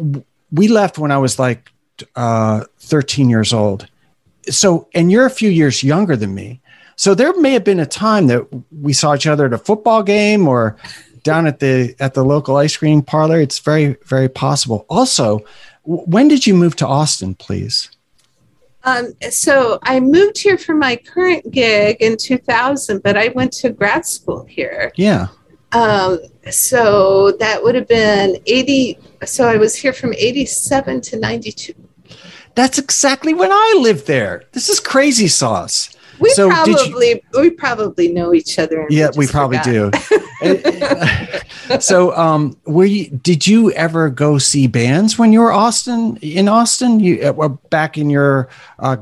we 0.53 0.69
left 0.69 0.99
when 0.99 1.11
I 1.11 1.19
was 1.19 1.39
like 1.39 1.71
uh, 2.17 2.65
13 2.81 3.29
years 3.29 3.53
old. 3.53 3.89
So, 4.49 4.89
and 4.95 5.11
you're 5.11 5.27
a 5.27 5.31
few 5.31 5.51
years 5.51 5.83
younger 5.83 6.17
than 6.17 6.35
me. 6.35 6.61
So 6.97 7.15
there 7.15 7.39
may 7.41 7.53
have 7.53 7.65
been 7.65 7.81
a 7.81 7.87
time 7.87 8.29
that 8.29 8.47
we 8.71 8.93
saw 8.93 9.15
each 9.15 9.27
other 9.27 9.47
at 9.47 9.53
a 9.53 9.59
football 9.59 10.03
game 10.03 10.47
or 10.47 10.77
down 11.25 11.49
at 11.49 11.59
the 11.59 11.97
at 11.99 12.15
the 12.15 12.23
local 12.23 12.57
ice 12.57 12.77
cream 12.77 13.03
parlor. 13.03 13.41
It's 13.41 13.59
very 13.59 13.97
very 14.05 14.29
possible. 14.29 14.87
Also, 14.89 15.41
when 15.83 16.29
did 16.29 16.47
you 16.47 16.55
move 16.55 16.77
to 16.77 16.87
Austin, 16.87 17.35
please? 17.35 17.91
Um, 18.85 19.15
so 19.31 19.79
I 19.83 19.99
moved 19.99 20.39
here 20.39 20.59
for 20.59 20.75
my 20.75 20.97
current 20.97 21.51
gig 21.51 21.97
in 22.01 22.17
2000, 22.17 23.03
but 23.03 23.17
I 23.17 23.29
went 23.29 23.53
to 23.55 23.71
grad 23.71 24.05
school 24.05 24.45
here. 24.45 24.93
Yeah. 24.95 25.29
Um, 25.73 26.19
so 26.51 27.33
that 27.33 27.63
would 27.63 27.75
have 27.75 27.89
been 27.89 28.37
80. 28.47 28.99
So 29.25 29.49
I 29.49 29.57
was 29.57 29.75
here 29.75 29.93
from 29.93 30.13
87 30.13 31.01
to 31.01 31.19
92. 31.19 31.75
That's 32.55 32.79
exactly 32.79 33.35
when 33.35 33.51
I 33.51 33.75
lived 33.79 34.07
there. 34.07 34.45
This 34.53 34.69
is 34.69 34.79
crazy 34.79 35.29
sauce. 35.29 35.94
We 36.21 36.31
So 36.31 36.49
did 36.65 36.67
you- 36.67 36.75
probably 36.75 37.23
we 37.35 37.51
probably 37.51 38.09
know 38.13 38.35
each 38.35 38.59
other. 38.59 38.87
Yeah, 38.91 39.11
we 39.17 39.25
just 39.25 39.33
probably 39.35 39.59
forgot. 39.59 39.93
do. 39.93 41.81
so, 41.81 42.15
um, 42.17 42.57
were 42.67 42.85
you? 42.85 43.09
Did 43.11 43.47
you 43.47 43.73
ever 43.73 44.11
go 44.11 44.39
see 44.39 44.67
bands 44.67 45.19
when 45.19 45.33
you 45.33 45.41
were 45.41 45.53
Austin 45.53 46.17
in 46.19 46.49
Austin? 46.49 47.01
You 47.01 47.29
uh, 47.29 47.33
were 47.33 47.49
back 47.49 47.97
in 47.99 48.11
your 48.11 48.49
uh, 48.79 48.99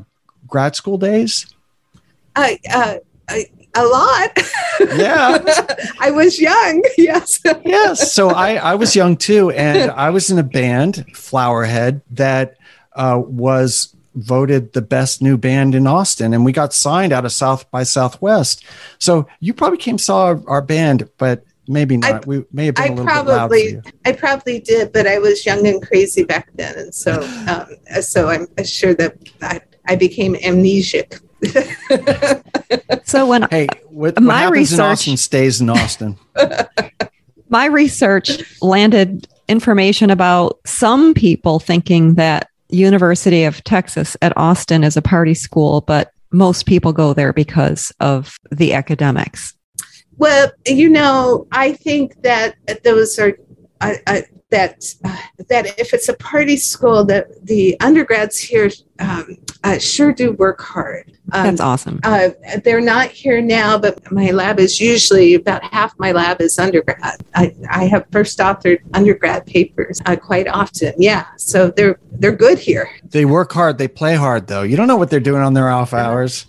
grad 0.46 0.76
school 0.76 0.98
days? 0.98 1.46
I, 2.36 2.58
uh, 2.72 2.96
I, 3.28 3.46
a 3.74 3.84
lot. 3.84 4.38
Yeah. 4.96 5.38
I 6.00 6.10
was 6.10 6.40
young. 6.40 6.82
Yes. 6.98 7.40
yes. 7.64 8.12
So 8.12 8.30
I, 8.30 8.54
I 8.56 8.74
was 8.74 8.96
young 8.96 9.16
too, 9.16 9.50
and 9.50 9.90
I 9.92 10.10
was 10.10 10.28
in 10.30 10.38
a 10.38 10.42
band, 10.42 11.04
Flowerhead, 11.12 12.00
that 12.12 12.56
uh, 12.94 13.20
was 13.24 13.94
voted 14.14 14.72
the 14.72 14.82
best 14.82 15.22
new 15.22 15.36
band 15.36 15.74
in 15.74 15.86
Austin, 15.86 16.34
and 16.34 16.44
we 16.44 16.52
got 16.52 16.72
signed 16.72 17.12
out 17.12 17.24
of 17.24 17.32
South 17.32 17.70
by 17.70 17.82
Southwest. 17.82 18.64
So 18.98 19.26
you 19.40 19.54
probably 19.54 19.78
came 19.78 19.98
saw 19.98 20.24
our, 20.26 20.42
our 20.46 20.62
band, 20.62 21.08
but 21.18 21.44
maybe 21.68 21.96
I- 22.02 22.12
not. 22.12 22.26
we 22.26 22.44
may 22.52 22.66
have 22.66 22.74
been 22.74 22.84
I 22.84 22.86
a 22.88 22.90
little 22.90 23.04
bit 23.04 23.12
loud 23.12 23.24
for 23.24 23.28
probably, 23.34 23.68
you. 23.70 23.82
I 24.04 24.12
probably 24.12 24.60
did, 24.60 24.92
but 24.92 25.06
I 25.06 25.18
was 25.18 25.46
young 25.46 25.66
and 25.66 25.80
crazy 25.86 26.24
back 26.24 26.48
then, 26.54 26.76
and 26.78 26.94
so, 26.94 27.20
um, 27.48 27.66
so 28.02 28.28
I'm 28.28 28.46
sure 28.64 28.94
that 28.94 29.16
I, 29.40 29.60
I 29.86 29.96
became 29.96 30.34
amnesic. 30.36 31.20
So 33.04 33.26
when 33.26 33.42
Hey, 33.50 33.66
what, 33.88 34.14
what 34.14 34.22
My 34.22 34.42
happens 34.42 34.72
in 34.72 34.78
research- 34.78 34.80
Austin 34.80 35.16
stays 35.16 35.60
in 35.60 35.70
Austin. 35.70 36.18
my 37.48 37.66
research 37.66 38.42
landed 38.62 39.26
information 39.48 40.10
about 40.10 40.58
some 40.64 41.14
people 41.14 41.58
thinking 41.58 42.14
that 42.14 42.48
University 42.72 43.44
of 43.44 43.62
Texas 43.64 44.16
at 44.22 44.36
Austin 44.36 44.82
is 44.82 44.96
a 44.96 45.02
party 45.02 45.34
school, 45.34 45.82
but 45.82 46.10
most 46.32 46.66
people 46.66 46.92
go 46.92 47.12
there 47.12 47.32
because 47.32 47.92
of 48.00 48.36
the 48.50 48.72
academics. 48.72 49.54
Well, 50.16 50.50
you 50.66 50.88
know, 50.88 51.46
I 51.52 51.72
think 51.72 52.22
that 52.22 52.56
those 52.84 53.18
are 53.18 53.36
I, 53.82 54.00
I, 54.06 54.24
that 54.50 54.84
uh, 55.04 55.16
that 55.48 55.78
if 55.78 55.92
it's 55.92 56.08
a 56.08 56.14
party 56.14 56.56
school, 56.56 57.04
that 57.06 57.44
the 57.44 57.78
undergrads 57.80 58.38
here 58.38 58.70
um, 59.00 59.36
uh, 59.64 59.78
sure 59.78 60.12
do 60.12 60.32
work 60.32 60.60
hard. 60.60 61.10
Um, 61.32 61.44
That's 61.44 61.60
awesome. 61.60 62.00
uh, 62.04 62.30
they're 62.62 62.80
not 62.80 63.08
here 63.08 63.40
now, 63.40 63.78
but 63.78 64.12
my 64.12 64.30
lab 64.30 64.60
is 64.60 64.80
usually 64.80 65.34
about 65.34 65.64
half 65.64 65.98
my 65.98 66.12
lab 66.12 66.40
is 66.40 66.58
undergrad. 66.58 67.22
I, 67.34 67.54
I 67.70 67.84
have 67.86 68.06
first 68.12 68.38
authored 68.38 68.80
undergrad 68.92 69.46
papers 69.46 70.00
uh, 70.06 70.16
quite 70.16 70.46
often. 70.46 70.92
Yeah, 70.98 71.26
so 71.36 71.70
they're 71.70 71.98
they're 72.12 72.36
good 72.36 72.58
here. 72.58 72.90
They 73.04 73.24
work 73.24 73.52
hard. 73.52 73.78
They 73.78 73.88
play 73.88 74.14
hard, 74.14 74.46
though. 74.46 74.62
You 74.62 74.76
don't 74.76 74.88
know 74.88 74.96
what 74.96 75.10
they're 75.10 75.20
doing 75.20 75.42
on 75.42 75.54
their 75.54 75.70
off 75.70 75.94
hours. 75.94 76.46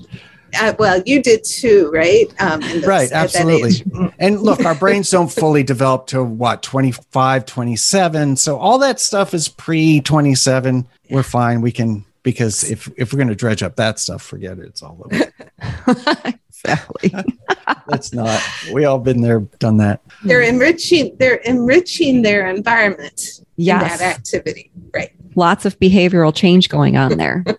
Uh, 0.59 0.73
well, 0.77 1.01
you 1.05 1.21
did 1.21 1.43
too, 1.43 1.89
right? 1.93 2.25
Um, 2.39 2.61
in 2.63 2.81
those- 2.81 2.85
Right, 2.87 3.11
absolutely. 3.11 3.71
Mm. 3.71 4.13
And 4.19 4.41
look, 4.41 4.63
our 4.65 4.75
brains 4.75 5.09
don't 5.09 5.31
fully 5.31 5.63
develop 5.63 6.07
to 6.07 6.23
what, 6.23 6.61
25, 6.63 7.45
27. 7.45 8.35
So 8.35 8.57
all 8.57 8.77
that 8.79 8.99
stuff 8.99 9.33
is 9.33 9.47
pre 9.47 10.01
27. 10.01 10.87
We're 11.09 11.23
fine. 11.23 11.61
We 11.61 11.71
can, 11.71 12.05
because 12.23 12.63
if, 12.69 12.89
if 12.97 13.11
we're 13.13 13.17
going 13.17 13.27
to 13.29 13.35
dredge 13.35 13.63
up 13.63 13.75
that 13.77 13.99
stuff, 13.99 14.21
forget 14.21 14.57
it. 14.59 14.65
It's 14.65 14.81
all 14.83 15.01
over. 15.05 15.31
exactly. 16.49 17.13
Let's 17.87 18.13
not. 18.13 18.41
We 18.71 18.85
all 18.85 18.99
been 18.99 19.21
there, 19.21 19.41
done 19.59 19.77
that. 19.77 20.01
They're 20.23 20.41
enriching. 20.41 21.15
They're 21.19 21.35
enriching 21.37 22.21
their 22.21 22.47
environment 22.47 23.39
in 23.39 23.45
Yes. 23.65 23.99
that 23.99 24.15
activity, 24.17 24.71
right? 24.93 25.11
Lots 25.35 25.65
of 25.65 25.77
behavioral 25.79 26.33
change 26.33 26.69
going 26.69 26.95
on 26.97 27.17
there. 27.17 27.43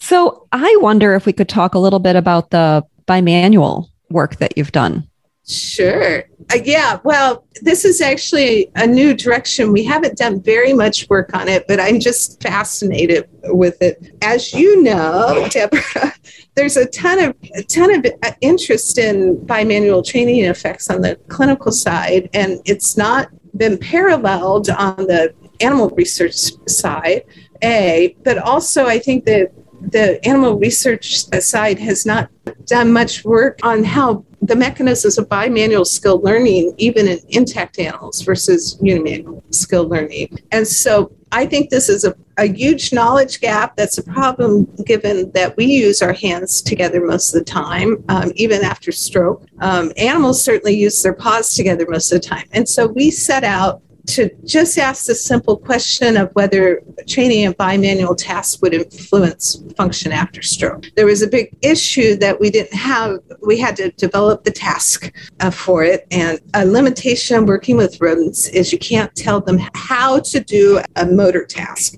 so 0.00 0.46
I 0.52 0.76
wonder 0.80 1.14
if 1.14 1.26
we 1.26 1.32
could 1.32 1.48
talk 1.48 1.74
a 1.74 1.78
little 1.78 1.98
bit 1.98 2.16
about 2.16 2.50
the 2.50 2.84
bimanual 3.06 3.88
work 4.10 4.36
that 4.36 4.56
you've 4.56 4.72
done. 4.72 5.08
Sure. 5.46 6.22
Uh, 6.52 6.58
yeah. 6.64 7.00
Well, 7.02 7.44
this 7.62 7.84
is 7.84 8.00
actually 8.00 8.70
a 8.76 8.86
new 8.86 9.14
direction. 9.14 9.72
We 9.72 9.82
haven't 9.84 10.16
done 10.16 10.40
very 10.42 10.72
much 10.72 11.08
work 11.08 11.34
on 11.34 11.48
it, 11.48 11.66
but 11.66 11.80
I'm 11.80 11.98
just 11.98 12.40
fascinated 12.42 13.28
with 13.44 13.80
it. 13.82 14.14
As 14.22 14.52
you 14.52 14.82
know, 14.82 15.48
Deborah, 15.50 16.14
there's 16.54 16.76
a 16.76 16.86
ton 16.86 17.18
of 17.18 17.36
a 17.54 17.62
ton 17.64 17.94
of 17.94 18.06
uh, 18.22 18.32
interest 18.40 18.98
in 18.98 19.38
bimanual 19.38 20.06
training 20.06 20.44
effects 20.44 20.88
on 20.88 21.00
the 21.00 21.16
clinical 21.28 21.72
side, 21.72 22.30
and 22.32 22.60
it's 22.64 22.96
not 22.96 23.28
been 23.56 23.76
paralleled 23.76 24.70
on 24.70 24.96
the 24.96 25.34
animal 25.60 25.90
research 25.90 26.52
side. 26.68 27.24
A, 27.62 28.16
but 28.24 28.38
also 28.38 28.86
I 28.86 28.98
think 28.98 29.24
that 29.26 29.52
the 29.80 30.24
animal 30.26 30.58
research 30.58 31.24
side 31.40 31.78
has 31.78 32.06
not 32.06 32.30
done 32.66 32.92
much 32.92 33.24
work 33.24 33.58
on 33.62 33.84
how 33.84 34.24
the 34.42 34.56
mechanisms 34.56 35.18
of 35.18 35.28
bimanual 35.28 35.86
skill 35.86 36.20
learning, 36.20 36.74
even 36.78 37.06
in 37.08 37.18
intact 37.28 37.78
animals 37.78 38.22
versus 38.22 38.78
unimanual 38.82 39.42
skill 39.54 39.86
learning. 39.86 40.38
And 40.50 40.66
so 40.66 41.12
I 41.32 41.46
think 41.46 41.70
this 41.70 41.88
is 41.88 42.04
a, 42.04 42.14
a 42.38 42.46
huge 42.46 42.92
knowledge 42.92 43.40
gap 43.40 43.76
that's 43.76 43.98
a 43.98 44.02
problem 44.02 44.66
given 44.84 45.30
that 45.32 45.56
we 45.56 45.66
use 45.66 46.00
our 46.02 46.12
hands 46.12 46.62
together 46.62 47.04
most 47.04 47.34
of 47.34 47.40
the 47.40 47.44
time, 47.44 48.02
um, 48.08 48.32
even 48.34 48.64
after 48.64 48.90
stroke. 48.92 49.46
Um, 49.60 49.92
animals 49.96 50.42
certainly 50.42 50.74
use 50.74 51.02
their 51.02 51.12
paws 51.12 51.54
together 51.54 51.86
most 51.88 52.10
of 52.10 52.22
the 52.22 52.28
time. 52.28 52.48
And 52.52 52.68
so 52.68 52.86
we 52.86 53.10
set 53.10 53.44
out 53.44 53.82
to 54.14 54.30
just 54.44 54.78
ask 54.78 55.06
the 55.06 55.14
simple 55.14 55.56
question 55.56 56.16
of 56.16 56.30
whether 56.32 56.82
training 57.08 57.46
a 57.46 57.52
bimanual 57.52 58.16
task 58.16 58.60
would 58.62 58.74
influence 58.74 59.62
function 59.76 60.12
after 60.12 60.42
stroke. 60.42 60.86
There 60.96 61.06
was 61.06 61.22
a 61.22 61.28
big 61.28 61.56
issue 61.62 62.16
that 62.16 62.40
we 62.40 62.50
didn't 62.50 62.74
have, 62.74 63.20
we 63.42 63.58
had 63.58 63.76
to 63.76 63.90
develop 63.92 64.44
the 64.44 64.50
task 64.50 65.12
uh, 65.40 65.50
for 65.50 65.84
it. 65.84 66.06
And 66.10 66.40
a 66.54 66.64
limitation 66.64 67.46
working 67.46 67.76
with 67.76 68.00
rodents 68.00 68.48
is 68.48 68.72
you 68.72 68.78
can't 68.78 69.14
tell 69.14 69.40
them 69.40 69.60
how 69.74 70.20
to 70.20 70.40
do 70.40 70.80
a 70.96 71.06
motor 71.06 71.44
task. 71.44 71.96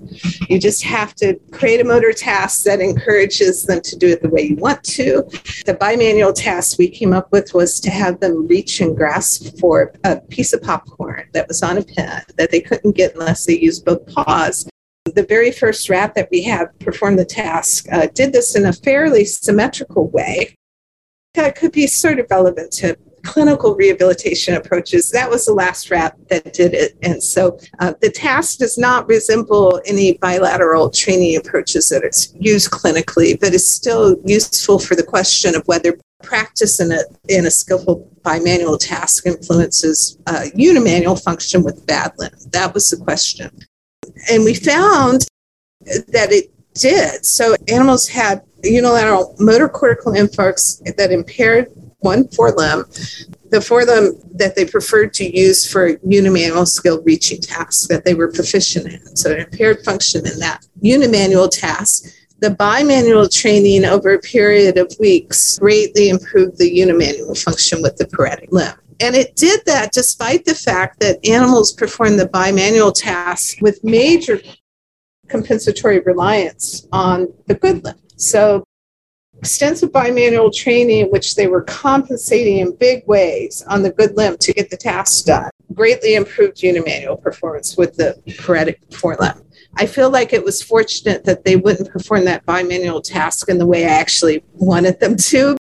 You 0.49 0.59
just 0.59 0.83
have 0.83 1.15
to 1.15 1.35
create 1.51 1.81
a 1.81 1.83
motor 1.83 2.13
task 2.13 2.63
that 2.63 2.79
encourages 2.79 3.65
them 3.65 3.81
to 3.81 3.95
do 3.95 4.07
it 4.09 4.21
the 4.21 4.29
way 4.29 4.41
you 4.41 4.55
want 4.55 4.83
to. 4.83 5.23
The 5.65 5.77
bimanual 5.79 6.33
task 6.35 6.77
we 6.77 6.89
came 6.89 7.13
up 7.13 7.31
with 7.31 7.53
was 7.53 7.79
to 7.81 7.89
have 7.89 8.19
them 8.19 8.47
reach 8.47 8.81
and 8.81 8.95
grasp 8.95 9.57
for 9.59 9.93
a 10.03 10.17
piece 10.17 10.53
of 10.53 10.61
popcorn 10.61 11.27
that 11.33 11.47
was 11.47 11.63
on 11.63 11.77
a 11.77 11.83
pin 11.83 12.02
that 12.37 12.51
they 12.51 12.61
couldn't 12.61 12.95
get 12.95 13.13
unless 13.13 13.45
they 13.45 13.57
used 13.57 13.85
both 13.85 14.05
paws. 14.07 14.67
The 15.05 15.25
very 15.25 15.51
first 15.51 15.89
rat 15.89 16.15
that 16.15 16.29
we 16.31 16.43
had 16.43 16.67
perform 16.79 17.17
the 17.17 17.25
task 17.25 17.85
uh, 17.91 18.07
did 18.13 18.31
this 18.31 18.55
in 18.55 18.65
a 18.65 18.73
fairly 18.73 19.25
symmetrical 19.25 20.09
way. 20.09 20.55
That 21.33 21.55
could 21.55 21.71
be 21.71 21.87
sort 21.87 22.19
of 22.19 22.27
relevant 22.29 22.71
to 22.73 22.97
clinical 23.23 23.75
rehabilitation 23.75 24.53
approaches. 24.53 25.09
That 25.09 25.29
was 25.29 25.45
the 25.45 25.53
last 25.53 25.89
rat 25.89 26.15
that 26.29 26.53
did 26.53 26.73
it. 26.73 26.97
And 27.01 27.23
so 27.23 27.57
uh, 27.79 27.93
the 28.01 28.11
task 28.11 28.59
does 28.59 28.77
not 28.77 29.07
resemble 29.07 29.81
any 29.85 30.17
bilateral 30.17 30.89
training 30.89 31.37
approaches 31.37 31.89
that 31.89 32.03
are 32.03 32.11
used 32.39 32.71
clinically, 32.71 33.39
but 33.39 33.53
is 33.53 33.69
still 33.69 34.17
useful 34.25 34.77
for 34.77 34.95
the 34.95 35.03
question 35.03 35.55
of 35.55 35.65
whether 35.65 35.97
practice 36.23 36.79
in 36.79 36.91
a, 36.91 37.01
in 37.29 37.45
a 37.45 37.51
skillful 37.51 38.09
bimanual 38.21 38.79
task 38.79 39.25
influences 39.25 40.17
uh, 40.27 40.45
unimanual 40.55 41.21
function 41.21 41.63
with 41.63 41.85
bad 41.85 42.11
limb. 42.17 42.31
That 42.51 42.73
was 42.73 42.89
the 42.89 42.97
question. 42.97 43.51
And 44.31 44.43
we 44.43 44.55
found 44.55 45.25
that 45.85 46.31
it 46.31 46.51
did. 46.73 47.25
So 47.25 47.55
animals 47.67 48.07
had 48.07 48.41
unilateral 48.63 49.35
motor 49.39 49.69
cortical 49.69 50.13
infarcts 50.13 50.81
that 50.95 51.11
impaired 51.11 51.67
one 51.99 52.25
forelimb, 52.25 52.83
the 53.49 53.59
forelimb 53.59 54.19
that 54.37 54.55
they 54.55 54.65
preferred 54.65 55.13
to 55.13 55.37
use 55.37 55.69
for 55.69 55.95
unimanual 55.97 56.67
skill 56.67 57.01
reaching 57.03 57.39
tasks 57.39 57.87
that 57.87 58.03
they 58.03 58.13
were 58.13 58.31
proficient 58.31 58.87
in. 58.87 59.15
So 59.15 59.31
it 59.31 59.39
impaired 59.39 59.83
function 59.85 60.25
in 60.27 60.39
that 60.39 60.65
unimanual 60.83 61.49
task. 61.49 62.05
The 62.43 62.49
bimanual 62.49 63.33
training 63.33 63.85
over 63.85 64.15
a 64.15 64.19
period 64.19 64.77
of 64.77 64.93
weeks 64.99 65.57
greatly 65.59 66.09
improved 66.09 66.57
the 66.57 66.69
unimanual 66.69 67.41
function 67.41 67.81
with 67.81 67.95
the 67.95 68.05
paretic 68.05 68.51
limb. 68.51 68.73
And 68.99 69.15
it 69.15 69.37
did 69.37 69.61
that 69.65 69.93
despite 69.93 70.43
the 70.43 70.53
fact 70.53 70.99
that 70.99 71.25
animals 71.25 71.71
performed 71.71 72.19
the 72.19 72.27
bimanual 72.27 72.93
tasks 72.93 73.61
with 73.61 73.81
major 73.81 74.41
compensatory 75.29 76.01
reliance 76.01 76.85
on 76.91 77.33
the 77.47 77.55
good 77.55 77.81
limb. 77.85 77.95
So 78.17 78.65
extensive 79.39 79.93
bimanual 79.93 80.53
training 80.53 80.99
in 80.99 81.07
which 81.11 81.35
they 81.35 81.47
were 81.47 81.61
compensating 81.61 82.57
in 82.57 82.75
big 82.75 83.07
ways 83.07 83.63
on 83.69 83.83
the 83.83 83.91
good 83.91 84.17
limb 84.17 84.35
to 84.39 84.51
get 84.51 84.69
the 84.69 84.75
task 84.75 85.27
done 85.27 85.49
greatly 85.73 86.15
improved 86.15 86.57
unimanual 86.57 87.21
performance 87.21 87.77
with 87.77 87.95
the 87.95 88.21
paretic 88.37 88.81
forelimb. 88.89 89.41
I 89.75 89.85
feel 89.85 90.09
like 90.09 90.33
it 90.33 90.43
was 90.43 90.61
fortunate 90.61 91.25
that 91.25 91.43
they 91.45 91.55
wouldn't 91.55 91.89
perform 91.89 92.25
that 92.25 92.45
bimanual 92.45 93.03
task 93.03 93.49
in 93.49 93.57
the 93.57 93.65
way 93.65 93.85
I 93.85 93.89
actually 93.89 94.43
wanted 94.53 94.99
them 94.99 95.15
to. 95.17 95.57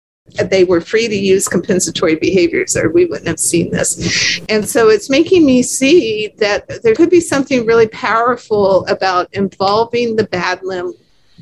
they 0.44 0.64
were 0.64 0.80
free 0.80 1.08
to 1.08 1.16
use 1.16 1.48
compensatory 1.48 2.14
behaviors 2.16 2.76
or 2.76 2.90
we 2.90 3.04
wouldn't 3.06 3.26
have 3.26 3.40
seen 3.40 3.70
this. 3.70 4.40
And 4.48 4.68
so 4.68 4.88
it's 4.88 5.10
making 5.10 5.44
me 5.44 5.62
see 5.62 6.34
that 6.38 6.82
there 6.82 6.94
could 6.94 7.10
be 7.10 7.20
something 7.20 7.66
really 7.66 7.88
powerful 7.88 8.86
about 8.86 9.28
involving 9.32 10.16
the 10.16 10.24
bad 10.24 10.62
limb 10.62 10.94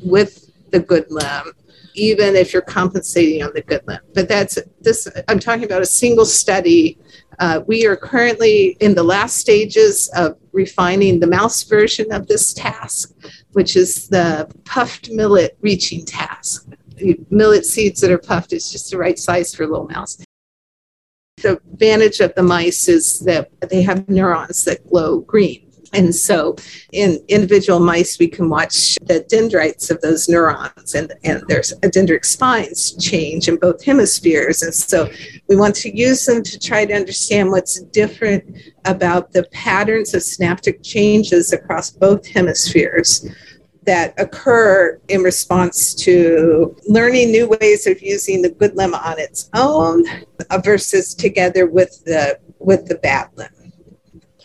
with 0.03 0.51
the 0.71 0.79
good 0.79 1.05
limb 1.09 1.53
even 1.95 2.35
if 2.35 2.53
you're 2.53 2.61
compensating 2.61 3.43
on 3.43 3.51
the 3.53 3.61
good 3.61 3.85
limb. 3.87 3.99
But 4.13 4.27
that's 4.29 4.57
this, 4.81 5.07
I'm 5.27 5.39
talking 5.39 5.65
about 5.65 5.81
a 5.81 5.85
single 5.85 6.25
study. 6.25 6.97
Uh, 7.39 7.61
we 7.67 7.85
are 7.87 7.95
currently 7.95 8.75
in 8.81 8.93
the 8.93 9.03
last 9.03 9.37
stages 9.37 10.09
of 10.09 10.37
refining 10.51 11.19
the 11.19 11.27
mouse 11.27 11.63
version 11.63 12.11
of 12.11 12.27
this 12.27 12.53
task, 12.53 13.13
which 13.53 13.77
is 13.77 14.09
the 14.09 14.49
puffed 14.65 15.09
millet 15.11 15.57
reaching 15.61 16.05
task. 16.05 16.67
Millet 17.29 17.65
seeds 17.65 18.01
that 18.01 18.11
are 18.11 18.17
puffed 18.17 18.51
is 18.51 18.69
just 18.69 18.91
the 18.91 18.97
right 18.97 19.17
size 19.17 19.55
for 19.55 19.65
little 19.65 19.87
mouse. 19.87 20.17
The 21.41 21.53
advantage 21.53 22.19
of 22.19 22.35
the 22.35 22.43
mice 22.43 22.89
is 22.89 23.19
that 23.21 23.49
they 23.69 23.83
have 23.83 24.09
neurons 24.09 24.65
that 24.65 24.85
glow 24.89 25.19
green. 25.21 25.68
And 25.93 26.13
so 26.13 26.55
in 26.91 27.19
individual 27.27 27.79
mice, 27.79 28.19
we 28.19 28.27
can 28.27 28.49
watch 28.49 28.97
the 29.01 29.21
dendrites 29.21 29.89
of 29.89 30.01
those 30.01 30.29
neurons 30.29 30.93
and, 30.93 31.13
and 31.23 31.43
there's 31.47 31.73
dendritic 31.81 32.25
spines 32.25 32.93
change 32.97 33.47
in 33.47 33.55
both 33.57 33.83
hemispheres. 33.83 34.61
And 34.61 34.73
so 34.73 35.09
we 35.47 35.55
want 35.55 35.75
to 35.75 35.95
use 35.95 36.25
them 36.25 36.43
to 36.43 36.59
try 36.59 36.85
to 36.85 36.93
understand 36.93 37.51
what's 37.51 37.81
different 37.81 38.43
about 38.85 39.31
the 39.31 39.43
patterns 39.51 40.13
of 40.13 40.23
synaptic 40.23 40.83
changes 40.83 41.53
across 41.53 41.89
both 41.89 42.25
hemispheres 42.27 43.27
that 43.83 44.13
occur 44.19 44.99
in 45.07 45.21
response 45.21 45.95
to 45.95 46.75
learning 46.87 47.31
new 47.31 47.47
ways 47.47 47.87
of 47.87 47.99
using 48.01 48.41
the 48.41 48.49
good 48.49 48.75
limb 48.75 48.93
on 48.93 49.17
its 49.17 49.49
own 49.55 50.03
versus 50.63 51.15
together 51.15 51.65
with 51.65 52.03
the 52.05 52.39
with 52.59 52.85
the 52.85 52.95
bad 52.95 53.29
limb 53.35 53.49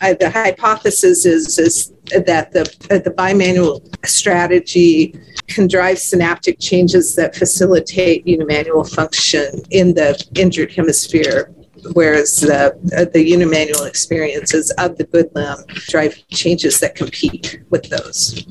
Uh, 0.05 0.13
the 0.19 0.29
hypothesis 0.29 1.25
is, 1.25 1.57
is 1.57 1.91
that 2.11 2.51
the, 2.51 2.61
uh, 2.91 2.99
the 2.99 3.09
bimanual 3.11 3.81
strategy 4.05 5.19
can 5.47 5.67
drive 5.67 5.97
synaptic 5.97 6.59
changes 6.59 7.15
that 7.15 7.35
facilitate 7.35 8.25
unimanual 8.25 8.87
function 8.93 9.61
in 9.71 9.95
the 9.95 10.23
injured 10.35 10.71
hemisphere 10.71 11.51
whereas 11.93 12.39
the 12.39 12.67
uh, 12.97 13.05
the 13.13 13.31
unimanual 13.31 13.87
experiences 13.87 14.71
of 14.77 14.97
the 14.97 15.03
good 15.03 15.29
limb 15.35 15.57
drive 15.87 16.15
changes 16.29 16.79
that 16.79 16.95
compete 16.95 17.61
with 17.69 17.89
those. 17.89 18.45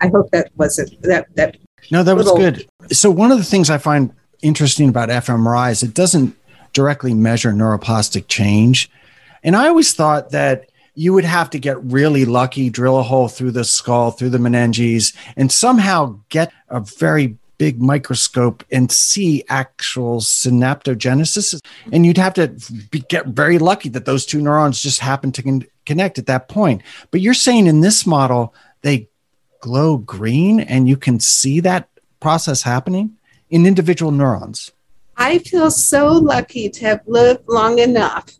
I 0.00 0.08
hope 0.08 0.30
that 0.32 0.50
wasn't 0.56 1.00
that 1.02 1.26
that. 1.36 1.56
No, 1.90 2.02
that 2.02 2.16
was 2.16 2.30
good. 2.32 2.66
So 2.90 3.10
one 3.10 3.32
of 3.32 3.38
the 3.38 3.44
things 3.44 3.70
I 3.70 3.78
find 3.78 4.12
interesting 4.42 4.88
about 4.88 5.08
fMRI 5.08 5.72
is 5.72 5.82
it 5.82 5.94
doesn't 5.94 6.36
directly 6.72 7.14
measure 7.14 7.52
neuroplastic 7.52 8.28
change, 8.28 8.90
and 9.44 9.54
I 9.54 9.68
always 9.68 9.92
thought 9.92 10.30
that 10.30 10.70
you 10.94 11.12
would 11.12 11.24
have 11.24 11.50
to 11.50 11.58
get 11.58 11.82
really 11.84 12.24
lucky, 12.24 12.70
drill 12.70 12.98
a 12.98 13.02
hole 13.02 13.28
through 13.28 13.50
the 13.50 13.64
skull, 13.64 14.10
through 14.10 14.30
the 14.30 14.38
meninges, 14.38 15.14
and 15.36 15.50
somehow 15.50 16.18
get 16.28 16.52
a 16.68 16.80
very 16.80 17.36
big 17.58 17.80
microscope 17.80 18.64
and 18.70 18.90
see 18.90 19.44
actual 19.48 20.20
synaptogenesis. 20.20 21.60
And 21.92 22.04
you'd 22.04 22.18
have 22.18 22.34
to 22.34 22.48
be, 22.90 23.00
get 23.00 23.26
very 23.26 23.58
lucky 23.58 23.88
that 23.90 24.06
those 24.06 24.26
two 24.26 24.40
neurons 24.40 24.82
just 24.82 25.00
happen 25.00 25.32
to 25.32 25.42
con- 25.42 25.66
connect 25.86 26.18
at 26.18 26.26
that 26.26 26.48
point. 26.48 26.82
But 27.10 27.20
you're 27.20 27.34
saying 27.34 27.66
in 27.66 27.80
this 27.80 28.06
model, 28.06 28.54
they 28.82 29.08
glow 29.60 29.98
green 29.98 30.60
and 30.60 30.88
you 30.88 30.96
can 30.96 31.20
see 31.20 31.60
that 31.60 31.88
process 32.20 32.62
happening 32.62 33.16
in 33.50 33.66
individual 33.66 34.12
neurons. 34.12 34.72
I 35.16 35.38
feel 35.38 35.70
so 35.70 36.08
lucky 36.08 36.68
to 36.68 36.84
have 36.86 37.02
lived 37.06 37.44
long 37.48 37.78
enough 37.78 38.30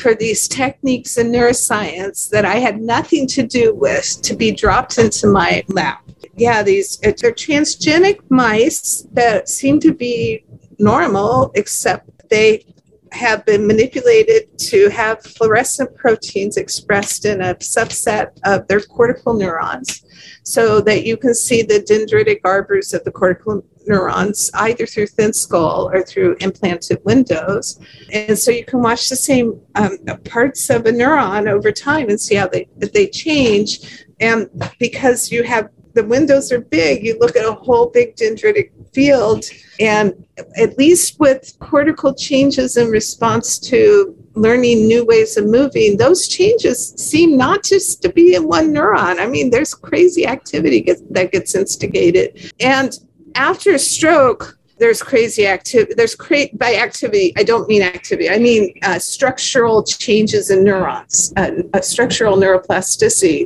for 0.00 0.14
these 0.14 0.48
techniques 0.48 1.18
in 1.18 1.30
neuroscience 1.30 2.28
that 2.30 2.44
I 2.44 2.56
had 2.56 2.80
nothing 2.80 3.26
to 3.28 3.42
do 3.42 3.74
with 3.74 4.20
to 4.22 4.34
be 4.34 4.50
dropped 4.50 4.98
into 4.98 5.26
my 5.26 5.62
lap. 5.68 6.02
Yeah, 6.36 6.62
these 6.62 6.98
are 7.04 7.12
transgenic 7.12 8.20
mice 8.30 9.06
that 9.12 9.48
seem 9.48 9.78
to 9.80 9.92
be 9.92 10.44
normal, 10.78 11.52
except 11.54 12.28
they 12.30 12.64
have 13.12 13.44
been 13.44 13.66
manipulated 13.66 14.56
to 14.58 14.88
have 14.88 15.22
fluorescent 15.22 15.94
proteins 15.96 16.56
expressed 16.56 17.24
in 17.24 17.40
a 17.40 17.54
subset 17.56 18.30
of 18.44 18.66
their 18.68 18.80
cortical 18.80 19.34
neurons 19.34 20.04
so 20.42 20.80
that 20.80 21.04
you 21.04 21.16
can 21.16 21.34
see 21.34 21.62
the 21.62 21.80
dendritic 21.80 22.40
arbors 22.44 22.94
of 22.94 23.04
the 23.04 23.10
cortical 23.10 23.64
neurons 23.86 24.50
either 24.54 24.86
through 24.86 25.06
thin 25.06 25.32
skull 25.32 25.90
or 25.92 26.02
through 26.02 26.36
implanted 26.40 26.98
windows. 27.04 27.80
And 28.12 28.38
so 28.38 28.50
you 28.50 28.64
can 28.64 28.82
watch 28.82 29.08
the 29.08 29.16
same 29.16 29.60
um, 29.74 29.98
parts 30.24 30.70
of 30.70 30.86
a 30.86 30.92
neuron 30.92 31.48
over 31.48 31.72
time 31.72 32.08
and 32.08 32.20
see 32.20 32.36
how 32.36 32.48
they, 32.48 32.68
they 32.76 33.08
change. 33.08 34.04
And 34.20 34.48
because 34.78 35.32
you 35.32 35.42
have 35.44 35.70
the 35.94 36.04
windows 36.04 36.52
are 36.52 36.60
big, 36.60 37.04
you 37.04 37.18
look 37.18 37.36
at 37.36 37.44
a 37.44 37.52
whole 37.52 37.86
big 37.86 38.16
dendritic 38.16 38.70
field. 38.92 39.44
And 39.78 40.26
at 40.56 40.78
least 40.78 41.18
with 41.18 41.56
cortical 41.58 42.14
changes 42.14 42.76
in 42.76 42.88
response 42.88 43.58
to 43.70 44.16
learning 44.34 44.86
new 44.86 45.04
ways 45.04 45.36
of 45.36 45.46
moving, 45.46 45.96
those 45.96 46.28
changes 46.28 46.94
seem 46.96 47.36
not 47.36 47.64
just 47.64 48.02
to 48.02 48.08
be 48.12 48.34
in 48.34 48.46
one 48.46 48.72
neuron. 48.72 49.18
I 49.20 49.26
mean, 49.26 49.50
there's 49.50 49.74
crazy 49.74 50.26
activity 50.26 50.86
that 51.10 51.32
gets 51.32 51.54
instigated. 51.54 52.52
And 52.60 52.96
after 53.34 53.72
a 53.72 53.78
stroke, 53.78 54.58
there's 54.80 55.02
crazy 55.02 55.46
activity. 55.46 55.94
There's 55.94 56.16
cra- 56.16 56.48
by 56.54 56.74
activity, 56.74 57.32
I 57.36 57.44
don't 57.44 57.68
mean 57.68 57.82
activity. 57.82 58.28
I 58.28 58.38
mean 58.38 58.72
uh, 58.82 58.98
structural 58.98 59.84
changes 59.84 60.50
in 60.50 60.64
neurons. 60.64 61.32
Uh, 61.36 61.80
structural 61.82 62.36
neuroplasticity 62.36 63.40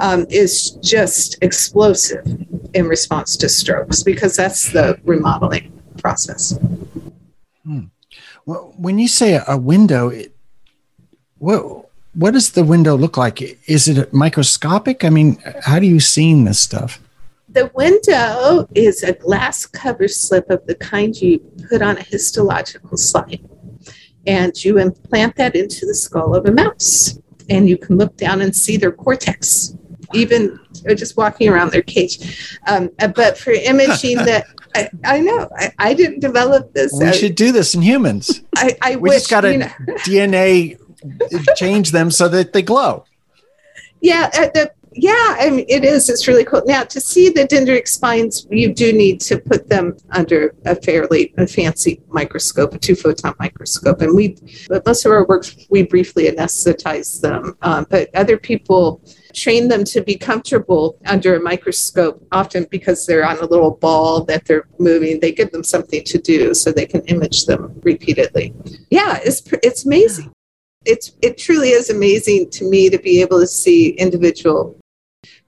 um, 0.00 0.26
is 0.30 0.72
just 0.82 1.36
explosive 1.42 2.26
in 2.74 2.88
response 2.88 3.36
to 3.36 3.48
strokes 3.48 4.02
because 4.02 4.34
that's 4.34 4.72
the 4.72 4.98
remodeling 5.04 5.70
process. 5.98 6.58
Hmm. 7.64 7.84
Well, 8.46 8.72
when 8.76 8.98
you 8.98 9.08
say 9.08 9.40
a 9.46 9.56
window, 9.56 10.08
it, 10.08 10.34
what 11.38 11.84
what 12.14 12.32
does 12.32 12.52
the 12.52 12.64
window 12.64 12.96
look 12.96 13.16
like? 13.16 13.42
Is 13.68 13.86
it 13.86 14.12
microscopic? 14.12 15.04
I 15.04 15.10
mean, 15.10 15.38
how 15.62 15.78
do 15.78 15.86
you 15.86 16.00
see 16.00 16.32
this 16.42 16.58
stuff? 16.58 16.98
The 17.50 17.70
window 17.74 18.68
is 18.74 19.02
a 19.02 19.14
glass 19.14 19.64
cover 19.64 20.06
slip 20.06 20.50
of 20.50 20.66
the 20.66 20.74
kind 20.74 21.16
you 21.20 21.38
put 21.68 21.80
on 21.80 21.96
a 21.96 22.02
histological 22.02 22.96
slide. 22.98 23.40
And 24.26 24.62
you 24.62 24.78
implant 24.78 25.36
that 25.36 25.56
into 25.56 25.86
the 25.86 25.94
skull 25.94 26.34
of 26.34 26.44
a 26.44 26.52
mouse. 26.52 27.18
And 27.48 27.68
you 27.68 27.78
can 27.78 27.96
look 27.96 28.16
down 28.18 28.42
and 28.42 28.54
see 28.54 28.76
their 28.76 28.92
cortex, 28.92 29.74
even 30.12 30.60
just 30.94 31.16
walking 31.16 31.48
around 31.48 31.72
their 31.72 31.82
cage. 31.82 32.58
Um, 32.66 32.90
uh, 33.00 33.08
but 33.08 33.38
for 33.38 33.52
imaging 33.52 34.16
that, 34.16 34.46
I, 34.74 34.90
I, 35.04 35.20
know 35.20 35.48
I, 35.56 35.72
I, 35.78 35.94
didn't 35.94 36.20
develop 36.20 36.74
this. 36.74 36.92
We 36.92 37.10
should 37.14 37.34
do 37.34 37.52
this 37.52 37.74
in 37.74 37.80
humans. 37.80 38.42
I, 38.54 38.76
I 38.82 38.96
we 38.96 39.08
wish, 39.08 39.20
just 39.20 39.30
got 39.30 39.40
to 39.42 39.52
you 39.52 39.58
know. 39.58 39.70
DNA 40.04 40.78
change 41.56 41.92
them 41.92 42.10
so 42.10 42.28
that 42.28 42.52
they 42.52 42.60
glow. 42.60 43.04
Yeah, 44.00 44.30
uh, 44.34 44.48
the 44.52 44.72
yeah, 45.00 45.36
I 45.38 45.50
mean, 45.50 45.64
it 45.68 45.84
is. 45.84 46.08
It's 46.08 46.26
really 46.26 46.44
cool. 46.44 46.62
Now, 46.66 46.82
to 46.82 47.00
see 47.00 47.28
the 47.30 47.46
dendritic 47.46 47.86
spines, 47.86 48.48
you 48.50 48.74
do 48.74 48.92
need 48.92 49.20
to 49.22 49.38
put 49.38 49.68
them 49.68 49.96
under 50.10 50.54
a 50.64 50.74
fairly 50.74 51.32
a 51.38 51.46
fancy 51.46 52.02
microscope, 52.08 52.74
a 52.74 52.78
two 52.78 52.96
photon 52.96 53.34
microscope. 53.38 54.00
And 54.00 54.16
we, 54.16 54.36
but 54.68 54.84
most 54.84 55.06
of 55.06 55.12
our 55.12 55.24
work, 55.26 55.46
we 55.70 55.84
briefly 55.84 56.28
anesthetize 56.28 57.20
them. 57.20 57.56
Um, 57.62 57.86
but 57.88 58.12
other 58.14 58.36
people 58.36 59.00
train 59.34 59.68
them 59.68 59.84
to 59.84 60.00
be 60.00 60.16
comfortable 60.16 60.98
under 61.06 61.36
a 61.36 61.40
microscope, 61.40 62.26
often 62.32 62.66
because 62.68 63.06
they're 63.06 63.24
on 63.24 63.38
a 63.38 63.46
little 63.46 63.70
ball 63.70 64.24
that 64.24 64.46
they're 64.46 64.66
moving. 64.80 65.20
They 65.20 65.30
give 65.30 65.52
them 65.52 65.62
something 65.62 66.02
to 66.02 66.18
do 66.18 66.54
so 66.54 66.72
they 66.72 66.86
can 66.86 67.02
image 67.02 67.46
them 67.46 67.78
repeatedly. 67.84 68.52
Yeah, 68.90 69.20
it's, 69.22 69.42
it's 69.62 69.86
amazing 69.86 70.32
it's 70.84 71.12
it 71.22 71.36
truly 71.36 71.70
is 71.70 71.90
amazing 71.90 72.48
to 72.48 72.64
me 72.64 72.88
to 72.88 72.98
be 72.98 73.20
able 73.20 73.40
to 73.40 73.46
see 73.46 73.90
individual 73.90 74.78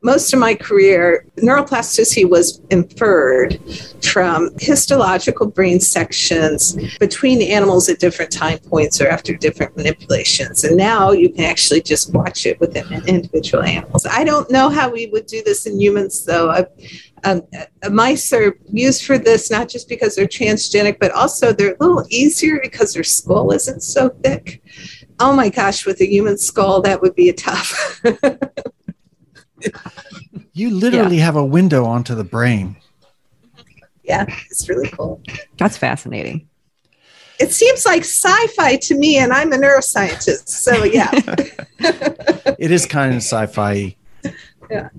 most 0.03 0.33
of 0.33 0.41
my 0.41 0.55
career, 0.55 1.27
neuroplasticity 1.37 2.29
was 2.29 2.61
inferred 2.71 3.59
from 4.03 4.51
histological 4.59 5.47
brain 5.47 5.79
sections 5.79 6.75
between 6.99 7.43
animals 7.43 7.89
at 7.89 7.99
different 7.99 8.33
time 8.33 8.59
points 8.59 9.01
or 9.01 9.09
after 9.09 9.35
different 9.35 9.77
manipulations. 9.77 10.65
And 10.65 10.77
now 10.77 11.13
you 11.13 11.31
can 11.31 11.45
actually 11.45 11.83
just 11.83 12.15
watch 12.15 12.47
it 12.47 12.59
within 12.61 12.87
individual 13.07 13.63
animals. 13.63 14.07
I 14.07 14.25
don't 14.25 14.51
know 14.51 14.71
how 14.71 14.91
we 14.91 15.07
would 15.09 15.27
do 15.27 15.43
this 15.43 15.67
in 15.67 15.79
humans, 15.79 16.25
though. 16.25 16.67
Um, 17.25 17.43
uh, 17.55 17.91
mice 17.91 18.33
are 18.33 18.57
used 18.73 19.05
for 19.05 19.19
this 19.19 19.51
not 19.51 19.69
just 19.69 19.87
because 19.87 20.17
they're 20.17 20.27
transgenic, 20.27 20.99
but 20.99 21.11
also 21.13 21.53
they're 21.53 21.75
a 21.75 21.85
little 21.85 22.07
easier 22.09 22.59
because 22.63 22.95
their 22.95 23.05
skull 23.05 23.53
isn't 23.53 23.83
so 23.83 24.09
thick. 24.09 24.63
Oh 25.19 25.35
my 25.35 25.51
gosh, 25.51 25.85
with 25.85 26.01
a 26.01 26.11
human 26.11 26.39
skull, 26.39 26.81
that 26.81 27.03
would 27.03 27.15
be 27.15 27.29
a 27.29 27.35
tough. 27.35 28.01
you 30.53 30.71
literally 30.71 31.19
yeah. 31.19 31.25
have 31.25 31.37
a 31.37 31.45
window 31.45 31.85
onto 31.85 32.15
the 32.15 32.25
brain. 32.25 32.77
Yeah, 34.05 34.27
it's 34.51 34.69
really 34.69 34.89
cool. 34.89 35.23
That's 35.59 35.77
fascinating. 35.77 36.49
it 37.39 37.53
seems 37.53 37.87
like 37.87 38.03
sci-fi 38.03 38.77
to 38.77 38.95
me, 38.97 39.19
and 39.19 39.33
I'm 39.33 39.53
a 39.53 39.57
neuroscientist. 39.57 40.49
So 40.49 40.85
yeah, 40.85 41.11
it 42.59 42.71
is 42.71 42.87
kind 42.87 43.13
of 43.15 43.23
sci-fi. 43.23 43.97
Yeah. 44.71 44.91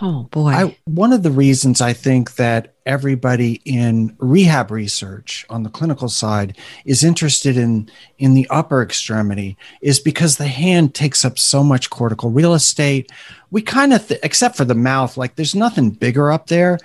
Oh 0.00 0.24
boy. 0.30 0.50
I, 0.50 0.76
one 0.84 1.12
of 1.12 1.22
the 1.22 1.30
reasons 1.30 1.80
I 1.80 1.92
think 1.92 2.36
that 2.36 2.71
everybody 2.86 3.60
in 3.64 4.14
rehab 4.18 4.70
research 4.70 5.46
on 5.48 5.62
the 5.62 5.70
clinical 5.70 6.08
side 6.08 6.56
is 6.84 7.04
interested 7.04 7.56
in 7.56 7.90
in 8.18 8.34
the 8.34 8.46
upper 8.50 8.82
extremity 8.82 9.56
is 9.80 10.00
because 10.00 10.36
the 10.36 10.46
hand 10.46 10.94
takes 10.94 11.24
up 11.24 11.38
so 11.38 11.62
much 11.62 11.90
cortical 11.90 12.30
real 12.30 12.54
estate. 12.54 13.10
We 13.50 13.62
kind 13.62 13.92
of, 13.92 14.06
th- 14.06 14.20
except 14.22 14.56
for 14.56 14.64
the 14.64 14.74
mouth, 14.74 15.16
like 15.16 15.36
there's 15.36 15.54
nothing 15.54 15.90
bigger 15.90 16.30
up 16.30 16.46
there 16.46 16.78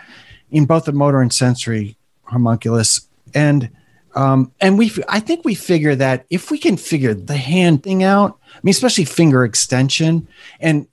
in 0.52 0.66
both 0.66 0.86
the 0.86 0.92
motor 0.92 1.22
and 1.22 1.34
sensory 1.34 1.98
homunculus, 2.24 3.08
and 3.34 3.70
um, 4.16 4.52
and 4.60 4.80
we, 4.80 4.92
I 5.08 5.20
think 5.20 5.46
we 5.46 5.54
figure 5.54 5.96
that 5.96 6.26
if 6.32 6.50
we 6.50 6.58
can 6.58 6.76
figure 6.76 7.14
the 7.14 7.38
hand 7.38 7.84
thing 7.84 8.04
out, 8.04 8.40
I 8.56 8.60
mean, 8.64 8.72
especially 8.72 9.06
finger 9.06 9.44
extension 9.44 10.28
and 10.60 10.88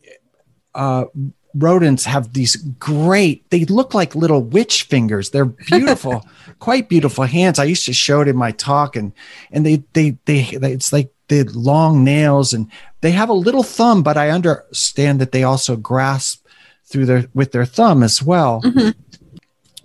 uh, 0.75 1.07
rodents 1.55 2.05
have 2.05 2.33
these 2.33 2.57
great 2.57 3.49
they 3.51 3.65
look 3.67 3.95
like 3.95 4.15
little 4.15 4.43
witch 4.43 4.85
fingers. 4.85 5.31
They're 5.31 5.45
beautiful 5.45 6.25
quite 6.59 6.89
beautiful 6.89 7.25
hands. 7.25 7.59
I 7.59 7.65
used 7.65 7.87
to 7.87 7.93
show 7.93 8.21
it 8.21 8.29
in 8.29 8.37
my 8.37 8.53
talk 8.53 8.97
and 8.97 9.13
and 9.51 9.65
they 9.65 9.83
they 9.93 10.17
they, 10.25 10.43
they 10.57 10.73
it's 10.73 10.93
like 10.93 11.11
the 11.29 11.45
long 11.45 12.05
nails 12.05 12.53
and 12.53 12.71
they 13.01 13.11
have 13.13 13.31
a 13.31 13.33
little 13.35 13.63
thumb 13.63 14.03
but 14.03 14.19
i 14.19 14.29
understand 14.29 15.19
that 15.21 15.33
they 15.33 15.43
also 15.43 15.75
grasp 15.75 16.45
through 16.85 17.07
their 17.07 17.25
with 17.33 17.53
their 17.53 17.65
thumb 17.65 18.03
as 18.03 18.23
well. 18.23 18.61
Mhm. 18.63 18.95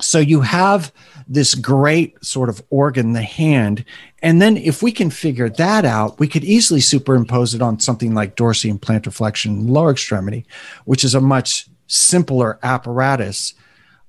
so 0.02 0.20
you 0.20 0.42
have 0.42 0.92
this 1.28 1.56
great 1.56 2.24
sort 2.26 2.50
of 2.50 2.62
organ 2.70 3.14
the 3.14 3.22
hand 3.22 3.86
and 4.22 4.42
then 4.42 4.58
if 4.58 4.82
we 4.82 4.92
can 4.92 5.10
figure 5.10 5.50
that 5.50 5.86
out 5.86 6.20
we 6.20 6.28
could 6.28 6.44
easily 6.44 6.80
superimpose 6.80 7.54
it 7.54 7.62
on 7.62 7.80
something 7.80 8.14
like 8.14 8.36
dorsi 8.36 8.70
and 8.70 8.82
plantar 8.82 9.14
flexion 9.14 9.68
lower 9.68 9.92
extremity 9.92 10.46
which 10.86 11.04
is 11.04 11.16
a 11.16 11.22
much 11.22 11.70
simpler 11.90 12.60
apparatus. 12.64 13.54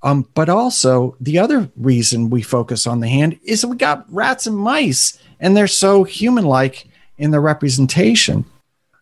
Um, 0.03 0.29
but 0.35 0.49
also 0.49 1.17
the 1.21 1.39
other 1.39 1.71
reason 1.77 2.31
we 2.31 2.43
focus 2.43 2.87
on 2.87 3.01
the 3.01 3.09
hand 3.09 3.39
is 3.43 3.67
we 3.67 3.77
got 3.77 4.07
rats 4.13 4.47
and 4.47 4.57
mice 4.57 5.19
and 5.41 5.57
they're 5.57 5.67
so 5.67 6.05
human-like 6.05 6.87
in 7.19 7.33
their 7.33 7.41
representation. 7.41 8.45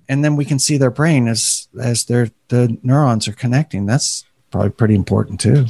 And 0.08 0.24
then 0.24 0.36
we 0.36 0.44
can 0.44 0.58
see 0.58 0.78
their 0.78 0.90
brain 0.90 1.28
as 1.28 1.68
as 1.78 2.06
their 2.06 2.30
the 2.48 2.78
neurons 2.82 3.28
are 3.28 3.32
connecting. 3.32 3.84
That's 3.84 4.24
probably 4.50 4.70
pretty 4.70 4.94
important 4.94 5.38
too. 5.38 5.66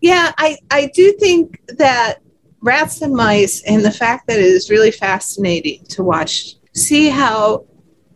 Yeah, 0.00 0.32
I, 0.36 0.58
I 0.70 0.86
do 0.86 1.12
think 1.12 1.60
that 1.68 2.21
rats 2.62 3.02
and 3.02 3.14
mice 3.14 3.62
and 3.64 3.84
the 3.84 3.90
fact 3.90 4.26
that 4.28 4.38
it 4.38 4.44
is 4.44 4.70
really 4.70 4.92
fascinating 4.92 5.84
to 5.86 6.02
watch, 6.02 6.54
see 6.74 7.08
how 7.08 7.66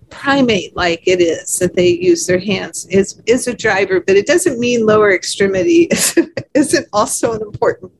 primate 0.08 0.74
like 0.76 1.02
it 1.06 1.20
is 1.20 1.58
that 1.58 1.74
they 1.74 1.88
use 1.88 2.26
their 2.26 2.38
hands 2.38 2.86
is 2.86 3.20
is 3.26 3.48
a 3.48 3.54
driver, 3.54 4.00
but 4.00 4.16
it 4.16 4.26
doesn't 4.26 4.58
mean 4.58 4.86
lower 4.86 5.12
extremity 5.12 5.88
isn't 6.54 6.86
also 6.92 7.32
an 7.32 7.42
important 7.42 7.92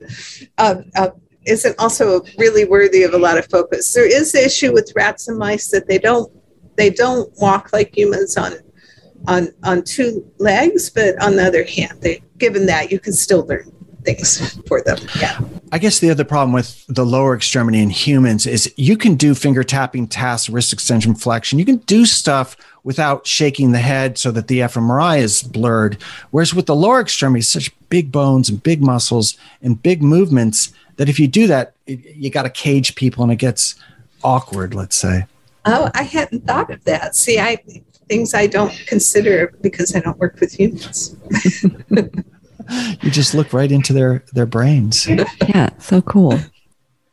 uh, 0.59 0.77
uh, 0.95 1.11
isn't 1.47 1.75
also 1.79 2.23
really 2.39 2.65
worthy 2.65 3.03
of 3.03 3.13
a 3.13 3.19
lot 3.19 3.39
of 3.39 3.47
focus. 3.51 3.93
There 3.93 4.07
is 4.07 4.33
the 4.33 4.45
issue 4.45 4.73
with 4.73 4.93
rats 4.97 5.29
and 5.29 5.39
mice 5.39 5.71
that 5.71 5.89
they 5.89 5.99
don't 5.99 6.33
they 6.77 6.91
don't 6.91 7.33
walk 7.41 7.73
like 7.73 7.97
humans 7.97 8.37
on 8.37 8.55
on 9.27 9.49
on 9.65 9.83
two 9.83 10.31
legs, 10.39 10.91
but 10.91 11.21
on 11.21 11.37
the 11.37 11.45
other 11.45 11.65
hand, 11.65 12.01
they 12.01 12.23
given 12.39 12.67
that 12.67 12.93
you 12.93 13.01
can 13.01 13.13
still 13.13 13.45
learn 13.47 13.73
things 14.07 14.59
for 14.67 14.81
them. 14.81 14.99
Yeah. 15.21 15.39
I 15.73 15.79
guess 15.79 15.99
the 15.99 16.11
other 16.11 16.25
problem 16.25 16.53
with 16.53 16.87
the 16.87 17.05
lower 17.05 17.35
extremity 17.35 17.81
in 17.81 17.91
humans 17.91 18.47
is 18.47 18.73
you 18.77 18.97
can 18.97 19.17
do 19.17 19.35
finger 19.35 19.65
tapping 19.65 20.07
tasks, 20.09 20.49
wrist 20.49 20.73
extension 20.73 21.15
flexion. 21.15 21.59
You 21.59 21.65
can 21.65 21.79
do 21.79 22.07
stuff 22.07 22.57
without 22.85 23.27
shaking 23.27 23.73
the 23.73 23.79
head 23.79 24.17
so 24.17 24.31
that 24.31 24.47
the 24.47 24.61
fMRI 24.61 25.19
is 25.19 25.43
blurred. 25.43 26.01
Whereas 26.31 26.55
with 26.55 26.67
the 26.67 26.77
lower 26.77 27.01
extremity, 27.01 27.43
such 27.43 27.77
big 27.89 28.13
bones 28.13 28.49
and 28.49 28.63
big 28.63 28.81
muscles 28.81 29.37
and 29.61 29.83
big 29.83 30.03
movements 30.03 30.73
that 30.97 31.09
if 31.09 31.19
you 31.19 31.29
do 31.29 31.47
that, 31.49 31.75
it, 31.87 32.17
you 32.17 32.31
got 32.31 32.45
to 32.45 32.51
cage 32.51 32.95
people 32.95 33.23
and 33.25 33.33
it 33.33 33.37
gets 33.37 33.75
awkward, 34.23 34.73
let's 34.73 34.97
say. 34.97 35.27
Oh, 35.65 35.91
I 35.95 36.05
hadn't 36.05 36.47
thought 36.47 36.71
of 36.71 36.85
that. 36.85 37.17
See, 37.17 37.41
I 37.41 37.59
things 38.09 38.35
I 38.35 38.47
don't 38.47 38.73
consider 38.87 39.53
because 39.63 39.97
I 39.97 40.01
don't 40.01 40.19
work 40.19 40.39
with 40.41 40.53
humans. 40.53 41.17
You 43.03 43.11
just 43.11 43.35
look 43.35 43.53
right 43.53 43.71
into 43.71 43.93
their, 43.93 44.25
their 44.33 44.47
brains. 44.47 45.07
yeah, 45.49 45.71
so 45.79 46.03
cool. 46.03 46.39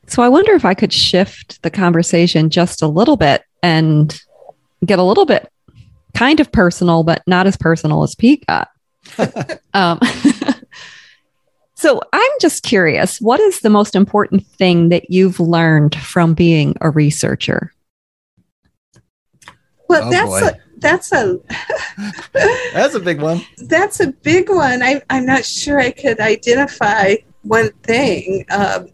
So 0.07 0.21
I 0.21 0.29
wonder 0.29 0.53
if 0.53 0.65
I 0.65 0.73
could 0.73 0.91
shift 0.93 1.61
the 1.63 1.69
conversation 1.71 2.49
just 2.49 2.81
a 2.81 2.87
little 2.87 3.15
bit 3.17 3.43
and 3.61 4.19
get 4.85 4.99
a 4.99 5.03
little 5.03 5.25
bit 5.25 5.49
kind 6.13 6.39
of 6.39 6.51
personal, 6.51 7.03
but 7.03 7.23
not 7.27 7.47
as 7.47 7.55
personal 7.57 8.03
as 8.03 8.13
Pete 8.15 8.45
got. 8.47 8.69
um, 9.73 9.99
so 11.75 12.01
I'm 12.11 12.31
just 12.41 12.63
curious 12.63 13.19
what 13.19 13.39
is 13.39 13.61
the 13.61 13.69
most 13.69 13.95
important 13.95 14.45
thing 14.45 14.89
that 14.89 15.09
you've 15.09 15.39
learned 15.39 15.95
from 15.95 16.33
being 16.33 16.75
a 16.81 16.89
researcher? 16.89 17.73
Well, 19.89 20.07
Oh, 20.07 20.09
that's 20.11 20.29
boy. 20.29 20.47
a 20.47 20.57
that's 20.83 21.11
a 21.11 21.39
That's 22.73 22.93
a 22.93 22.99
big 22.99 23.21
one. 23.21 23.41
that's 23.67 23.99
a 23.99 24.07
big 24.11 24.49
one. 24.49 24.83
I, 24.83 25.01
I'm 25.09 25.25
not 25.25 25.45
sure 25.45 25.79
I 25.79 25.91
could 25.91 26.19
identify 26.19 27.15
one 27.41 27.71
thing 27.83 28.45
um, 28.51 28.89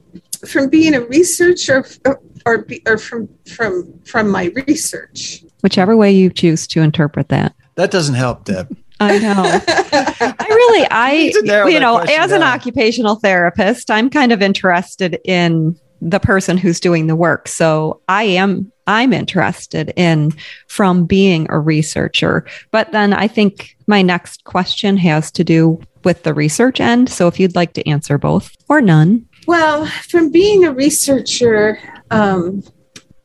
from 0.48 0.70
being 0.70 0.94
a 0.96 1.02
researcher 1.02 1.86
or 2.06 2.22
or, 2.46 2.66
or 2.86 2.98
from 2.98 3.28
from 3.46 4.00
from 4.06 4.30
my 4.30 4.52
research. 4.68 5.44
Whichever 5.62 5.98
way 5.98 6.12
you 6.12 6.30
choose 6.30 6.68
to 6.68 6.82
interpret 6.82 7.30
that. 7.30 7.54
That 7.76 7.92
doesn't 7.92 8.16
help, 8.16 8.46
Deb. 8.46 8.76
I 9.00 9.18
know. 9.20 9.44
I 9.68 10.46
really, 10.50 10.88
I, 10.92 11.14
need 11.14 11.34
to 11.34 11.42
narrow 11.44 11.68
you 11.68 11.80
know, 11.80 12.00
question 12.00 12.20
as 12.20 12.32
an 12.32 12.44
occupational 12.44 13.16
therapist, 13.16 13.90
I'm 13.90 14.10
kind 14.10 14.32
of 14.32 14.42
interested 14.42 15.20
in 15.24 15.80
the 16.02 16.20
person 16.20 16.58
who's 16.58 16.80
doing 16.80 17.08
the 17.08 17.16
work. 17.16 17.48
So 17.48 18.02
I 18.10 18.24
am, 18.24 18.72
I'm 18.90 19.14
interested 19.14 19.94
in 19.96 20.34
from 20.68 21.06
being 21.06 21.46
a 21.50 21.60
researcher. 21.60 22.46
But 22.72 22.92
then 22.92 23.14
I 23.14 23.28
think 23.28 23.78
my 23.86 24.02
next 24.02 24.44
question 24.46 24.98
has 24.98 25.32
to 25.34 25.44
do 25.44 25.80
with 26.04 26.24
the 26.24 26.34
research 26.34 26.80
end. 26.80 27.08
So 27.10 27.28
if 27.28 27.40
you'd 27.40 27.56
like 27.56 27.74
to 27.74 27.88
answer 27.88 28.18
both 28.18 28.56
or 28.68 28.82
none. 28.82 29.28
Well, 29.46 29.86
from 29.86 30.32
being 30.32 30.66
a 30.66 30.74
researcher, 30.74 31.78
um, 32.10 32.64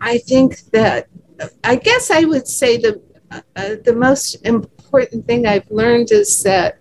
I 0.00 0.18
think 0.18 0.60
that 0.72 1.06
I 1.64 1.76
guess 1.76 2.10
I 2.10 2.24
would 2.24 2.46
say 2.46 2.76
the 2.76 3.02
uh, 3.56 3.76
the 3.84 3.96
most 3.96 4.34
important 4.44 5.26
thing 5.26 5.46
I've 5.46 5.68
learned 5.70 6.12
is 6.12 6.42
that 6.42 6.78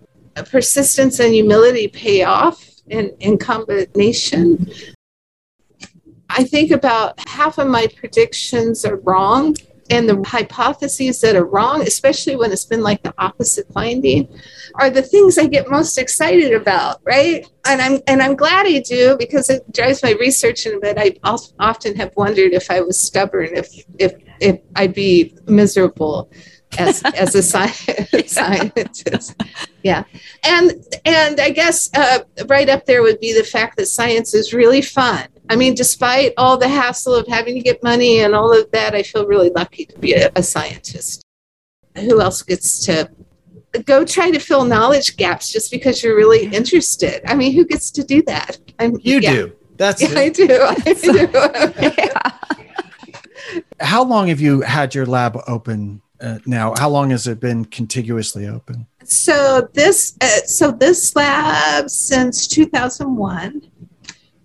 persistence 0.50 1.18
and 1.20 1.32
humility 1.32 1.88
pay 1.88 2.22
off 2.22 2.70
in, 2.86 3.10
in 3.18 3.38
combination. 3.38 4.70
I 6.36 6.44
think 6.44 6.72
about 6.72 7.18
half 7.28 7.58
of 7.58 7.68
my 7.68 7.86
predictions 7.96 8.84
are 8.84 8.96
wrong, 8.96 9.56
and 9.90 10.08
the 10.08 10.22
hypotheses 10.26 11.20
that 11.20 11.36
are 11.36 11.44
wrong, 11.44 11.82
especially 11.82 12.36
when 12.36 12.50
it's 12.52 12.64
been 12.64 12.82
like 12.82 13.02
the 13.02 13.14
opposite 13.18 13.70
finding, 13.72 14.28
are 14.76 14.90
the 14.90 15.02
things 15.02 15.38
I 15.38 15.46
get 15.46 15.70
most 15.70 15.98
excited 15.98 16.52
about, 16.52 17.00
right? 17.04 17.46
And 17.66 17.80
I'm 17.80 18.00
and 18.06 18.22
I'm 18.22 18.34
glad 18.34 18.66
I 18.66 18.80
do 18.80 19.16
because 19.18 19.50
it 19.50 19.70
drives 19.72 20.02
my 20.02 20.12
research 20.12 20.66
in. 20.66 20.80
But 20.80 20.98
I 20.98 21.16
often 21.22 21.94
have 21.96 22.12
wondered 22.16 22.52
if 22.52 22.70
I 22.70 22.80
was 22.80 22.98
stubborn, 22.98 23.50
if 23.54 23.68
if 23.98 24.14
if 24.40 24.60
I'd 24.74 24.94
be 24.94 25.36
miserable 25.46 26.30
as 26.78 27.02
as 27.14 27.34
a 27.34 27.42
scientist. 28.26 29.40
Yeah, 29.82 30.04
and 30.44 30.72
and 31.04 31.40
I 31.40 31.50
guess 31.50 31.90
uh, 31.94 32.20
right 32.46 32.68
up 32.68 32.86
there 32.86 33.02
would 33.02 33.20
be 33.20 33.32
the 33.32 33.44
fact 33.44 33.76
that 33.76 33.86
science 33.86 34.34
is 34.34 34.54
really 34.54 34.82
fun. 34.82 35.28
I 35.50 35.56
mean, 35.56 35.74
despite 35.74 36.32
all 36.36 36.56
the 36.56 36.68
hassle 36.68 37.14
of 37.14 37.26
having 37.28 37.54
to 37.54 37.60
get 37.60 37.82
money 37.82 38.20
and 38.20 38.34
all 38.34 38.52
of 38.58 38.70
that, 38.72 38.94
I 38.94 39.02
feel 39.02 39.26
really 39.26 39.50
lucky 39.50 39.84
to 39.86 39.98
be 39.98 40.14
a, 40.14 40.30
a 40.36 40.42
scientist. 40.42 41.22
Who 41.96 42.20
else 42.20 42.42
gets 42.42 42.84
to 42.86 43.10
go 43.84 44.04
try 44.04 44.30
to 44.30 44.38
fill 44.38 44.64
knowledge 44.64 45.16
gaps 45.16 45.52
just 45.52 45.70
because 45.70 46.02
you're 46.02 46.16
really 46.16 46.46
interested? 46.46 47.22
I 47.30 47.34
mean, 47.34 47.52
who 47.52 47.64
gets 47.66 47.90
to 47.92 48.04
do 48.04 48.22
that? 48.22 48.58
I'm, 48.78 48.96
You 49.02 49.20
yeah. 49.20 49.32
do. 49.32 49.52
That's 49.76 50.00
Yeah, 50.02 50.18
I 50.18 50.22
it. 50.24 50.34
do. 50.34 50.48
I 50.62 50.74
do. 50.94 52.02
yeah. 52.02 53.62
How 53.80 54.02
long 54.04 54.28
have 54.28 54.40
you 54.40 54.62
had 54.62 54.94
your 54.94 55.04
lab 55.06 55.38
open 55.46 56.00
uh, 56.20 56.38
now? 56.46 56.74
How 56.78 56.88
long 56.88 57.10
has 57.10 57.26
it 57.26 57.38
been 57.40 57.64
contiguously 57.64 58.46
open? 58.46 58.86
so 59.06 59.68
this 59.74 60.16
uh, 60.22 60.26
so 60.46 60.70
this 60.70 61.14
lab 61.14 61.90
since 61.90 62.46
2001 62.48 63.60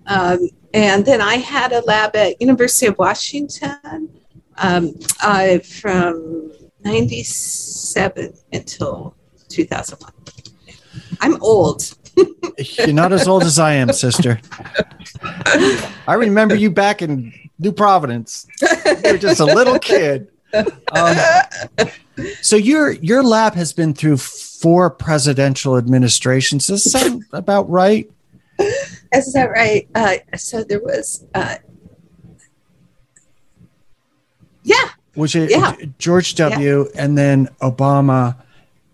um, 0.07 0.49
and 0.73 1.05
then 1.05 1.21
i 1.21 1.35
had 1.35 1.71
a 1.71 1.81
lab 1.81 2.15
at 2.15 2.39
university 2.41 2.85
of 2.85 2.97
washington 2.97 4.09
um, 4.61 4.93
I, 5.21 5.59
from 5.59 6.51
97 6.83 8.33
until 8.51 9.15
2001 9.47 10.11
i'm 11.21 11.41
old 11.41 11.95
You're 12.77 12.93
not 12.93 13.13
as 13.13 13.27
old 13.27 13.43
as 13.43 13.59
I 13.59 13.73
am, 13.73 13.93
sister. 13.93 14.39
I 16.07 16.13
remember 16.13 16.55
you 16.55 16.69
back 16.69 17.01
in 17.01 17.33
New 17.59 17.71
Providence. 17.71 18.47
You 18.61 19.11
were 19.11 19.17
just 19.17 19.39
a 19.39 19.45
little 19.45 19.79
kid. 19.79 20.27
Um, 20.53 21.15
so 22.41 22.55
your 22.55 22.91
your 22.91 23.23
lab 23.23 23.53
has 23.53 23.71
been 23.71 23.93
through 23.93 24.17
four 24.17 24.89
presidential 24.89 25.77
administrations. 25.77 26.67
Does 26.67 26.83
that 26.85 26.89
sound 26.89 27.23
about 27.31 27.69
right? 27.69 28.09
Is 29.13 29.33
that 29.33 29.49
right? 29.49 29.87
Uh, 29.95 30.15
so 30.37 30.63
there 30.63 30.79
was, 30.81 31.25
uh, 31.33 31.55
yeah, 34.63 34.89
Was 35.15 35.35
it 35.35 35.49
Yeah. 35.49 35.73
George 35.97 36.35
W. 36.35 36.87
and 36.95 37.17
then 37.17 37.47
Obama, 37.61 38.35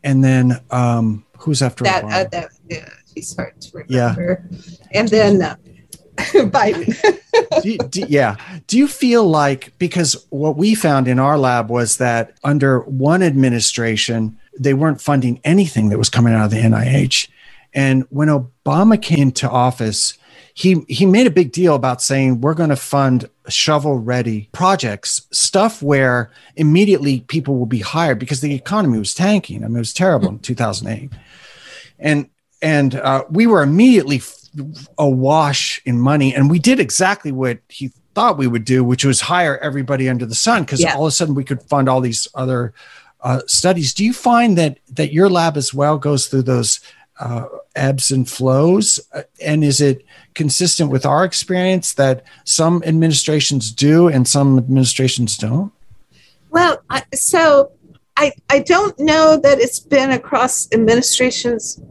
and 0.04 0.24
then 0.24 0.60
um, 0.72 1.26
who's 1.38 1.62
after 1.62 1.84
that 1.84 2.04
Obama? 2.04 2.26
uh, 2.26 2.30
that 2.32 2.50
yeah, 2.70 2.90
he's 3.14 3.36
hard 3.36 3.60
to 3.62 3.78
remember. 3.80 4.48
Yeah. 4.50 4.58
And 4.94 5.10
then 5.10 5.42
uh, 5.42 5.56
Biden. 6.18 6.96
do 7.62 7.70
you- 7.70 7.78
do- 7.78 8.06
yeah. 8.08 8.38
Do 8.68 8.78
you 8.78 8.88
feel 8.88 9.28
like 9.28 9.74
because 9.80 10.26
what 10.30 10.56
we 10.56 10.76
found 10.76 11.08
in 11.10 11.20
our 11.20 11.38
lab 11.38 11.70
was 11.70 11.98
that 11.98 12.38
under 12.44 12.80
one 12.82 13.22
administration, 13.22 14.38
they 14.58 14.74
weren't 14.74 15.02
funding 15.02 15.42
anything 15.44 15.90
that 15.90 15.98
was 15.98 16.10
coming 16.10 16.34
out 16.34 16.46
of 16.46 16.52
the 16.52 16.58
NIH. 16.62 17.28
And 17.76 18.06
when 18.10 18.30
Obama 18.30 19.00
came 19.00 19.32
to 19.34 19.50
office, 19.50 20.18
he 20.56 20.78
he 20.88 21.06
made 21.06 21.28
a 21.28 21.32
big 21.32 21.52
deal 21.52 21.76
about 21.76 22.02
saying 22.02 22.40
we're 22.40 22.54
going 22.54 22.70
to 22.70 22.78
fund 22.78 23.30
shovel 23.50 24.00
ready 24.00 24.50
projects, 24.54 25.28
stuff 25.32 25.84
where 25.84 26.32
immediately 26.56 27.20
people 27.20 27.58
will 27.58 27.66
be 27.66 27.80
hired 27.80 28.18
because 28.18 28.40
the 28.40 28.56
economy 28.56 28.98
was 28.98 29.14
tanking. 29.14 29.64
I 29.64 29.68
mean, 29.68 29.76
it 29.76 29.80
was 29.80 29.94
terrible 29.94 30.30
in 30.30 30.40
2008. 30.40 31.12
And 32.00 32.30
and 32.62 32.96
uh, 32.96 33.26
we 33.30 33.46
were 33.46 33.62
immediately 33.62 34.22
awash 34.98 35.82
in 35.86 36.00
money, 36.00 36.34
and 36.34 36.50
we 36.50 36.60
did 36.60 36.80
exactly 36.80 37.34
what 37.34 37.60
he 37.68 37.92
thought 38.14 38.38
we 38.38 38.48
would 38.48 38.64
do, 38.64 38.82
which 38.82 39.04
was 39.04 39.20
hire 39.20 39.58
everybody 39.58 40.08
under 40.08 40.26
the 40.26 40.36
sun, 40.36 40.64
because 40.64 40.80
Yeah. 40.82 40.96
all 40.96 41.06
of 41.06 41.10
a 41.10 41.12
sudden 41.12 41.36
we 41.36 41.44
could 41.44 41.62
fund 41.64 41.90
all 41.90 42.00
these 42.00 42.30
other 42.34 42.74
uh, 43.22 43.42
studies. 43.46 43.94
Do 43.94 44.06
you 44.06 44.14
find 44.14 44.58
that 44.58 44.80
that 44.94 45.12
your 45.12 45.30
lab 45.30 45.58
as 45.58 45.74
well 45.74 45.98
goes 45.98 46.28
through 46.28 46.44
those 46.44 46.80
uh, 47.20 47.46
ebbs 47.76 48.12
and 48.12 48.30
flows, 48.30 49.00
Uh, 49.14 49.24
and 49.44 49.64
is 49.64 49.82
it 49.82 50.06
consistent 50.34 50.92
with 50.92 51.06
our 51.06 51.24
experience 51.24 51.94
that 51.94 52.24
some 52.44 52.84
administrations 52.86 53.72
do 53.72 54.08
and 54.08 54.28
some 54.28 54.58
administrations 54.58 55.38
don't? 55.38 55.72
Well, 56.50 56.82
so 57.14 57.72
I 58.18 58.32
I 58.50 58.60
don't 58.60 58.98
know 59.00 59.38
that 59.38 59.60
it's 59.60 59.80
been 59.80 60.12
across 60.12 60.72
administrations 60.72 61.82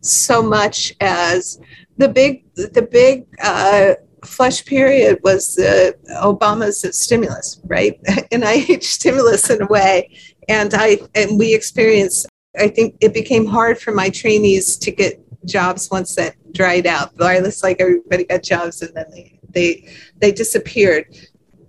so 0.00 0.42
much 0.42 0.94
as 1.00 1.60
the 1.96 2.08
big 2.08 2.44
the 2.54 2.82
big 2.82 3.26
uh, 3.42 3.94
flush 4.24 4.64
period 4.64 5.18
was 5.22 5.54
the 5.56 5.96
Obama's 6.22 6.84
stimulus, 6.96 7.60
right? 7.64 8.02
NIH 8.32 8.84
stimulus 8.84 9.50
in 9.50 9.62
a 9.62 9.66
way, 9.66 10.10
and 10.48 10.74
I 10.74 10.98
and 11.14 11.38
we 11.38 11.54
experienced. 11.54 12.28
I 12.58 12.68
think 12.68 12.96
it 13.00 13.14
became 13.14 13.46
hard 13.46 13.78
for 13.80 13.92
my 13.92 14.10
trainees 14.10 14.76
to 14.78 14.90
get 14.90 15.20
jobs 15.44 15.90
once 15.90 16.14
that 16.16 16.34
dried 16.52 16.86
out. 16.86 17.16
Wireless, 17.18 17.62
like 17.62 17.80
everybody 17.80 18.24
got 18.24 18.42
jobs, 18.42 18.82
and 18.82 18.94
then 18.94 19.06
they 19.10 19.38
they 19.50 19.88
they 20.18 20.32
disappeared. 20.32 21.06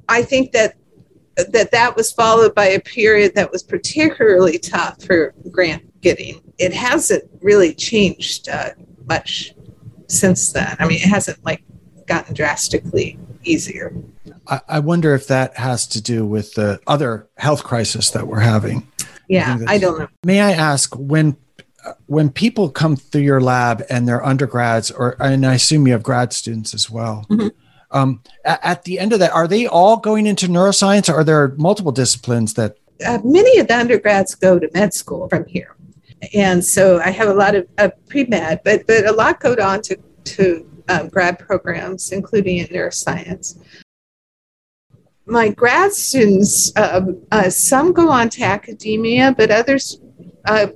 I 0.07 0.23
think 0.23 0.51
that 0.51 0.75
that 1.35 1.71
that 1.71 1.95
was 1.95 2.11
followed 2.11 2.53
by 2.55 2.65
a 2.65 2.79
period 2.79 3.35
that 3.35 3.51
was 3.51 3.63
particularly 3.63 4.57
tough 4.57 5.01
for 5.03 5.33
grant 5.51 6.01
getting. 6.01 6.41
It 6.57 6.73
hasn't 6.73 7.23
really 7.41 7.73
changed 7.73 8.49
uh, 8.49 8.71
much 9.07 9.53
since 10.07 10.51
then. 10.51 10.75
I 10.79 10.87
mean, 10.87 10.97
it 10.97 11.07
hasn't 11.07 11.43
like 11.45 11.63
gotten 12.07 12.33
drastically 12.33 13.17
easier. 13.43 13.95
I, 14.47 14.61
I 14.67 14.79
wonder 14.79 15.13
if 15.13 15.27
that 15.27 15.57
has 15.57 15.87
to 15.87 16.01
do 16.01 16.25
with 16.25 16.55
the 16.55 16.79
other 16.87 17.27
health 17.37 17.63
crisis 17.63 18.09
that 18.11 18.27
we're 18.27 18.39
having. 18.39 18.87
Yeah, 19.29 19.57
think 19.57 19.69
I 19.69 19.77
don't 19.77 19.99
know. 19.99 20.07
May 20.25 20.41
I 20.41 20.51
ask 20.51 20.93
when 20.95 21.37
uh, 21.85 21.93
when 22.07 22.29
people 22.29 22.69
come 22.69 22.97
through 22.97 23.21
your 23.21 23.39
lab 23.39 23.83
and 23.89 24.07
they're 24.07 24.25
undergrads, 24.25 24.91
or 24.91 25.15
and 25.19 25.45
I 25.45 25.53
assume 25.53 25.87
you 25.87 25.93
have 25.93 26.03
grad 26.03 26.33
students 26.33 26.73
as 26.73 26.89
well. 26.89 27.25
Mhm. 27.29 27.51
Um, 27.91 28.21
at, 28.45 28.59
at 28.63 28.83
the 28.83 28.99
end 28.99 29.13
of 29.13 29.19
that, 29.19 29.31
are 29.31 29.47
they 29.47 29.65
all 29.65 29.97
going 29.97 30.27
into 30.27 30.47
neuroscience, 30.47 31.09
or 31.09 31.19
are 31.19 31.23
there 31.23 31.55
multiple 31.57 31.91
disciplines 31.91 32.53
that? 32.55 32.75
Uh, 33.05 33.19
many 33.23 33.57
of 33.59 33.67
the 33.67 33.77
undergrads 33.77 34.35
go 34.35 34.59
to 34.59 34.69
med 34.73 34.93
school 34.93 35.29
from 35.29 35.45
here, 35.45 35.75
and 36.33 36.63
so 36.63 36.99
I 36.99 37.11
have 37.11 37.29
a 37.29 37.33
lot 37.33 37.55
of 37.55 37.67
uh, 37.77 37.89
pre 38.07 38.25
med, 38.25 38.61
but 38.65 38.85
but 38.85 39.05
a 39.05 39.11
lot 39.11 39.39
go 39.39 39.55
on 39.61 39.81
to 39.83 39.97
to 40.25 40.69
um, 40.89 41.07
grad 41.07 41.39
programs, 41.39 42.11
including 42.11 42.57
in 42.57 42.67
neuroscience. 42.67 43.57
My 45.29 45.49
grad 45.49 45.91
students, 45.93 46.75
um, 46.75 47.21
uh, 47.31 47.49
some 47.49 47.93
go 47.93 48.09
on 48.09 48.29
to 48.29 48.41
academia, 48.43 49.33
but 49.37 49.51
others 49.51 50.01
uh, 50.45 50.67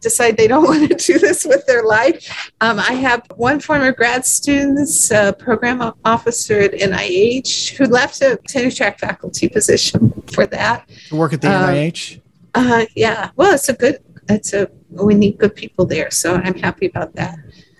decide 0.00 0.36
they 0.36 0.48
don't 0.48 0.64
want 0.70 0.88
to 0.88 0.94
do 0.94 1.18
this 1.18 1.44
with 1.44 1.64
their 1.66 1.84
life. 1.84 2.50
Um, 2.60 2.78
I 2.78 2.92
have 2.94 3.22
one 3.36 3.60
former 3.60 3.92
grad 3.92 4.26
student's 4.26 5.10
uh, 5.12 5.32
program 5.32 5.92
officer 6.04 6.58
at 6.60 6.72
NIH 6.72 7.76
who 7.76 7.84
left 7.86 8.20
a 8.20 8.36
tenure 8.48 8.70
track 8.70 8.98
faculty 8.98 9.48
position 9.48 10.12
for 10.32 10.46
that. 10.46 10.88
to 11.08 11.16
Work 11.16 11.32
at 11.32 11.40
the 11.40 11.48
Um, 11.48 11.70
NIH. 11.70 12.20
Uh, 12.54 12.86
yeah, 12.94 13.30
well, 13.36 13.54
it's 13.54 13.68
a 13.68 13.74
good, 13.74 13.98
it's 14.28 14.52
a, 14.54 14.68
we 14.90 15.14
need 15.14 15.38
good 15.38 15.54
people 15.54 15.84
there. 15.84 16.10
So 16.10 16.34
I'm 16.34 16.54
happy 16.54 16.86
about 16.86 17.14
that. 17.14 17.38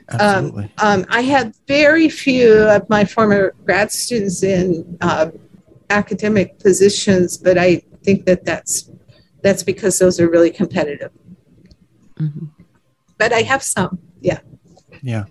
Absolutely. 0.09 0.71
Um, 0.79 1.05
I 1.09 1.23
had 1.23 1.55
very 1.67 2.09
few 2.09 2.53
of 2.69 2.89
my 2.89 3.05
former 3.05 3.55
grad 3.65 3.91
students 3.91 4.43
in 4.45 4.99
uh, 5.01 5.31
academic 5.91 6.59
positions, 6.59 7.37
but 7.37 7.59
I 7.59 7.83
think 8.03 8.27
that 8.27 8.45
that's, 8.45 8.91
that's 9.43 9.63
because 9.63 9.99
those 9.99 10.21
are 10.21 10.29
really 10.29 10.51
competitive. 10.51 11.11
Mhm. 12.19 12.51
But 13.19 13.33
I 13.33 13.43
have 13.43 13.63
some, 13.63 13.99
yeah. 14.21 14.41
yeah. 15.03 15.25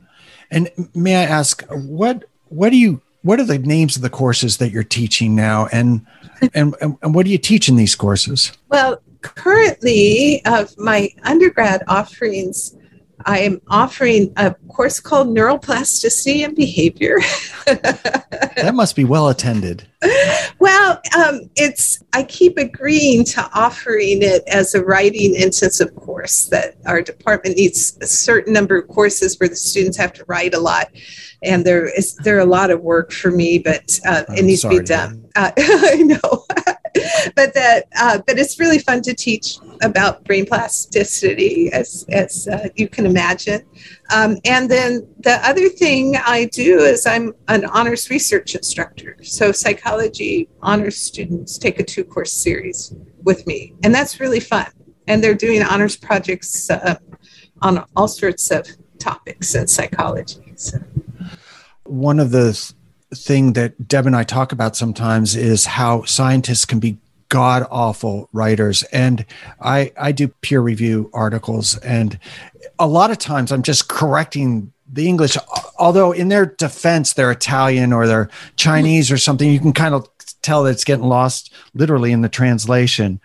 And 0.51 0.70
may 0.93 1.16
I 1.16 1.24
ask 1.24 1.64
what 1.70 2.26
what 2.49 2.70
do 2.70 2.78
you 2.78 3.01
what 3.24 3.39
are 3.39 3.43
the 3.43 3.58
names 3.58 3.95
of 3.95 4.03
the 4.03 4.10
courses 4.10 4.58
that 4.58 4.72
you're 4.72 4.84
teaching 4.84 5.36
now, 5.36 5.68
and 5.72 6.06
and 6.53 6.76
and, 6.80 6.97
and 7.01 7.16
what 7.16 7.26
do 7.26 7.32
you 7.32 7.39
teach 7.39 7.68
in 7.68 7.76
these 7.76 7.95
courses? 7.95 8.51
Well, 8.70 9.01
currently, 9.22 10.43
of 10.45 10.78
my 10.78 11.10
undergrad 11.24 11.84
offerings, 11.88 12.76
I 13.26 13.39
am 13.39 13.59
offering 13.67 14.32
a 14.38 14.53
course 14.69 14.99
called 14.99 15.28
Neuroplasticity 15.30 16.45
and 16.45 16.55
Behavior. 16.55 17.17
That 18.55 18.73
must 18.73 18.95
be 18.95 19.03
well 19.03 19.28
attended. 19.28 19.88
well, 20.59 21.01
um, 21.17 21.49
it's 21.55 22.01
I 22.13 22.23
keep 22.23 22.57
agreeing 22.57 23.26
to 23.26 23.49
offering 23.53 24.21
it 24.21 24.43
as 24.47 24.73
a 24.76 24.84
writing 24.84 25.36
intensive 25.36 25.93
course. 25.95 26.45
That 26.47 26.76
our 26.86 27.01
department 27.01 27.57
needs 27.57 27.97
a 28.01 28.07
certain 28.07 28.53
number 28.53 28.78
of 28.78 28.88
courses 28.88 29.39
where 29.39 29.49
the 29.49 29.55
students 29.55 29.97
have 29.97 30.13
to 30.13 30.26
write 30.28 30.53
a 30.53 30.59
lot, 30.59 30.88
and 31.43 31.65
there 31.65 31.86
is 31.86 32.15
there 32.17 32.38
are 32.38 32.41
a 32.41 32.45
lot 32.45 32.71
of 32.71 32.82
work 32.82 33.11
for 33.11 33.32
me, 33.32 33.59
but 33.59 33.99
uh, 34.05 34.23
it 34.30 34.45
needs 34.45 34.61
to 34.61 34.69
be 34.69 34.80
done. 34.80 35.28
Uh, 35.36 35.51
I 35.57 35.95
know, 36.03 36.45
but 37.36 37.53
that 37.53 37.86
uh, 37.99 38.20
but 38.26 38.38
it's 38.38 38.60
really 38.60 38.80
fun 38.80 39.01
to 39.03 39.14
teach 39.14 39.58
about 39.82 40.24
brain 40.24 40.45
plasticity, 40.45 41.72
as 41.72 42.06
as 42.10 42.47
uh, 42.47 42.70
you 42.76 42.88
can 42.88 43.06
imagine. 43.06 43.62
Um, 44.14 44.38
and 44.45 44.70
then 44.70 45.08
the 45.20 45.39
other 45.47 45.70
thing 45.70 46.16
I 46.16 46.45
do 46.45 46.80
is 46.80 47.06
I'm 47.06 47.34
an 47.47 47.66
honors 47.66 48.10
research 48.10 48.56
instructor. 48.56 49.18
So 49.24 49.51
psychology 49.51 50.49
honors 50.62 50.97
students 50.97 51.58
take 51.58 51.80
a 51.80 51.84
two 51.84 52.03
course 52.03 52.34
series 52.34 52.93
with 53.24 53.45
me, 53.47 53.74
and 53.84 53.93
that's 53.93 54.20
really 54.20 54.39
fun. 54.39 54.68
And 55.08 55.24
they're 55.24 55.36
doing 55.36 55.62
honors 55.62 55.95
projects 55.95 56.70
uh, 56.70 56.95
on 57.62 57.86
all 57.95 58.08
sorts 58.08 58.51
of 58.51 58.68
topics 58.99 59.56
in 59.56 59.68
psychology. 59.68 60.53
So. 60.56 60.80
one 61.84 62.20
of 62.20 62.32
the 62.32 62.53
th- 62.53 62.74
thing 63.14 63.53
that 63.53 63.88
Deb 63.88 64.06
and 64.06 64.16
I 64.16 64.24
talk 64.24 64.51
about 64.51 64.76
sometimes 64.76 65.36
is 65.36 65.66
how 65.66 66.03
scientists 66.03 66.66
can 66.66 66.80
be 66.80 66.97
god 67.30 67.66
awful 67.72 68.30
writers. 68.34 68.84
And 68.91 69.26
I 69.62 69.91
I 69.97 70.12
do 70.12 70.28
peer 70.28 70.62
review 70.62 71.10
articles 71.14 71.78
and 71.80 72.20
a 72.80 72.88
lot 72.88 73.12
of 73.12 73.18
times 73.18 73.51
I'm 73.51 73.64
just 73.64 73.88
correcting 73.88 74.72
the 74.91 75.08
English 75.08 75.38
although 75.80 76.12
in 76.12 76.30
their 76.30 76.45
defense 76.45 77.14
they're 77.14 77.32
Italian 77.32 77.93
or 77.93 78.08
they're 78.08 78.30
Chinese 78.56 79.12
or 79.12 79.18
something 79.18 79.51
you 79.51 79.60
can 79.60 79.74
kind 79.74 79.95
of 79.95 80.08
tell 80.41 80.64
that 80.64 80.72
it's 80.72 80.84
getting 80.84 81.06
lost 81.06 81.51
literally 81.74 82.12
in 82.12 82.22
the 82.22 82.30
translation. 82.30 83.20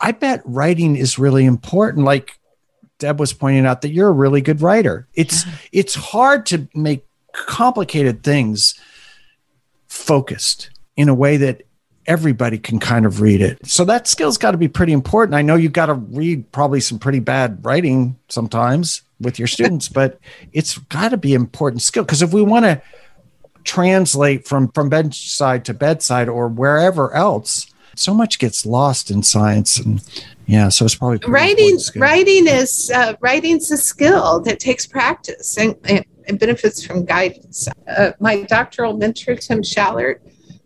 I 0.00 0.12
bet 0.12 0.40
writing 0.44 0.96
is 0.96 1.18
really 1.18 1.44
important. 1.44 2.04
Like 2.04 2.38
Deb 2.98 3.20
was 3.20 3.32
pointing 3.32 3.66
out 3.66 3.82
that 3.82 3.90
you're 3.90 4.08
a 4.08 4.12
really 4.12 4.40
good 4.40 4.60
writer. 4.60 5.06
It's 5.14 5.44
it's 5.72 5.94
hard 5.94 6.46
to 6.46 6.68
make 6.74 7.04
complicated 7.32 8.22
things 8.22 8.78
focused 9.86 10.70
in 10.96 11.08
a 11.08 11.14
way 11.14 11.36
that 11.36 11.62
everybody 12.06 12.58
can 12.58 12.80
kind 12.80 13.04
of 13.04 13.20
read 13.20 13.40
it. 13.40 13.58
So 13.66 13.84
that 13.84 14.08
skill's 14.08 14.38
got 14.38 14.52
to 14.52 14.58
be 14.58 14.68
pretty 14.68 14.92
important. 14.92 15.34
I 15.34 15.42
know 15.42 15.54
you've 15.54 15.72
got 15.72 15.86
to 15.86 15.94
read 15.94 16.50
probably 16.52 16.80
some 16.80 16.98
pretty 16.98 17.20
bad 17.20 17.64
writing 17.64 18.18
sometimes 18.28 19.02
with 19.20 19.38
your 19.38 19.46
students, 19.46 19.88
but 20.00 20.18
it's 20.52 20.78
got 20.78 21.10
to 21.10 21.16
be 21.16 21.34
important 21.34 21.82
skill 21.82 22.04
because 22.04 22.22
if 22.22 22.32
we 22.32 22.42
want 22.42 22.64
to 22.64 22.82
translate 23.64 24.46
from 24.46 24.68
from 24.72 24.88
bedside 24.88 25.64
to 25.66 25.74
bedside 25.74 26.28
or 26.28 26.48
wherever 26.48 27.12
else, 27.12 27.66
so 27.94 28.14
much 28.14 28.38
gets 28.38 28.64
lost 28.64 29.10
in 29.10 29.22
science 29.22 29.78
and 29.78 30.02
yeah 30.46 30.68
so 30.68 30.84
it's 30.84 30.94
probably 30.94 31.18
writing 31.26 31.78
writing 31.96 32.46
is 32.46 32.90
uh, 32.94 33.14
writing's 33.20 33.70
a 33.70 33.76
skill 33.76 34.40
that 34.40 34.60
takes 34.60 34.86
practice 34.86 35.58
and, 35.58 35.74
and, 35.84 36.04
and 36.28 36.38
benefits 36.38 36.84
from 36.84 37.04
guidance. 37.04 37.68
Uh, 37.88 38.12
my 38.20 38.42
doctoral 38.42 38.96
mentor 38.96 39.34
tim 39.34 39.62
schallert 39.62 40.20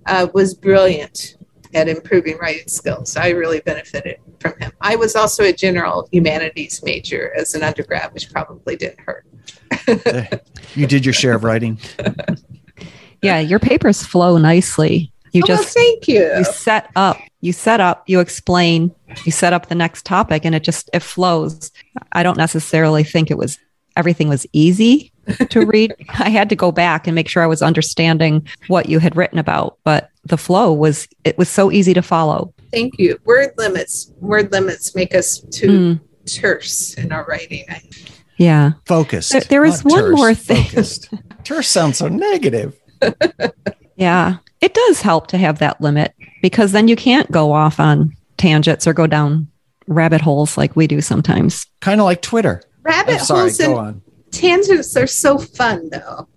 uh, 0.07 0.27
was 0.35 0.55
brilliant 0.55 1.37
at 1.75 1.89
improving 1.89 2.37
writing 2.39 2.69
skills. 2.69 3.17
I 3.17 3.31
really 3.31 3.61
benefited 3.61 4.19
from 4.41 4.59
him. 4.59 4.73
I 4.81 4.97
was 4.97 5.17
also 5.17 5.45
a 5.45 5.53
general 5.53 6.09
humanities 6.13 6.83
major 6.83 7.33
as 7.37 7.55
an 7.55 7.63
undergrad 7.63 8.13
which 8.13 8.31
probably 8.31 8.77
didn't 8.77 9.01
hurt. 9.01 9.27
You 10.75 10.87
did 10.87 11.05
your 11.05 11.13
share 11.13 11.35
of 11.35 11.45
writing. 11.45 11.79
Yeah 13.21 13.39
your 13.39 13.61
papers 13.61 14.05
flow 14.05 14.37
nicely. 14.37 15.13
You 15.33 15.43
oh, 15.45 15.47
just 15.47 15.77
well, 15.77 15.85
thank 15.85 16.09
you. 16.09 16.25
You 16.39 16.43
set 16.43 16.91
up, 16.97 17.19
you 17.41 17.53
set 17.53 17.81
up, 17.81 18.03
you 18.09 18.19
explain, 18.19 18.93
you 19.25 19.31
set 19.31 19.53
up 19.53 19.69
the 19.69 19.77
next 19.77 20.05
topic 20.05 20.45
and 20.45 20.57
it 20.57 20.65
just 20.65 20.91
it 20.93 21.03
flows. 21.03 21.71
I 22.11 22.25
don't 22.25 22.37
necessarily 22.37 23.05
think 23.05 23.31
it 23.31 23.39
was 23.39 23.61
everything 23.97 24.29
was 24.29 24.45
easy 24.53 25.12
to 25.51 25.66
read. 25.66 25.95
I 26.18 26.31
had 26.31 26.49
to 26.51 26.57
go 26.57 26.73
back 26.73 27.07
and 27.07 27.14
make 27.14 27.29
sure 27.29 27.43
I 27.43 27.47
was 27.47 27.62
understanding 27.62 28.47
what 28.68 28.89
you 28.89 28.99
had 28.99 29.16
written 29.16 29.39
about, 29.39 29.79
but 29.85 30.11
the 30.25 30.37
flow 30.37 30.73
was 30.73 31.09
it 31.25 31.37
was 31.39 31.49
so 31.49 31.70
easy 31.70 31.95
to 31.95 32.03
follow. 32.03 32.53
Thank 32.73 32.99
you. 32.99 33.18
Word 33.25 33.51
limits, 33.59 34.12
word 34.20 34.53
limits 34.53 34.95
make 34.95 35.14
us 35.14 35.41
too 35.51 35.68
mm. 35.68 36.01
terse 36.27 36.95
in 36.95 37.12
our 37.12 37.25
writing. 37.27 37.64
Yeah. 38.39 38.73
Focused. 38.87 39.33
There, 39.33 39.41
there 39.43 39.64
is 39.64 39.85
one 39.85 40.03
terse, 40.03 40.16
more 40.16 40.35
thing. 40.35 40.64
Focused. 40.64 41.12
terse 41.45 41.68
sounds 41.68 41.99
so 41.99 42.09
negative. 42.09 42.79
yeah 43.97 44.37
it 44.62 44.75
does 44.75 45.03
help 45.03 45.27
to 45.27 45.37
have 45.37 45.59
that 45.59 45.81
limit 45.81 46.14
because 46.41 46.73
then 46.73 46.89
you 46.89 46.97
can't 46.97 47.31
go 47.31 47.53
off 47.53 47.81
on 47.81 48.16
tangents 48.37 48.87
or 48.87 48.95
go 48.95 49.07
down 49.07 49.49
rabbit 49.87 50.20
holes 50.20 50.57
like 50.57 50.75
we 50.77 50.87
do 50.87 51.01
sometimes. 51.01 51.66
Kind 51.81 52.01
of 52.01 52.05
like 52.05 52.23
Twitter. 52.23 52.62
Rabbit 52.83 53.20
oh, 53.20 53.25
sorry, 53.25 53.41
holes 53.41 53.61
and 53.61 53.75
on. 53.75 54.03
Tangents 54.33 54.97
are 54.97 55.07
so 55.07 55.39
fun 55.39 55.89
though. 55.91 56.28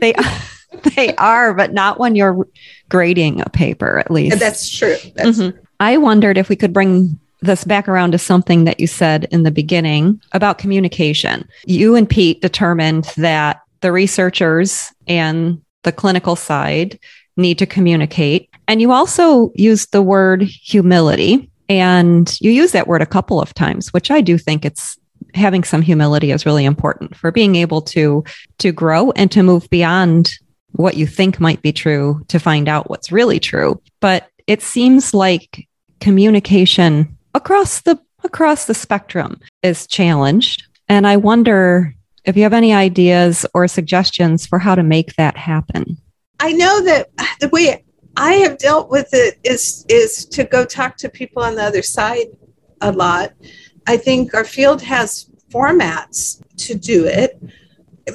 they 0.00 0.12
are, 0.14 0.40
they 0.96 1.14
are, 1.16 1.54
but 1.54 1.72
not 1.72 1.98
when 1.98 2.14
you're 2.14 2.46
grading 2.88 3.40
a 3.40 3.48
paper 3.48 3.98
at 3.98 4.10
least. 4.10 4.38
That's 4.38 4.68
true. 4.68 4.96
That's 5.14 5.38
mm-hmm. 5.38 5.50
true. 5.50 5.66
I 5.80 5.96
wondered 5.96 6.38
if 6.38 6.48
we 6.48 6.56
could 6.56 6.72
bring 6.72 7.18
this 7.40 7.64
back 7.64 7.88
around 7.88 8.12
to 8.12 8.18
something 8.18 8.64
that 8.64 8.78
you 8.78 8.86
said 8.86 9.26
in 9.32 9.42
the 9.42 9.50
beginning 9.50 10.20
about 10.32 10.58
communication. 10.58 11.48
You 11.66 11.96
and 11.96 12.08
Pete 12.08 12.40
determined 12.40 13.04
that 13.16 13.62
the 13.80 13.90
researchers 13.90 14.92
and 15.08 15.60
the 15.82 15.92
clinical 15.92 16.36
side 16.36 16.98
need 17.36 17.58
to 17.58 17.66
communicate. 17.66 18.48
And 18.68 18.80
you 18.80 18.92
also 18.92 19.50
used 19.54 19.92
the 19.92 20.02
word 20.02 20.42
humility. 20.42 21.50
And 21.68 22.36
you 22.40 22.50
use 22.50 22.72
that 22.72 22.86
word 22.86 23.02
a 23.02 23.06
couple 23.06 23.40
of 23.40 23.54
times, 23.54 23.92
which 23.92 24.10
I 24.10 24.20
do 24.20 24.36
think 24.36 24.64
it's 24.64 24.98
having 25.34 25.64
some 25.64 25.82
humility 25.82 26.30
is 26.30 26.46
really 26.46 26.64
important 26.64 27.16
for 27.16 27.30
being 27.30 27.56
able 27.56 27.82
to 27.82 28.24
to 28.58 28.72
grow 28.72 29.10
and 29.12 29.30
to 29.32 29.42
move 29.42 29.68
beyond 29.70 30.32
what 30.72 30.96
you 30.96 31.06
think 31.06 31.38
might 31.40 31.62
be 31.62 31.72
true 31.72 32.24
to 32.28 32.38
find 32.38 32.68
out 32.68 32.88
what's 32.88 33.12
really 33.12 33.38
true. 33.38 33.80
But 34.00 34.28
it 34.46 34.62
seems 34.62 35.14
like 35.14 35.68
communication 36.00 37.16
across 37.34 37.82
the 37.82 37.98
across 38.24 38.66
the 38.66 38.74
spectrum 38.74 39.40
is 39.62 39.86
challenged. 39.86 40.64
And 40.88 41.06
I 41.06 41.16
wonder 41.16 41.94
if 42.24 42.36
you 42.36 42.42
have 42.44 42.52
any 42.52 42.72
ideas 42.72 43.44
or 43.54 43.66
suggestions 43.66 44.46
for 44.46 44.58
how 44.58 44.74
to 44.74 44.82
make 44.82 45.16
that 45.16 45.36
happen. 45.36 45.96
I 46.40 46.52
know 46.52 46.82
that 46.82 47.10
the 47.40 47.48
way 47.48 47.84
I 48.16 48.34
have 48.34 48.58
dealt 48.58 48.90
with 48.90 49.08
it 49.12 49.38
is 49.44 49.84
is 49.88 50.26
to 50.26 50.44
go 50.44 50.64
talk 50.64 50.96
to 50.98 51.08
people 51.08 51.42
on 51.42 51.56
the 51.56 51.62
other 51.62 51.82
side 51.82 52.26
a 52.80 52.92
lot. 52.92 53.32
I 53.86 53.96
think 53.96 54.34
our 54.34 54.44
field 54.44 54.82
has 54.82 55.26
formats 55.50 56.42
to 56.58 56.74
do 56.74 57.06
it. 57.06 57.40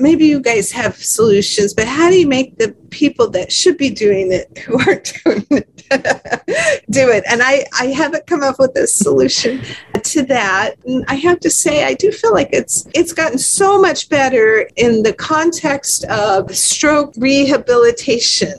Maybe 0.01 0.25
you 0.25 0.41
guys 0.41 0.71
have 0.73 0.97
solutions, 0.97 1.73
but 1.73 1.87
how 1.87 2.09
do 2.09 2.19
you 2.19 2.27
make 2.27 2.57
the 2.57 2.73
people 2.89 3.29
that 3.29 3.51
should 3.51 3.77
be 3.77 3.89
doing 3.89 4.33
it 4.33 4.57
who 4.59 4.77
aren't 4.79 5.13
doing 5.25 5.45
it 5.49 6.83
do 6.89 7.09
it? 7.09 7.23
And 7.29 7.41
I, 7.41 7.65
I 7.79 7.85
haven't 7.87 8.27
come 8.27 8.43
up 8.43 8.59
with 8.59 8.75
a 8.75 8.85
solution 8.85 9.61
to 10.03 10.23
that. 10.23 10.75
And 10.85 11.05
I 11.07 11.15
have 11.15 11.39
to 11.41 11.49
say, 11.49 11.85
I 11.85 11.93
do 11.93 12.11
feel 12.11 12.33
like 12.33 12.49
it's 12.51 12.87
it's 12.93 13.13
gotten 13.13 13.37
so 13.37 13.79
much 13.79 14.09
better 14.09 14.69
in 14.75 15.03
the 15.03 15.13
context 15.13 16.03
of 16.05 16.53
stroke 16.55 17.13
rehabilitation 17.17 18.57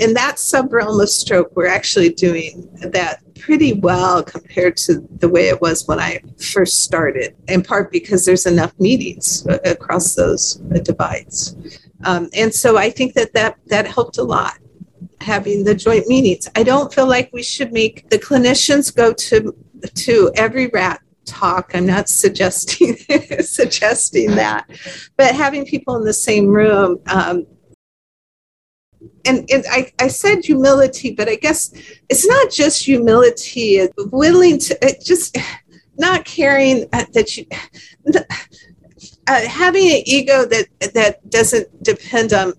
in 0.00 0.14
that 0.14 0.36
subrealm 0.36 1.02
of 1.02 1.10
stroke, 1.10 1.52
we're 1.54 1.66
actually 1.66 2.10
doing 2.10 2.68
that 2.80 3.20
pretty 3.40 3.72
well 3.74 4.22
compared 4.22 4.76
to 4.76 5.06
the 5.18 5.28
way 5.28 5.48
it 5.48 5.60
was 5.60 5.86
when 5.86 5.98
I 5.98 6.20
first 6.38 6.82
started, 6.82 7.34
in 7.48 7.62
part 7.62 7.90
because 7.90 8.24
there's 8.24 8.46
enough 8.46 8.72
meetings 8.78 9.46
across 9.64 10.14
those 10.14 10.54
divides. 10.82 11.56
Um, 12.04 12.28
and 12.34 12.52
so 12.54 12.76
I 12.76 12.90
think 12.90 13.14
that, 13.14 13.34
that 13.34 13.56
that 13.66 13.86
helped 13.86 14.18
a 14.18 14.22
lot 14.22 14.58
having 15.20 15.64
the 15.64 15.74
joint 15.74 16.06
meetings. 16.06 16.48
I 16.56 16.62
don't 16.62 16.92
feel 16.92 17.06
like 17.06 17.30
we 17.32 17.42
should 17.42 17.72
make 17.72 18.08
the 18.10 18.18
clinicians 18.18 18.94
go 18.94 19.12
to 19.12 19.54
to 19.94 20.30
every 20.34 20.68
rat 20.68 21.00
talk. 21.24 21.72
I'm 21.74 21.86
not 21.86 22.08
suggesting 22.08 22.96
suggesting 23.40 24.34
that, 24.36 24.68
but 25.16 25.34
having 25.34 25.64
people 25.64 25.96
in 25.96 26.04
the 26.04 26.12
same 26.12 26.46
room 26.46 27.00
um, 27.06 27.46
and, 29.24 29.48
and 29.50 29.64
I, 29.70 29.92
I 29.98 30.08
said 30.08 30.44
humility, 30.44 31.12
but 31.14 31.28
I 31.28 31.36
guess 31.36 31.72
it's 32.08 32.26
not 32.26 32.50
just 32.50 32.84
humility, 32.84 33.76
it's 33.76 33.94
willing 34.12 34.58
to 34.58 34.98
just 35.04 35.36
not 35.98 36.24
caring 36.24 36.86
uh, 36.92 37.04
that 37.12 37.36
you 37.36 37.46
uh, 39.26 39.46
having 39.46 39.84
an 39.84 40.02
ego 40.06 40.44
that 40.46 40.66
that 40.94 41.30
doesn't 41.30 41.82
depend 41.82 42.32
on 42.32 42.52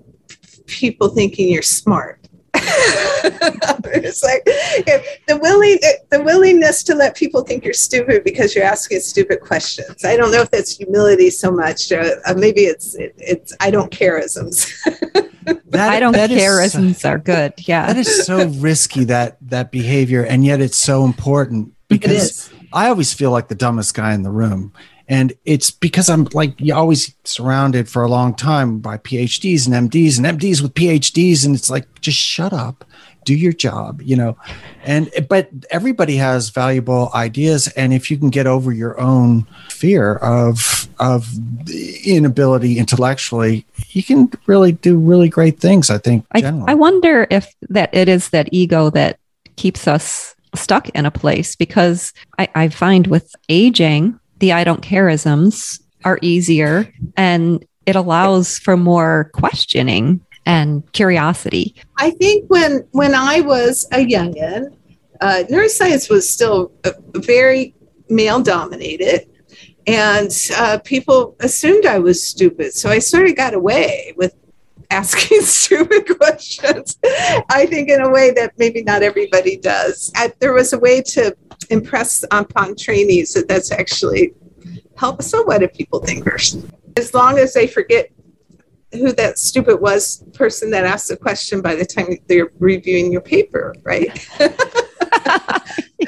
people 0.67 1.09
thinking 1.09 1.49
you're 1.49 1.61
smart 1.61 2.20
it's 3.93 4.23
like 4.23 4.43
the 5.27 5.37
willing 5.37 5.77
the 6.09 6.21
willingness 6.21 6.83
to 6.83 6.95
let 6.95 7.15
people 7.15 7.41
think 7.41 7.63
you're 7.63 7.73
stupid 7.73 8.23
because 8.23 8.55
you're 8.55 8.65
asking 8.65 8.99
stupid 8.99 9.41
questions. 9.41 10.05
I 10.05 10.15
don't 10.15 10.31
know 10.31 10.41
if 10.41 10.51
that's 10.51 10.77
humility 10.77 11.29
so 11.29 11.51
much. 11.51 11.91
Uh, 11.91 12.15
uh 12.25 12.33
maybe 12.35 12.61
it's 12.61 12.95
it, 12.95 13.13
it's 13.17 13.53
I 13.59 13.71
don't 13.71 13.91
careisms. 13.91 14.71
that, 15.69 15.89
I 15.89 15.99
don't 15.99 16.15
careisms 16.15 16.97
so, 16.97 17.09
are 17.09 17.17
good. 17.17 17.53
Yeah, 17.59 17.87
that 17.87 17.97
is 17.97 18.25
so 18.25 18.47
risky 18.47 19.05
that 19.05 19.37
that 19.41 19.71
behavior, 19.71 20.23
and 20.23 20.45
yet 20.45 20.61
it's 20.61 20.77
so 20.77 21.05
important 21.05 21.73
because 21.87 22.51
I 22.73 22.87
always 22.87 23.13
feel 23.13 23.31
like 23.31 23.47
the 23.47 23.55
dumbest 23.55 23.93
guy 23.93 24.13
in 24.13 24.23
the 24.23 24.31
room. 24.31 24.73
And 25.07 25.33
it's 25.45 25.71
because 25.71 26.09
I'm 26.09 26.27
like 26.33 26.59
you 26.59 26.73
always 26.73 27.15
surrounded 27.23 27.89
for 27.89 28.03
a 28.03 28.09
long 28.09 28.33
time 28.33 28.79
by 28.79 28.97
PhDs 28.97 29.65
and 29.65 29.89
MDs 29.89 30.17
and 30.17 30.39
MDs 30.39 30.61
with 30.61 30.73
PhDs. 30.73 31.45
And 31.45 31.55
it's 31.55 31.69
like, 31.69 32.01
just 32.01 32.17
shut 32.17 32.53
up, 32.53 32.85
do 33.25 33.35
your 33.35 33.53
job, 33.53 34.01
you 34.01 34.15
know. 34.15 34.37
And 34.83 35.09
but 35.29 35.49
everybody 35.69 36.15
has 36.17 36.49
valuable 36.49 37.11
ideas. 37.13 37.67
And 37.69 37.93
if 37.93 38.09
you 38.09 38.17
can 38.17 38.29
get 38.29 38.47
over 38.47 38.71
your 38.71 38.99
own 38.99 39.47
fear 39.69 40.15
of 40.15 40.87
of 40.99 41.27
inability 42.05 42.77
intellectually, 42.77 43.65
you 43.89 44.03
can 44.03 44.31
really 44.45 44.71
do 44.71 44.97
really 44.97 45.29
great 45.29 45.59
things, 45.59 45.89
I 45.89 45.97
think. 45.97 46.25
I, 46.31 46.41
I 46.67 46.73
wonder 46.73 47.27
if 47.29 47.53
that 47.69 47.93
it 47.93 48.07
is 48.07 48.29
that 48.29 48.49
ego 48.51 48.89
that 48.91 49.19
keeps 49.55 49.87
us 49.87 50.35
stuck 50.55 50.89
in 50.89 51.05
a 51.05 51.11
place 51.11 51.55
because 51.55 52.13
I, 52.37 52.49
I 52.55 52.69
find 52.69 53.07
with 53.07 53.33
aging 53.49 54.19
the 54.41 54.51
I 54.51 54.65
don't 54.65 54.81
careisms 54.81 55.81
are 56.03 56.19
easier 56.21 56.91
and 57.15 57.65
it 57.85 57.95
allows 57.95 58.59
for 58.59 58.75
more 58.75 59.31
questioning 59.33 60.19
and 60.45 60.91
curiosity. 60.91 61.75
I 61.97 62.11
think 62.11 62.49
when 62.49 62.85
when 62.91 63.15
I 63.15 63.41
was 63.41 63.87
a 63.91 64.05
youngin, 64.05 64.75
uh, 65.21 65.43
neuroscience 65.49 66.09
was 66.09 66.29
still 66.29 66.71
very 67.13 67.75
male 68.09 68.41
dominated, 68.41 69.29
and 69.87 70.31
uh, 70.57 70.79
people 70.83 71.35
assumed 71.39 71.85
I 71.85 71.99
was 71.99 72.21
stupid. 72.21 72.73
So 72.73 72.89
I 72.89 72.99
sort 72.99 73.27
of 73.27 73.35
got 73.35 73.53
away 73.53 74.13
with 74.17 74.35
asking 74.89 75.41
stupid 75.61 76.17
questions. 76.17 76.97
I 77.49 77.65
think 77.67 77.89
in 77.89 78.01
a 78.01 78.09
way 78.09 78.31
that 78.31 78.53
maybe 78.57 78.83
not 78.83 79.03
everybody 79.03 79.57
does. 79.57 80.11
I, 80.15 80.33
there 80.39 80.53
was 80.53 80.73
a 80.73 80.79
way 80.79 81.01
to 81.01 81.35
impress 81.71 82.23
upon 82.31 82.75
trainees 82.75 83.33
that 83.33 83.47
that's 83.47 83.71
actually 83.71 84.33
help. 84.95 85.21
So 85.21 85.43
what 85.43 85.63
if 85.63 85.73
people 85.73 85.99
think 85.99 86.27
are, 86.27 86.37
as 86.97 87.13
long 87.13 87.39
as 87.39 87.53
they 87.53 87.67
forget 87.67 88.09
who 88.91 89.13
that 89.13 89.39
stupid 89.39 89.79
was 89.79 90.23
person 90.33 90.69
that 90.71 90.83
asked 90.83 91.07
the 91.07 91.15
question 91.15 91.61
by 91.61 91.75
the 91.75 91.85
time 91.85 92.17
they're 92.27 92.51
reviewing 92.59 93.11
your 93.11 93.21
paper, 93.21 93.73
right? 93.83 94.27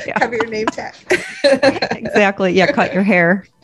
Yeah. 0.08 0.20
Have 0.20 0.34
your 0.34 0.48
name 0.48 0.66
tag. 0.68 0.96
exactly. 1.44 2.52
Yeah, 2.54 2.72
cut 2.72 2.94
your 2.94 3.04
hair. 3.04 3.46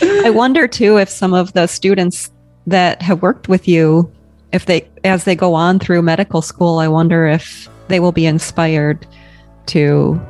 I 0.00 0.30
wonder 0.30 0.66
too 0.66 0.98
if 0.98 1.08
some 1.08 1.32
of 1.32 1.52
the 1.52 1.66
students 1.66 2.30
that 2.66 3.00
have 3.02 3.22
worked 3.22 3.48
with 3.48 3.68
you, 3.68 4.12
if 4.52 4.66
they, 4.66 4.88
as 5.04 5.24
they 5.24 5.36
go 5.36 5.54
on 5.54 5.78
through 5.78 6.02
medical 6.02 6.42
school, 6.42 6.78
I 6.78 6.88
wonder 6.88 7.26
if 7.26 7.68
they 7.88 8.00
will 8.00 8.12
be 8.12 8.26
inspired 8.26 9.06
to. 9.68 10.20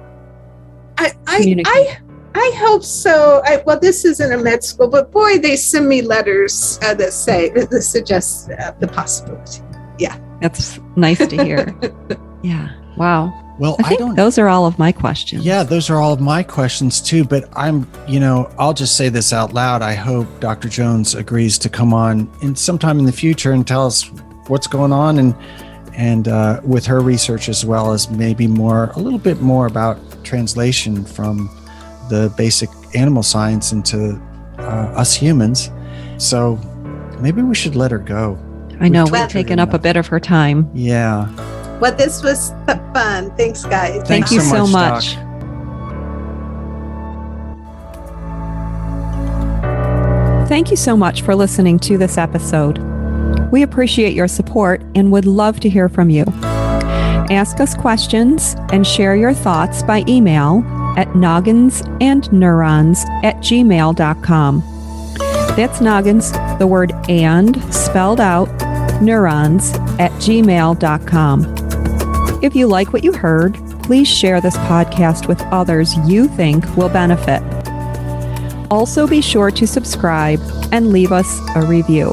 I, 0.98 1.12
I, 1.26 1.38
Communicate. 1.38 1.72
I, 1.74 2.00
I 2.34 2.52
hope 2.56 2.84
so. 2.84 3.42
I, 3.44 3.62
well, 3.66 3.78
this 3.78 4.04
isn't 4.04 4.32
a 4.32 4.38
med 4.38 4.62
school, 4.62 4.88
but 4.88 5.10
boy, 5.10 5.38
they 5.38 5.56
send 5.56 5.88
me 5.88 6.02
letters 6.02 6.78
uh, 6.82 6.94
that 6.94 7.12
say 7.12 7.48
that 7.54 7.82
suggest 7.82 8.50
uh, 8.50 8.72
the 8.78 8.88
possibility. 8.88 9.62
Yeah, 9.98 10.18
that's 10.40 10.78
nice 10.96 11.18
to 11.26 11.44
hear. 11.44 11.74
yeah. 12.42 12.74
Wow. 12.96 13.44
Well, 13.58 13.76
I 13.80 13.82
I, 13.82 13.88
think 13.88 14.00
don't. 14.00 14.14
those 14.14 14.38
are 14.38 14.48
all 14.48 14.66
of 14.66 14.78
my 14.78 14.92
questions. 14.92 15.44
Yeah, 15.44 15.64
those 15.64 15.90
are 15.90 15.96
all 15.96 16.12
of 16.12 16.20
my 16.20 16.44
questions 16.44 17.00
too. 17.00 17.24
But 17.24 17.48
I'm, 17.56 17.90
you 18.06 18.20
know, 18.20 18.50
I'll 18.58 18.74
just 18.74 18.96
say 18.96 19.08
this 19.08 19.32
out 19.32 19.52
loud. 19.52 19.82
I 19.82 19.94
hope 19.94 20.28
Dr. 20.38 20.68
Jones 20.68 21.14
agrees 21.14 21.58
to 21.58 21.68
come 21.68 21.92
on 21.92 22.30
in 22.40 22.54
sometime 22.54 23.00
in 23.00 23.04
the 23.04 23.12
future 23.12 23.52
and 23.52 23.66
tell 23.66 23.84
us 23.84 24.04
what's 24.46 24.68
going 24.68 24.92
on 24.92 25.18
and 25.18 25.34
and 25.98 26.28
uh, 26.28 26.60
with 26.62 26.86
her 26.86 27.00
research 27.00 27.48
as 27.48 27.66
well 27.66 27.92
as 27.92 28.08
maybe 28.08 28.46
more 28.46 28.92
a 28.94 29.00
little 29.00 29.18
bit 29.18 29.40
more 29.40 29.66
about 29.66 29.98
translation 30.24 31.04
from 31.04 31.50
the 32.08 32.32
basic 32.36 32.70
animal 32.94 33.22
science 33.22 33.72
into 33.72 34.18
uh, 34.58 34.92
us 34.96 35.12
humans. 35.14 35.70
So 36.16 36.56
maybe 37.20 37.42
we 37.42 37.54
should 37.54 37.74
let 37.74 37.90
her 37.90 37.98
go. 37.98 38.38
I 38.80 38.88
know 38.88 39.04
We've 39.04 39.12
we've 39.12 39.20
tortured 39.20 39.32
her 39.34 39.42
taken 39.42 39.58
up 39.58 39.74
a 39.74 39.78
bit 39.78 39.96
of 39.96 40.06
her 40.06 40.20
time. 40.20 40.70
Yeah. 40.72 41.28
Well, 41.80 41.94
this 41.94 42.22
was 42.22 42.50
fun. 42.94 43.34
Thanks, 43.36 43.64
guys. 43.64 44.06
Thank 44.06 44.30
you 44.30 44.40
so 44.40 44.66
so 44.66 44.66
much, 44.68 45.16
much. 45.16 45.28
Thank 50.48 50.70
you 50.70 50.76
so 50.76 50.96
much 50.96 51.22
for 51.22 51.34
listening 51.34 51.78
to 51.80 51.98
this 51.98 52.16
episode. 52.16 52.78
We 53.50 53.62
appreciate 53.62 54.14
your 54.14 54.28
support 54.28 54.82
and 54.94 55.10
would 55.12 55.26
love 55.26 55.60
to 55.60 55.68
hear 55.68 55.88
from 55.88 56.10
you. 56.10 56.24
Ask 57.30 57.60
us 57.60 57.74
questions 57.74 58.56
and 58.72 58.86
share 58.86 59.14
your 59.14 59.34
thoughts 59.34 59.82
by 59.82 60.04
email 60.08 60.64
at 60.96 61.08
nogginsandneurons 61.08 63.04
at 63.22 63.36
gmail.com. 63.36 64.62
That's 65.56 65.80
noggins, 65.80 66.32
the 66.58 66.66
word 66.66 66.92
and 67.08 67.62
spelled 67.74 68.20
out, 68.20 68.48
neurons 69.02 69.74
at 69.98 70.12
gmail.com. 70.12 71.54
If 72.42 72.54
you 72.54 72.66
like 72.66 72.92
what 72.92 73.04
you 73.04 73.12
heard, 73.12 73.54
please 73.82 74.08
share 74.08 74.40
this 74.40 74.56
podcast 74.58 75.28
with 75.28 75.42
others 75.52 75.96
you 76.08 76.28
think 76.28 76.64
will 76.76 76.88
benefit. 76.88 77.42
Also, 78.70 79.06
be 79.06 79.20
sure 79.20 79.50
to 79.50 79.66
subscribe 79.66 80.40
and 80.72 80.92
leave 80.92 81.10
us 81.10 81.40
a 81.56 81.62
review. 81.66 82.12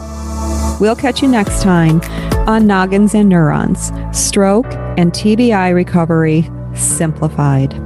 We'll 0.79 0.95
catch 0.95 1.21
you 1.21 1.27
next 1.27 1.61
time 1.61 2.01
on 2.47 2.67
Noggins 2.67 3.15
and 3.15 3.29
Neurons 3.29 3.91
Stroke 4.11 4.71
and 4.97 5.11
TBI 5.11 5.73
Recovery 5.73 6.49
Simplified. 6.73 7.84